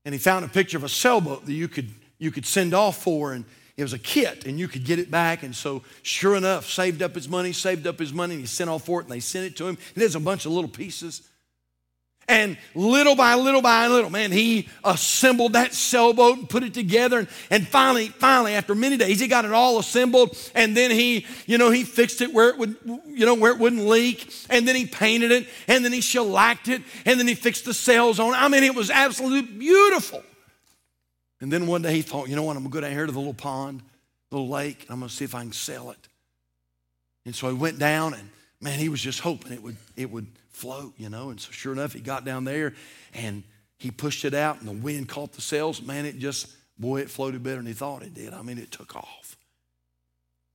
and 0.08 0.14
he 0.14 0.20
found 0.20 0.46
a 0.46 0.48
picture 0.48 0.78
of 0.78 0.86
a 0.86 0.90
sailboat 0.90 1.46
that 1.46 1.52
you 1.52 1.68
could, 1.68 1.90
you 2.18 2.32
could 2.32 2.46
send 2.46 2.74
off 2.74 3.04
for, 3.04 3.34
and 3.34 3.44
it 3.76 3.84
was 3.84 3.92
a 3.92 4.00
kit 4.00 4.46
and 4.46 4.58
you 4.58 4.70
could 4.70 4.86
get 4.86 5.00
it 5.00 5.12
back. 5.12 5.44
And 5.44 5.54
so, 5.54 5.84
sure 6.02 6.38
enough, 6.38 6.66
saved 6.70 7.02
up 7.02 7.14
his 7.14 7.28
money, 7.28 7.52
saved 7.52 7.86
up 7.86 8.00
his 8.00 8.14
money, 8.14 8.36
and 8.36 8.42
he 8.42 8.48
sent 8.48 8.70
off 8.70 8.86
for 8.86 9.02
it, 9.02 9.04
and 9.04 9.12
they 9.12 9.20
sent 9.20 9.46
it 9.46 9.58
to 9.58 9.68
him. 9.68 9.78
And 9.96 10.02
there's 10.02 10.16
a 10.16 10.22
bunch 10.22 10.46
of 10.46 10.54
little 10.54 10.70
pieces. 10.70 11.28
And 12.30 12.58
little 12.76 13.16
by 13.16 13.36
little 13.36 13.62
by 13.62 13.88
little, 13.88 14.10
man, 14.10 14.34
he 14.34 14.68
assembled 14.84 15.54
that 15.54 15.74
sailboat 15.74 16.38
and 16.38 16.50
put 16.50 16.62
it 16.62 16.74
together. 16.74 17.20
And, 17.20 17.28
and 17.50 17.68
finally, 17.68 18.10
finally, 18.10 18.54
after 18.54 18.76
many 18.76 18.98
days, 18.98 19.22
he 19.22 19.28
got 19.28 19.46
it 19.46 19.54
all 19.54 19.80
assembled. 19.80 20.38
And 20.54 20.76
then 20.76 20.92
he, 20.92 21.26
you 21.46 21.58
know, 21.58 21.72
he 21.72 21.86
fixed 21.86 22.20
it 22.22 22.34
where 22.34 22.50
it 22.50 22.58
would, 22.58 22.76
you 23.08 23.26
know, 23.26 23.34
where 23.34 23.54
it 23.54 23.60
wouldn't 23.60 23.88
leak. 23.88 24.34
And 24.50 24.68
then 24.68 24.76
he 24.76 24.86
painted 24.86 25.32
it. 25.32 25.48
And 25.70 25.86
then 25.86 25.94
he 25.94 26.02
shellacked 26.02 26.68
it. 26.68 26.82
And 27.06 27.18
then 27.18 27.28
he 27.28 27.34
fixed 27.34 27.64
the 27.64 27.74
sails 27.74 28.20
on 28.20 28.34
it. 28.34 28.38
I 28.38 28.50
mean, 28.50 28.64
it 28.64 28.76
was 28.76 28.92
absolutely 28.92 29.50
beautiful. 29.58 30.22
And 31.40 31.52
then 31.52 31.66
one 31.66 31.82
day 31.82 31.94
he 31.94 32.02
thought, 32.02 32.28
you 32.28 32.36
know 32.36 32.44
what, 32.44 32.58
I'm 32.58 32.64
going 32.64 32.72
to 32.72 32.76
go 32.76 32.82
down 32.82 32.92
here 32.92 33.06
to 33.06 33.12
the 33.12 33.20
little 33.20 33.34
pond, 33.34 33.84
little 34.32 34.50
lake, 34.50 34.82
and 34.82 34.92
I'm 34.92 35.00
going 35.00 35.10
to 35.10 35.16
see 35.16 35.24
if 35.24 35.34
I 35.34 35.42
can 35.42 35.54
sell 35.54 35.92
it. 35.92 36.10
And 37.26 37.34
so 37.34 37.48
he 37.48 37.54
went 37.54 37.80
down 37.80 38.14
and 38.14 38.30
man, 38.60 38.80
he 38.80 38.90
was 38.90 39.02
just 39.02 39.20
hoping 39.20 39.54
it 39.54 39.62
would, 39.62 39.78
it 39.96 40.12
would 40.12 40.28
float, 40.58 40.94
you 40.98 41.10
know. 41.10 41.30
And 41.30 41.40
so, 41.40 41.52
sure 41.52 41.72
enough, 41.72 41.94
he 41.94 42.00
got 42.00 42.26
down 42.26 42.44
there 42.44 42.74
and 43.14 43.44
he 43.78 43.92
pushed 43.92 44.26
it 44.26 44.34
out, 44.34 44.60
and 44.60 44.68
the 44.68 44.74
wind 44.74 45.08
caught 45.08 45.34
the 45.34 45.42
sails. 45.42 45.82
Man, 45.82 46.06
it 46.06 46.18
just, 46.18 46.48
boy, 46.80 47.02
it 47.02 47.10
floated 47.12 47.44
better 47.44 47.58
than 47.58 47.68
he 47.68 47.74
thought 47.74 48.02
it 48.02 48.14
did. 48.14 48.34
I 48.34 48.42
mean, 48.42 48.58
it 48.58 48.72
took 48.72 48.96
off. 48.96 49.38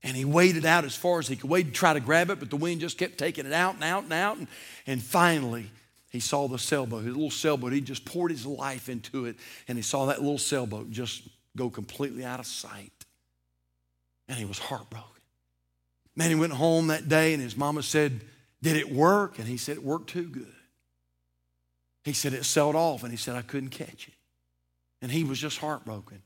And 0.03 0.17
he 0.17 0.25
waded 0.25 0.67
out 0.67 0.85
as 0.85 0.97
far 0.97 1.21
as 1.21 1.29
he 1.29 1.37
could 1.37 1.49
wade 1.49 1.67
to 1.67 1.73
try 1.73 1.93
to 1.93 2.01
grab 2.01 2.31
it, 2.31 2.41
but 2.41 2.51
the 2.51 2.57
wind 2.57 2.81
just 2.81 2.99
kept 2.99 3.19
taking 3.19 3.47
it 3.47 3.53
out 3.53 3.75
and 3.77 3.85
out 3.85 4.03
and 4.03 4.12
out. 4.12 4.38
And, 4.38 4.49
and 4.88 5.01
finally, 5.01 5.71
he 6.11 6.19
saw 6.19 6.49
the 6.49 6.59
sailboat, 6.59 7.05
his 7.05 7.15
little 7.15 7.31
sailboat. 7.31 7.73
He 7.73 7.81
just 7.81 8.05
poured 8.05 8.33
his 8.33 8.45
life 8.45 8.88
into 8.88 9.27
it, 9.27 9.37
and 9.69 9.79
he 9.79 9.83
saw 9.83 10.07
that 10.07 10.21
little 10.21 10.38
sailboat 10.38 10.91
just 10.91 11.29
go 11.57 11.71
completely 11.71 12.25
out 12.25 12.41
of 12.41 12.47
sight. 12.47 12.93
And 14.29 14.37
he 14.37 14.45
was 14.45 14.59
heartbroken. 14.59 15.09
Man, 16.17 16.29
he 16.29 16.35
went 16.35 16.53
home 16.53 16.88
that 16.88 17.09
day, 17.09 17.33
and 17.33 17.43
his 17.43 17.57
mama 17.57 17.85
said, 17.85 18.21
did 18.62 18.77
it 18.77 18.90
work? 18.90 19.38
And 19.38 19.48
he 19.48 19.57
said, 19.57 19.77
It 19.77 19.85
worked 19.85 20.11
too 20.11 20.29
good. 20.29 20.55
He 22.05 22.12
said, 22.12 22.33
It 22.33 22.44
sold 22.44 22.77
off. 22.77 23.03
And 23.03 23.11
he 23.11 23.16
said, 23.16 23.37
I 23.37 23.42
couldn't 23.42 23.70
catch 23.70 24.09
it. 24.09 24.14
And 25.01 25.11
he 25.11 25.25
was 25.25 25.38
just 25.38 25.59
heartbroken. 25.59 26.22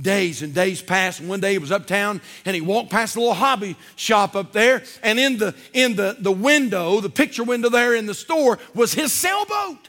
Days 0.00 0.42
and 0.42 0.54
days 0.54 0.80
passed, 0.80 1.20
and 1.20 1.28
one 1.28 1.40
day 1.40 1.52
he 1.52 1.58
was 1.58 1.72
uptown 1.72 2.20
and 2.44 2.54
he 2.54 2.60
walked 2.60 2.90
past 2.90 3.16
a 3.16 3.18
little 3.18 3.34
hobby 3.34 3.76
shop 3.96 4.34
up 4.36 4.52
there, 4.52 4.82
and 5.02 5.18
in 5.18 5.36
the 5.36 5.54
in 5.72 5.96
the, 5.96 6.16
the 6.18 6.32
window, 6.32 7.00
the 7.00 7.10
picture 7.10 7.44
window 7.44 7.68
there 7.68 7.94
in 7.94 8.06
the 8.06 8.14
store, 8.14 8.58
was 8.74 8.94
his 8.94 9.12
sailboat. 9.12 9.88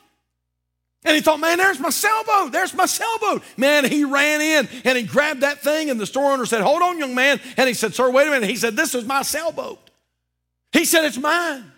And 1.06 1.16
he 1.16 1.22
thought, 1.22 1.40
man, 1.40 1.60
there's 1.60 1.80
my 1.80 1.92
sailboat. 1.92 2.52
There's 2.52 2.74
my 2.74 2.88
sailboat. 2.88 3.44
Man, 3.58 3.86
he 3.86 4.04
ran 4.04 4.42
in 4.42 4.68
and 4.84 4.98
he 4.98 5.04
grabbed 5.04 5.42
that 5.42 5.62
thing, 5.62 5.92
and 5.92 6.00
the 6.00 6.08
store 6.08 6.34
owner 6.34 6.48
said, 6.48 6.62
Hold 6.62 6.82
on, 6.82 6.98
young 6.98 7.14
man. 7.14 7.40
And 7.56 7.68
he 7.68 7.76
said, 7.76 7.94
Sir, 7.94 8.10
wait 8.10 8.28
a 8.28 8.32
minute. 8.32 8.50
He 8.50 8.56
said, 8.56 8.76
This 8.76 8.96
is 8.96 9.06
my 9.06 9.22
sailboat. 9.22 9.85
He 10.76 10.84
said, 10.84 11.06
It's 11.06 11.18
mine. 11.18 11.72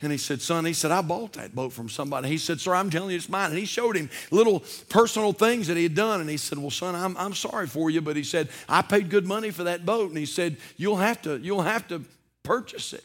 And 0.00 0.10
he 0.10 0.16
said, 0.16 0.40
Son, 0.40 0.64
he 0.64 0.72
said, 0.72 0.90
I 0.90 1.02
bought 1.02 1.34
that 1.34 1.54
boat 1.54 1.70
from 1.72 1.90
somebody. 1.90 2.28
He 2.28 2.38
said, 2.38 2.60
Sir, 2.60 2.74
I'm 2.74 2.88
telling 2.88 3.10
you, 3.10 3.16
it's 3.16 3.28
mine. 3.28 3.50
And 3.50 3.58
he 3.58 3.66
showed 3.66 3.94
him 3.94 4.08
little 4.30 4.64
personal 4.88 5.34
things 5.34 5.66
that 5.68 5.76
he 5.76 5.82
had 5.82 5.94
done. 5.94 6.22
And 6.22 6.30
he 6.30 6.38
said, 6.38 6.56
Well, 6.56 6.70
son, 6.70 6.94
I'm, 6.94 7.14
I'm 7.18 7.34
sorry 7.34 7.66
for 7.66 7.90
you. 7.90 8.00
But 8.00 8.16
he 8.16 8.24
said, 8.24 8.48
I 8.70 8.80
paid 8.80 9.10
good 9.10 9.26
money 9.26 9.50
for 9.50 9.64
that 9.64 9.84
boat. 9.84 10.08
And 10.08 10.16
he 10.16 10.24
said, 10.24 10.56
You'll 10.78 10.96
have 10.96 11.20
to, 11.22 11.36
you'll 11.36 11.60
have 11.60 11.86
to 11.88 12.04
purchase 12.42 12.94
it. 12.94 13.04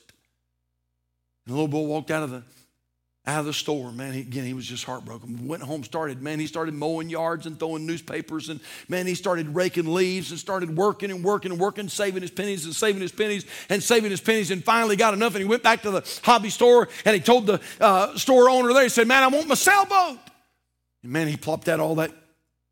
And 1.45 1.53
the 1.53 1.59
little 1.59 1.68
boy 1.68 1.88
walked 1.88 2.09
out 2.09 2.24
of 2.24 2.30
the 2.30 2.43
out 3.26 3.41
of 3.41 3.45
the 3.45 3.53
store, 3.53 3.91
man, 3.91 4.13
he, 4.13 4.22
again, 4.22 4.45
he 4.45 4.53
was 4.55 4.65
just 4.65 4.84
heartbroken. 4.84 5.47
Went 5.47 5.61
home, 5.61 5.84
started, 5.84 6.24
man, 6.24 6.39
he 6.39 6.47
started 6.47 6.74
mowing 6.74 7.07
yards 7.07 7.45
and 7.45 7.59
throwing 7.59 7.86
newspapers, 7.86 8.49
and 8.49 8.59
man, 8.89 9.05
he 9.05 9.13
started 9.13 9.53
raking 9.53 9.93
leaves 9.93 10.32
and 10.32 10.39
started 10.39 10.76
working 10.76 11.11
and 11.11 11.24
working 11.24 11.51
and 11.51 11.61
working, 11.61 11.88
saving 11.88 12.24
his 12.24 12.32
pennies 12.32 12.65
and 12.65 12.76
saving 12.76 13.01
his 13.01 13.11
pennies 13.11 13.45
and 13.69 13.84
saving 13.84 14.09
his 14.09 14.22
pennies, 14.22 14.49
and 14.49 14.63
finally 14.65 14.95
got 14.95 15.13
enough. 15.13 15.36
And 15.36 15.43
he 15.43 15.47
went 15.47 15.61
back 15.61 15.84
to 15.84 15.91
the 15.91 16.19
hobby 16.24 16.49
store 16.49 16.89
and 17.05 17.13
he 17.13 17.22
told 17.22 17.45
the 17.45 17.61
uh, 17.80 18.17
store 18.17 18.49
owner 18.49 18.74
there, 18.74 18.84
he 18.84 18.89
said, 18.89 19.07
Man, 19.07 19.22
I 19.22 19.28
want 19.28 19.47
my 19.47 19.55
sailboat. 19.55 20.17
And 21.03 21.11
man, 21.11 21.28
he 21.28 21.38
plopped 21.38 21.69
out 21.69 21.80
all 21.80 21.95
that 21.95 22.11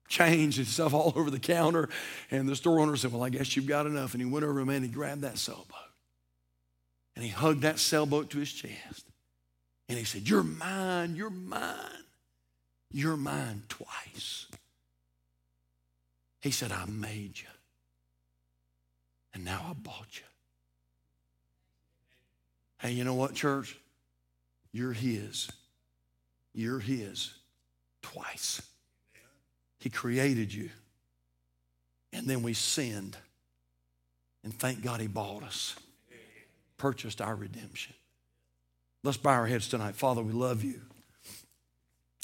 change 0.08 0.58
and 0.58 0.68
stuff 0.68 0.96
all 0.96 1.14
over 1.16 1.30
the 1.30 1.40
counter. 1.40 1.90
And 2.32 2.50
the 2.50 2.56
store 2.56 2.80
owner 2.80 2.96
said, 2.96 3.14
Well, 3.14 3.24
I 3.24 3.30
guess 3.30 3.56
you've 3.56 3.68
got 3.68 3.86
enough. 3.86 4.14
And 4.14 4.22
he 4.22 4.28
went 4.28 4.44
over, 4.46 4.66
man, 4.66 4.82
he 4.82 4.90
grabbed 4.90 5.22
that 5.22 5.38
sailboat. 5.38 5.68
And 7.16 7.24
he 7.24 7.30
hugged 7.30 7.62
that 7.62 7.80
sailboat 7.80 8.32
to 8.32 8.40
his 8.40 8.52
chest. 8.52 9.09
And 9.90 9.98
he 9.98 10.06
said, 10.06 10.30
You're 10.30 10.44
mine, 10.44 11.16
you're 11.16 11.32
mine, 11.32 12.06
you're 12.92 13.18
mine 13.18 13.64
twice. 13.68 14.46
He 16.42 16.52
said, 16.52 16.72
I 16.72 16.86
made 16.86 17.40
you. 17.40 17.48
And 19.34 19.44
now 19.44 19.66
I 19.70 19.74
bought 19.74 20.08
you. 20.14 20.24
Hey, 22.78 22.92
you 22.92 23.04
know 23.04 23.16
what, 23.16 23.34
church? 23.34 23.78
You're 24.72 24.94
His. 24.94 25.50
You're 26.54 26.80
His 26.80 27.34
twice. 28.02 28.62
He 29.80 29.90
created 29.90 30.54
you. 30.54 30.70
And 32.14 32.28
then 32.28 32.42
we 32.42 32.54
sinned. 32.54 33.18
And 34.44 34.54
thank 34.54 34.82
God 34.82 35.02
He 35.02 35.08
bought 35.08 35.44
us, 35.44 35.76
purchased 36.78 37.22
our 37.22 37.36
redemption. 37.36 37.94
Let's 39.04 39.18
bow 39.18 39.32
our 39.32 39.48
heads 39.48 39.68
tonight. 39.68 39.96
Father, 39.96 40.22
we 40.22 40.34
love 40.34 40.64
you. 40.64 40.82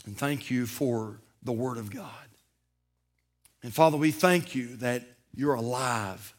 And 0.06 0.18
thank 0.18 0.52
you 0.52 0.66
for 0.66 1.20
the 1.42 1.54
Word 1.54 1.78
of 1.78 1.90
God. 1.92 2.10
And 3.64 3.74
Father, 3.74 3.98
we 3.98 4.12
thank 4.12 4.54
you 4.54 4.76
that 4.78 5.04
you're 5.34 5.56
alive. 5.56 6.34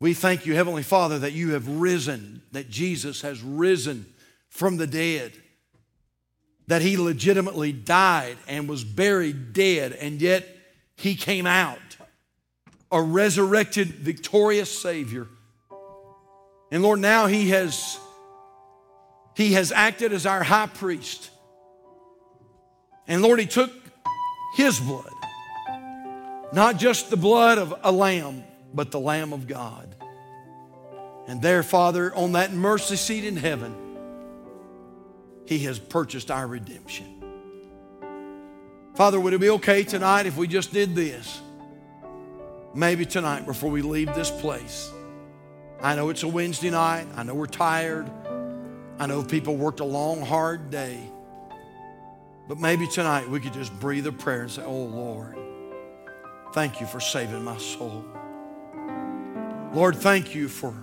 We 0.00 0.12
thank 0.12 0.44
you, 0.44 0.54
Heavenly 0.54 0.82
Father, 0.82 1.18
that 1.20 1.32
you 1.32 1.52
have 1.52 1.66
risen, 1.68 2.42
that 2.52 2.68
Jesus 2.68 3.22
has 3.22 3.42
risen 3.42 4.06
from 4.50 4.76
the 4.76 4.86
dead, 4.86 5.32
that 6.66 6.82
he 6.82 6.96
legitimately 6.96 7.72
died 7.72 8.36
and 8.46 8.68
was 8.68 8.84
buried 8.84 9.52
dead, 9.52 9.92
and 9.92 10.20
yet 10.20 10.46
he 10.96 11.14
came 11.14 11.46
out 11.46 11.78
a 12.90 13.00
resurrected, 13.00 13.88
victorious 13.88 14.76
Savior. 14.76 15.28
And 16.70 16.82
Lord, 16.82 17.00
now 17.00 17.26
he 17.26 17.50
has, 17.50 17.98
he 19.36 19.52
has 19.52 19.70
acted 19.70 20.12
as 20.14 20.24
our 20.24 20.42
high 20.42 20.66
priest. 20.66 21.30
And 23.06 23.22
Lord, 23.22 23.38
he 23.38 23.46
took 23.46 23.70
his 24.54 24.80
blood, 24.80 25.12
not 26.52 26.78
just 26.78 27.10
the 27.10 27.18
blood 27.18 27.58
of 27.58 27.74
a 27.82 27.92
lamb, 27.92 28.44
but 28.72 28.90
the 28.90 28.98
Lamb 28.98 29.32
of 29.32 29.46
God. 29.46 29.94
And 31.28 31.42
there, 31.42 31.62
Father, 31.62 32.14
on 32.14 32.32
that 32.32 32.52
mercy 32.52 32.96
seat 32.96 33.24
in 33.24 33.36
heaven, 33.36 33.74
he 35.44 35.60
has 35.60 35.78
purchased 35.78 36.30
our 36.30 36.46
redemption. 36.46 37.12
Father, 38.94 39.20
would 39.20 39.34
it 39.34 39.40
be 39.40 39.50
okay 39.50 39.84
tonight 39.84 40.24
if 40.24 40.38
we 40.38 40.48
just 40.48 40.72
did 40.72 40.94
this? 40.94 41.40
Maybe 42.74 43.04
tonight 43.04 43.44
before 43.44 43.70
we 43.70 43.82
leave 43.82 44.14
this 44.14 44.30
place. 44.30 44.90
I 45.82 45.94
know 45.94 46.08
it's 46.08 46.22
a 46.22 46.28
Wednesday 46.28 46.70
night. 46.70 47.06
I 47.16 47.22
know 47.22 47.34
we're 47.34 47.46
tired. 47.46 48.10
I 48.98 49.06
know 49.06 49.22
people 49.22 49.56
worked 49.56 49.80
a 49.80 49.84
long, 49.84 50.22
hard 50.22 50.70
day. 50.70 50.98
But 52.48 52.58
maybe 52.58 52.86
tonight 52.86 53.28
we 53.28 53.40
could 53.40 53.52
just 53.52 53.78
breathe 53.78 54.06
a 54.06 54.12
prayer 54.12 54.42
and 54.42 54.50
say, 54.50 54.62
Oh 54.62 54.84
Lord, 54.84 55.36
thank 56.54 56.80
you 56.80 56.86
for 56.86 57.00
saving 57.00 57.42
my 57.42 57.58
soul. 57.58 58.04
Lord, 59.72 59.96
thank 59.96 60.34
you 60.34 60.48
for 60.48 60.74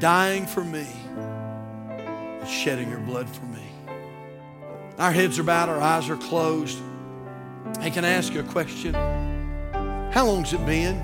dying 0.00 0.46
for 0.46 0.64
me 0.64 0.86
and 1.10 2.48
shedding 2.48 2.90
your 2.90 3.00
blood 3.00 3.28
for 3.28 3.44
me. 3.46 3.62
Our 4.98 5.12
heads 5.12 5.38
are 5.38 5.44
bowed, 5.44 5.68
our 5.68 5.80
eyes 5.80 6.10
are 6.10 6.16
closed. 6.16 6.78
Hey, 7.80 7.90
can 7.90 8.04
I 8.04 8.10
ask 8.10 8.34
you 8.34 8.40
a 8.40 8.44
question? 8.44 8.92
How 10.12 10.26
long's 10.26 10.52
it 10.52 10.66
been? 10.66 10.98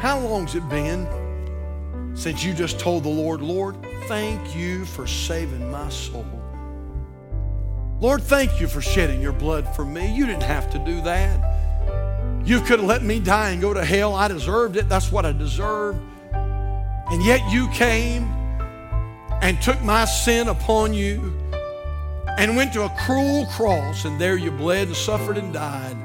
How 0.00 0.20
long's 0.20 0.54
it 0.54 0.68
been 0.68 1.08
since 2.14 2.44
you 2.44 2.54
just 2.54 2.78
told 2.78 3.02
the 3.02 3.08
Lord, 3.08 3.40
Lord, 3.40 3.76
thank 4.08 4.54
you 4.56 4.84
for 4.84 5.06
saving 5.06 5.70
my 5.70 5.88
soul? 5.88 6.26
Lord, 8.00 8.22
thank 8.22 8.60
you 8.60 8.66
for 8.66 8.80
shedding 8.80 9.20
your 9.20 9.32
blood 9.32 9.68
for 9.76 9.84
me. 9.84 10.14
You 10.14 10.26
didn't 10.26 10.42
have 10.42 10.70
to 10.70 10.78
do 10.78 11.00
that. 11.02 12.46
You 12.46 12.60
could 12.60 12.80
have 12.80 12.88
let 12.88 13.02
me 13.02 13.20
die 13.20 13.50
and 13.50 13.60
go 13.60 13.74
to 13.74 13.84
hell. 13.84 14.14
I 14.14 14.28
deserved 14.28 14.76
it. 14.76 14.88
That's 14.88 15.12
what 15.12 15.26
I 15.26 15.32
deserved. 15.32 16.00
And 16.32 17.24
yet 17.24 17.40
you 17.52 17.68
came 17.70 18.24
and 19.42 19.60
took 19.60 19.80
my 19.82 20.06
sin 20.06 20.48
upon 20.48 20.94
you 20.94 21.36
and 22.38 22.56
went 22.56 22.72
to 22.72 22.84
a 22.84 22.96
cruel 23.00 23.46
cross, 23.46 24.06
and 24.06 24.18
there 24.18 24.36
you 24.36 24.50
bled 24.50 24.86
and 24.86 24.96
suffered 24.96 25.36
and 25.36 25.52
died 25.52 25.96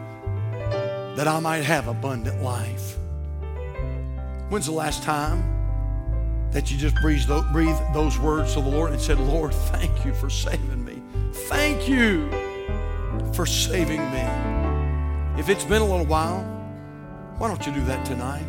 that 1.16 1.28
I 1.30 1.40
might 1.40 1.64
have 1.64 1.88
abundant 1.88 2.44
life. 2.44 2.98
When's 4.50 4.66
the 4.66 4.74
last 4.74 5.02
time 5.04 5.55
that 6.56 6.72
you 6.72 6.78
just 6.78 6.96
breathed 6.96 7.28
those 7.28 8.18
words 8.18 8.54
to 8.54 8.62
the 8.62 8.70
Lord 8.70 8.94
and 8.94 9.02
said, 9.02 9.20
Lord, 9.20 9.54
thank 9.54 10.06
you 10.06 10.14
for 10.14 10.30
saving 10.30 10.86
me? 10.86 11.02
Thank 11.34 11.90
you 11.90 12.32
for 13.34 13.46
saving 13.46 14.00
me. 14.00 14.26
If 15.38 15.50
it's 15.50 15.66
been 15.66 15.82
a 15.82 15.86
little 15.86 16.06
while, 16.06 16.44
why 17.38 17.50
don't 17.50 17.68
you 17.68 17.74
do 17.74 17.84
that 17.84 18.06
tonight? 18.06 18.46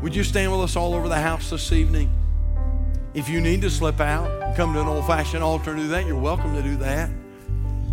Would 0.00 0.16
you 0.16 0.24
stand 0.24 0.52
with 0.52 0.62
us 0.62 0.74
all 0.74 0.94
over 0.94 1.06
the 1.06 1.20
house 1.20 1.50
this 1.50 1.70
evening? 1.70 2.10
If 3.12 3.28
you 3.28 3.42
need 3.42 3.60
to 3.60 3.68
slip 3.68 4.00
out 4.00 4.30
and 4.42 4.56
come 4.56 4.72
to 4.72 4.80
an 4.80 4.86
old 4.86 5.06
fashioned 5.06 5.44
altar 5.44 5.72
and 5.72 5.80
do 5.80 5.88
that, 5.88 6.06
you're 6.06 6.16
welcome 6.18 6.54
to 6.54 6.62
do 6.62 6.76
that. 6.76 7.10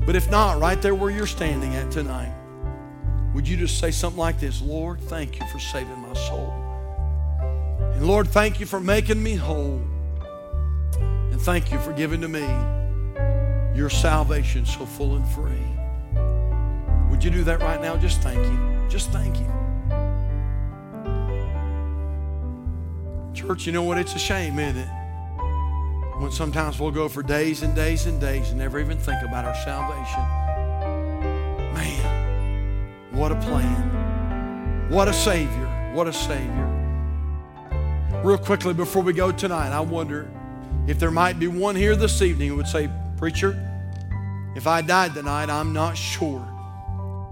But 0.06 0.16
if 0.16 0.32
not, 0.32 0.62
right 0.62 0.82
there 0.82 0.96
where 0.96 1.12
you're 1.12 1.28
standing 1.28 1.76
at 1.76 1.92
tonight, 1.92 2.34
would 3.34 3.46
you 3.46 3.58
just 3.58 3.80
say 3.80 3.92
something 3.92 4.18
like 4.18 4.40
this 4.40 4.62
Lord, 4.62 5.02
thank 5.02 5.42
you 5.42 5.46
for 5.48 5.60
saving 5.60 5.98
my 5.98 6.14
soul. 6.14 6.69
And 8.00 8.08
Lord, 8.08 8.30
thank 8.30 8.62
you 8.62 8.66
for 8.66 8.80
making 8.80 9.22
me 9.22 9.36
whole. 9.36 9.82
And 11.02 11.42
thank 11.42 11.70
you 11.70 11.78
for 11.80 11.92
giving 11.92 12.22
to 12.22 12.30
me 12.30 12.48
your 13.78 13.90
salvation 13.90 14.66
so 14.66 14.86
full 14.86 15.18
and 15.18 15.28
free. 15.28 15.68
Would 17.10 17.22
you 17.26 17.30
do 17.30 17.44
that 17.44 17.60
right 17.60 17.82
now? 17.82 17.98
Just 17.98 18.22
thank 18.22 18.38
you. 18.38 18.88
Just 18.88 19.10
thank 19.10 19.38
you. 19.38 19.48
Church, 23.34 23.66
you 23.66 23.74
know 23.74 23.84
what? 23.84 23.98
It's 23.98 24.16
a 24.16 24.20
shame, 24.20 24.58
isn't 24.60 24.78
it? 24.78 24.90
When 26.22 26.32
sometimes 26.32 26.80
we'll 26.80 26.92
go 26.92 27.10
for 27.10 27.22
days 27.22 27.64
and 27.64 27.76
days 27.76 28.06
and 28.06 28.22
days 28.22 28.48
and 28.48 28.60
never 28.60 28.80
even 28.80 28.98
think 28.98 29.22
about 29.24 29.44
our 29.44 29.56
salvation. 29.56 30.22
Man, 31.74 33.12
what 33.12 33.34
a 33.34 33.40
plan. 33.42 34.88
What 34.90 35.10
a 35.10 35.14
Savior. 35.14 35.92
What 35.94 36.08
a 36.08 36.14
Savior. 36.14 36.79
Real 38.24 38.38
quickly 38.38 38.74
before 38.74 39.02
we 39.02 39.14
go 39.14 39.32
tonight, 39.32 39.72
I 39.72 39.80
wonder 39.80 40.30
if 40.88 41.00
there 41.00 41.12
might 41.12 41.40
be 41.40 41.48
one 41.48 41.76
here 41.76 41.96
this 41.96 42.22
evening 42.22 42.50
who 42.50 42.56
would 42.58 42.68
say, 42.68 42.90
Preacher, 43.18 43.66
if 44.56 44.68
I 44.68 44.82
died 44.82 45.14
tonight, 45.14 45.50
I'm 45.50 45.72
not 45.72 45.96
sure 45.96 46.46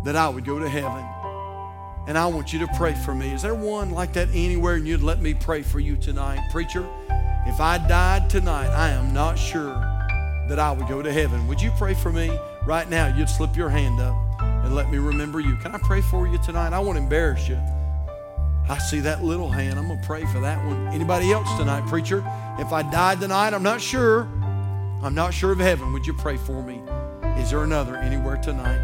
that 0.05 0.15
I 0.15 0.29
would 0.29 0.45
go 0.45 0.59
to 0.59 0.69
heaven 0.69 1.03
and 2.07 2.17
I 2.17 2.25
want 2.27 2.53
you 2.53 2.59
to 2.59 2.67
pray 2.77 2.93
for 2.93 3.13
me. 3.13 3.33
Is 3.33 3.41
there 3.41 3.53
one 3.53 3.91
like 3.91 4.13
that 4.13 4.29
anywhere 4.33 4.75
and 4.75 4.87
you'd 4.87 5.01
let 5.01 5.19
me 5.19 5.33
pray 5.33 5.61
for 5.61 5.81
you 5.81 5.97
tonight? 5.97 6.39
Preacher, 6.51 6.87
if 7.45 7.59
I 7.59 7.77
died 7.77 8.29
tonight, 8.29 8.69
I 8.69 8.89
am 8.89 9.13
not 9.13 9.37
sure 9.37 9.73
that 10.47 10.57
I 10.57 10.71
would 10.71 10.87
go 10.87 11.01
to 11.01 11.11
heaven. 11.11 11.47
Would 11.47 11.61
you 11.61 11.71
pray 11.71 11.93
for 11.95 12.11
me 12.11 12.37
right 12.65 12.89
now? 12.89 13.13
You'd 13.13 13.29
slip 13.29 13.57
your 13.57 13.69
hand 13.69 13.99
up 13.99 14.15
and 14.39 14.73
let 14.73 14.89
me 14.89 14.99
remember 14.99 15.41
you. 15.41 15.57
Can 15.57 15.75
I 15.75 15.79
pray 15.79 15.99
for 15.99 16.27
you 16.27 16.37
tonight? 16.37 16.71
I 16.71 16.79
won't 16.79 16.97
embarrass 16.97 17.49
you. 17.49 17.59
I 18.69 18.77
see 18.79 18.99
that 19.01 19.23
little 19.23 19.49
hand. 19.49 19.79
I'm 19.79 19.87
going 19.87 19.99
to 19.99 20.05
pray 20.05 20.25
for 20.25 20.39
that 20.41 20.63
one. 20.65 20.87
Anybody 20.89 21.31
else 21.31 21.55
tonight, 21.57 21.87
preacher? 21.87 22.19
If 22.59 22.73
I 22.73 22.83
died 22.83 23.19
tonight, 23.19 23.53
I'm 23.53 23.63
not 23.63 23.81
sure. 23.81 24.21
I'm 25.01 25.15
not 25.15 25.33
sure 25.33 25.51
of 25.51 25.59
heaven. 25.59 25.93
Would 25.93 26.05
you 26.05 26.13
pray 26.13 26.37
for 26.37 26.61
me? 26.61 26.81
Is 27.41 27.51
there 27.51 27.63
another 27.63 27.95
anywhere 27.95 28.37
tonight? 28.37 28.83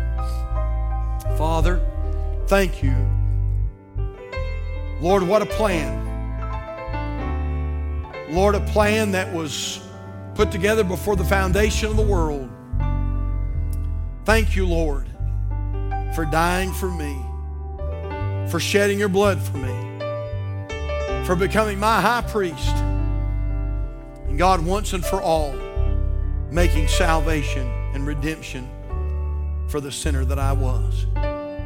Father, 1.38 1.86
Thank 2.48 2.84
you. 2.84 2.94
Lord, 5.00 5.24
what 5.24 5.42
a 5.42 5.46
plan. 5.46 6.02
Lord, 8.30 8.56
a 8.56 8.60
plan 8.60 9.12
that 9.14 9.34
was 9.34 9.80
put 10.36 10.52
together 10.52 10.84
before 10.84 11.16
the 11.16 11.24
foundation 11.24 11.90
of 11.90 11.96
the 11.96 12.04
world. 12.04 12.50
Thank 14.26 14.56
you, 14.56 14.68
Lord, 14.68 15.08
for 16.16 16.26
dying 16.26 16.72
for 16.74 16.92
me, 16.92 17.18
for 18.50 18.60
shedding 18.60 19.00
your 19.00 19.10
blood 19.10 19.42
for 19.42 19.58
me, 19.58 21.26
for 21.26 21.36
becoming 21.36 21.80
my 21.80 22.02
high 22.02 22.22
priest. 22.22 22.76
And 24.28 24.38
God, 24.38 24.66
once 24.66 24.94
and 24.94 25.06
for 25.06 25.22
all, 25.22 25.54
making 26.52 26.88
salvation 26.88 27.68
and 27.94 28.06
redemption 28.06 28.68
for 29.68 29.82
the 29.82 29.92
sinner 29.92 30.26
that 30.26 30.40
I 30.40 30.54
was. 30.54 31.08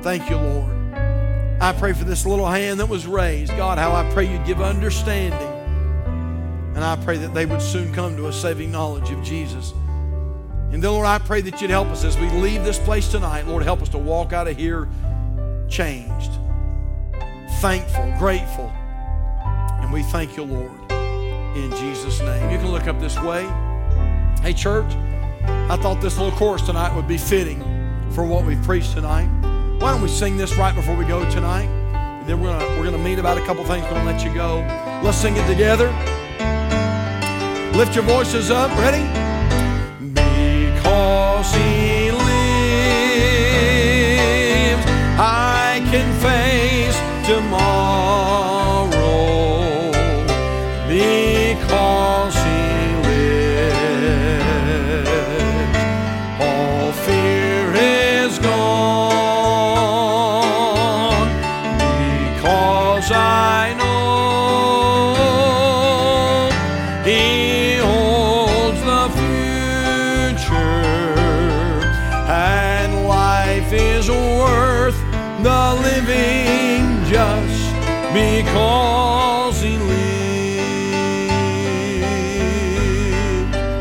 Thank 0.01 0.29
you, 0.29 0.37
Lord. 0.37 0.71
I 1.59 1.73
pray 1.77 1.93
for 1.93 2.03
this 2.03 2.25
little 2.25 2.45
hand 2.45 2.79
that 2.79 2.87
was 2.87 3.07
raised. 3.07 3.55
God, 3.57 3.77
how 3.77 3.91
I 3.93 4.09
pray 4.13 4.31
you'd 4.31 4.45
give 4.45 4.61
understanding. 4.61 5.53
And 6.75 6.83
I 6.83 6.95
pray 6.97 7.17
that 7.17 7.33
they 7.33 7.47
would 7.47 7.61
soon 7.61 7.91
come 7.93 8.15
to 8.17 8.27
a 8.27 8.33
saving 8.33 8.71
knowledge 8.71 9.09
of 9.09 9.23
Jesus. 9.23 9.73
And 10.71 10.83
then, 10.83 10.91
Lord, 10.91 11.07
I 11.07 11.17
pray 11.17 11.41
that 11.41 11.59
you'd 11.59 11.71
help 11.71 11.87
us 11.87 12.03
as 12.03 12.15
we 12.17 12.29
leave 12.29 12.63
this 12.63 12.77
place 12.77 13.09
tonight. 13.09 13.47
Lord, 13.47 13.63
help 13.63 13.81
us 13.81 13.89
to 13.89 13.97
walk 13.97 14.33
out 14.33 14.47
of 14.47 14.55
here 14.55 14.87
changed, 15.67 16.31
thankful, 17.61 18.13
grateful. 18.19 18.71
And 19.81 19.91
we 19.91 20.03
thank 20.03 20.37
you, 20.37 20.43
Lord, 20.43 20.91
in 20.91 21.71
Jesus' 21.71 22.19
name. 22.19 22.51
You 22.51 22.57
can 22.57 22.71
look 22.71 22.87
up 22.87 22.99
this 22.99 23.19
way. 23.19 23.43
Hey, 24.41 24.53
church, 24.53 24.93
I 25.43 25.77
thought 25.81 25.99
this 25.99 26.17
little 26.17 26.37
chorus 26.37 26.61
tonight 26.61 26.95
would 26.95 27.07
be 27.07 27.17
fitting 27.17 27.61
for 28.11 28.23
what 28.23 28.45
we've 28.45 28.61
preached 28.61 28.93
tonight. 28.93 29.27
Why 29.79 29.91
don't 29.91 30.01
we 30.01 30.07
sing 30.07 30.37
this 30.37 30.55
right 30.55 30.75
before 30.75 30.95
we 30.95 31.05
go 31.05 31.27
tonight? 31.31 31.65
And 31.65 32.29
then 32.29 32.41
we're 32.41 32.49
gonna, 32.49 32.79
we're 32.79 32.85
gonna 32.85 33.03
meet 33.03 33.17
about 33.17 33.37
a 33.37 33.45
couple 33.45 33.63
things, 33.65 33.85
gonna 33.87 34.05
let 34.05 34.23
you 34.23 34.33
go. 34.33 34.59
Let's 35.03 35.17
sing 35.17 35.35
it 35.35 35.47
together. 35.47 35.87
Lift 37.75 37.95
your 37.95 38.03
voices 38.03 38.51
up. 38.51 38.69
Ready? 38.77 39.03
Because 40.13 41.53
he 41.55 41.96